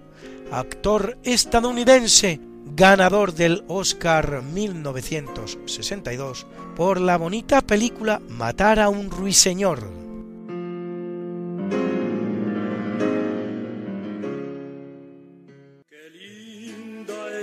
[0.52, 2.40] actor estadounidense,
[2.76, 6.46] ganador del Oscar 1962
[6.76, 10.00] por la bonita película Matar a un ruiseñor.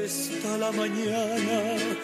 [0.05, 1.88] está la mañana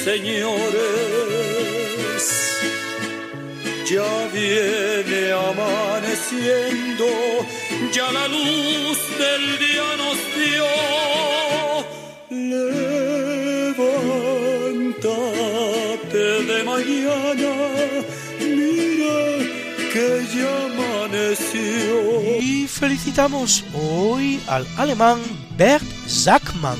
[0.00, 1.10] los ruiseñores.
[3.90, 7.06] Ya viene amaneciendo,
[7.92, 10.68] ya la luz del día nos dio.
[14.90, 17.52] Levántate de mañana,
[18.38, 19.20] mira
[19.92, 21.96] que ya amaneció.
[22.40, 25.18] Y felicitamos hoy al alemán
[25.56, 26.78] Bert Sackmann,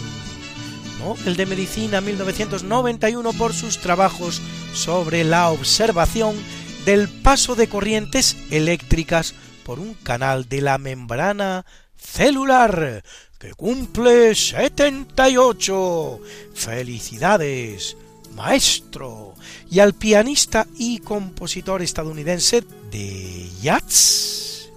[1.01, 4.41] Nobel de Medicina 1991 por sus trabajos
[4.75, 6.37] sobre la observación
[6.85, 11.65] del paso de corrientes eléctricas por un canal de la membrana
[11.97, 13.03] celular
[13.39, 16.21] que cumple 78.
[16.55, 17.97] Felicidades,
[18.35, 19.35] maestro,
[19.71, 24.71] y al pianista y compositor estadounidense de jazz,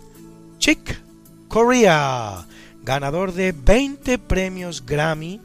[0.58, 1.02] Chick
[1.50, 2.48] Corea,
[2.82, 5.42] ganador de 20 premios Grammy,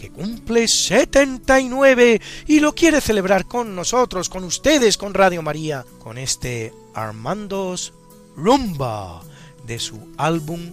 [0.00, 6.16] que cumple 79 y lo quiere celebrar con nosotros, con ustedes, con Radio María, con
[6.16, 7.92] este Armando's
[8.34, 9.20] Rumba
[9.66, 10.72] de su álbum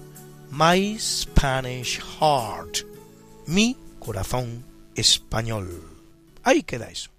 [0.49, 2.87] My Spanish Heart,
[3.47, 4.63] mi corazón
[4.95, 5.83] español.
[6.43, 7.11] Ahí queda eso.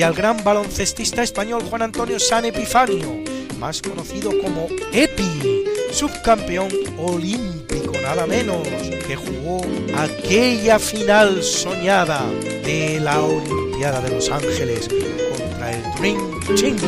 [0.00, 3.22] Y al gran baloncestista español Juan Antonio San Epifanio,
[3.58, 8.66] más conocido como Epi, subcampeón olímpico nada menos,
[9.06, 9.60] que jugó
[9.94, 12.24] aquella final soñada
[12.64, 16.78] de la Olimpiada de Los Ángeles contra el Dream Team,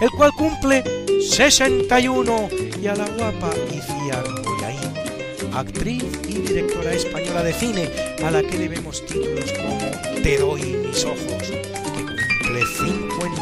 [0.00, 0.82] el cual cumple
[1.28, 2.48] 61
[2.80, 7.90] y a la guapa Iciar Boyain, actriz y directora española de cine,
[8.24, 11.52] a la que debemos títulos como Te doy mis ojos,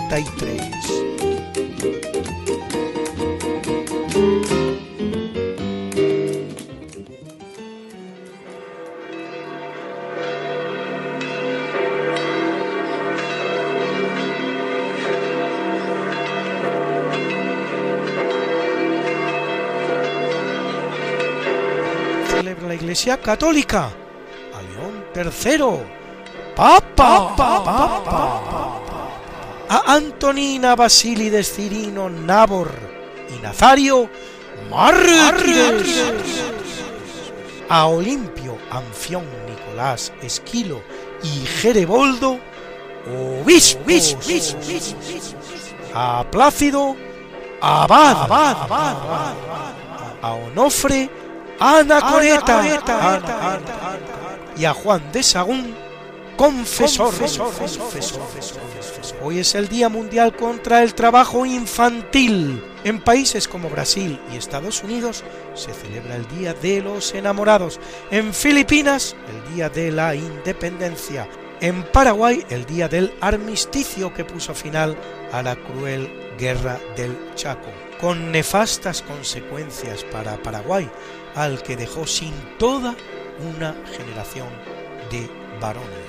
[0.09, 0.77] 53.
[22.37, 23.91] celebra la Iglesia Católica.
[24.55, 25.85] A León III,
[26.55, 28.45] Papa, Papa, a
[29.87, 32.73] Antonina Basílides Cirino Nabor
[33.37, 34.11] y Nazario
[34.69, 36.13] Mártires,
[37.69, 40.83] a Olimpio Anfión Nicolás Esquilo
[41.23, 42.41] y Jereboldo
[43.45, 44.17] Obispos,
[45.95, 46.97] a Plácido
[47.61, 48.27] Abad,
[50.21, 51.09] a Onofre
[51.61, 52.63] Anacoreta,
[54.57, 55.86] y a Juan de Sagún,
[56.37, 57.13] confesor.
[59.23, 62.63] Hoy es el Día Mundial contra el Trabajo Infantil.
[62.85, 67.81] En países como Brasil y Estados Unidos se celebra el Día de los Enamorados.
[68.11, 71.29] En Filipinas, el Día de la Independencia.
[71.61, 74.97] En Paraguay, el Día del Armisticio que puso final
[75.33, 80.89] a la cruel guerra del Chaco, con nefastas consecuencias para Paraguay,
[81.35, 82.95] al que dejó sin toda
[83.51, 84.49] una generación
[85.11, 85.31] de
[85.61, 86.06] varones.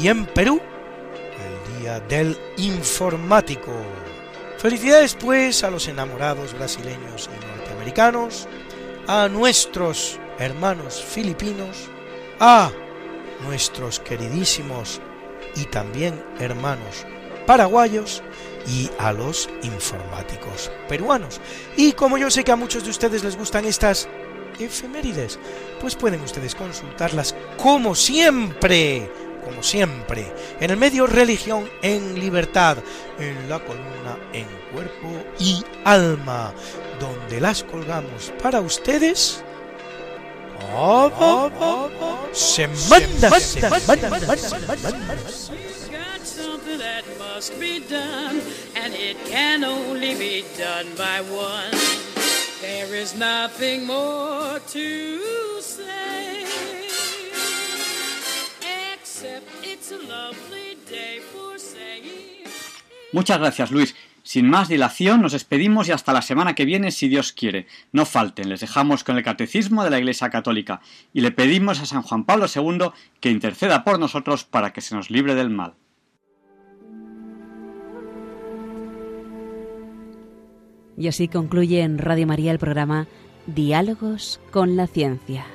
[0.00, 0.60] Y en Perú,
[1.46, 3.72] el Día del Informático.
[4.58, 8.48] Felicidades pues a los enamorados brasileños y norteamericanos,
[9.06, 11.88] a nuestros hermanos filipinos,
[12.40, 12.70] a
[13.44, 15.00] nuestros queridísimos
[15.56, 17.06] y también hermanos
[17.46, 18.22] paraguayos
[18.66, 21.40] y a los informáticos peruanos.
[21.76, 24.08] Y como yo sé que a muchos de ustedes les gustan estas
[24.58, 25.38] efemérides,
[25.80, 29.10] pues pueden ustedes consultarlas como siempre,
[29.46, 30.26] como siempre,
[30.60, 32.78] en el medio Religión en Libertad,
[33.20, 36.52] en la columna En Cuerpo y Alma,
[36.98, 39.44] donde las colgamos para ustedes.
[42.32, 44.86] semana, semana, semana,
[46.24, 48.42] something that must be done,
[48.74, 51.70] and it can only be done by one.
[52.60, 55.45] There is nothing more to
[63.12, 63.94] Muchas gracias, Luis.
[64.22, 67.68] Sin más dilación, nos despedimos y hasta la semana que viene, si Dios quiere.
[67.92, 70.80] No falten, les dejamos con el Catecismo de la Iglesia Católica
[71.12, 74.96] y le pedimos a San Juan Pablo II que interceda por nosotros para que se
[74.96, 75.74] nos libre del mal.
[80.98, 83.06] Y así concluye en Radio María el programa
[83.46, 85.46] Diálogos con la Ciencia.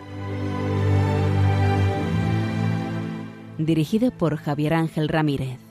[3.57, 5.70] Dirigido por Javier Ángel Ramírez.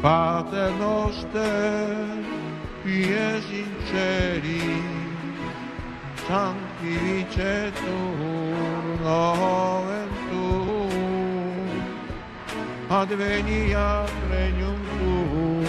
[0.00, 2.06] Pater noster,
[2.84, 4.78] qui es in ceri,
[6.28, 7.82] sanctificetur
[9.02, 11.82] nomen tuum,
[12.88, 15.66] adveniat regnum tuum,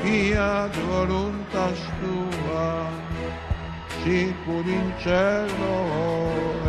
[0.00, 2.86] fiat voluntas tua,
[4.04, 5.78] sicur in cielo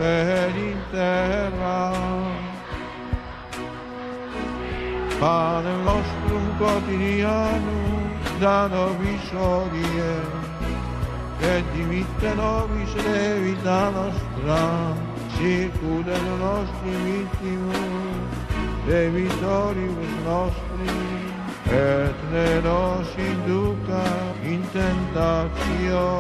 [0.01, 2.20] ed in terra,
[5.21, 10.39] fa del nostro quotidiano da novisorie eh,
[11.37, 14.95] che e dimitte nobis devi la nostra
[15.35, 17.71] sicura del nostro vittimo
[18.85, 20.89] dei vittorius nostri
[21.69, 24.03] et ne nos induca
[24.41, 26.19] in tentazione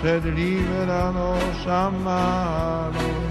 [0.00, 3.23] sed libera nos a mano.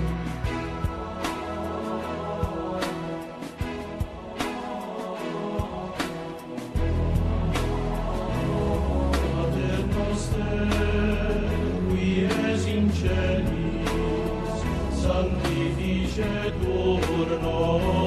[16.14, 18.02] dice turno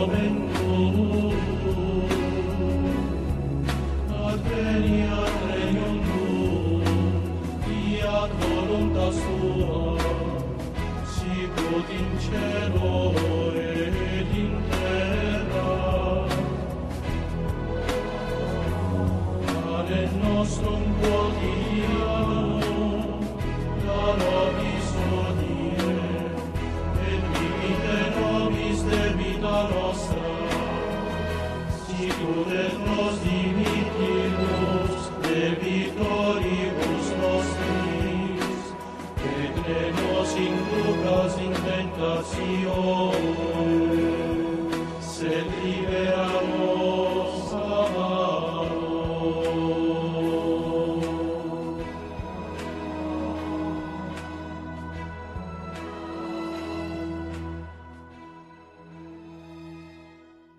[42.26, 43.25] しよう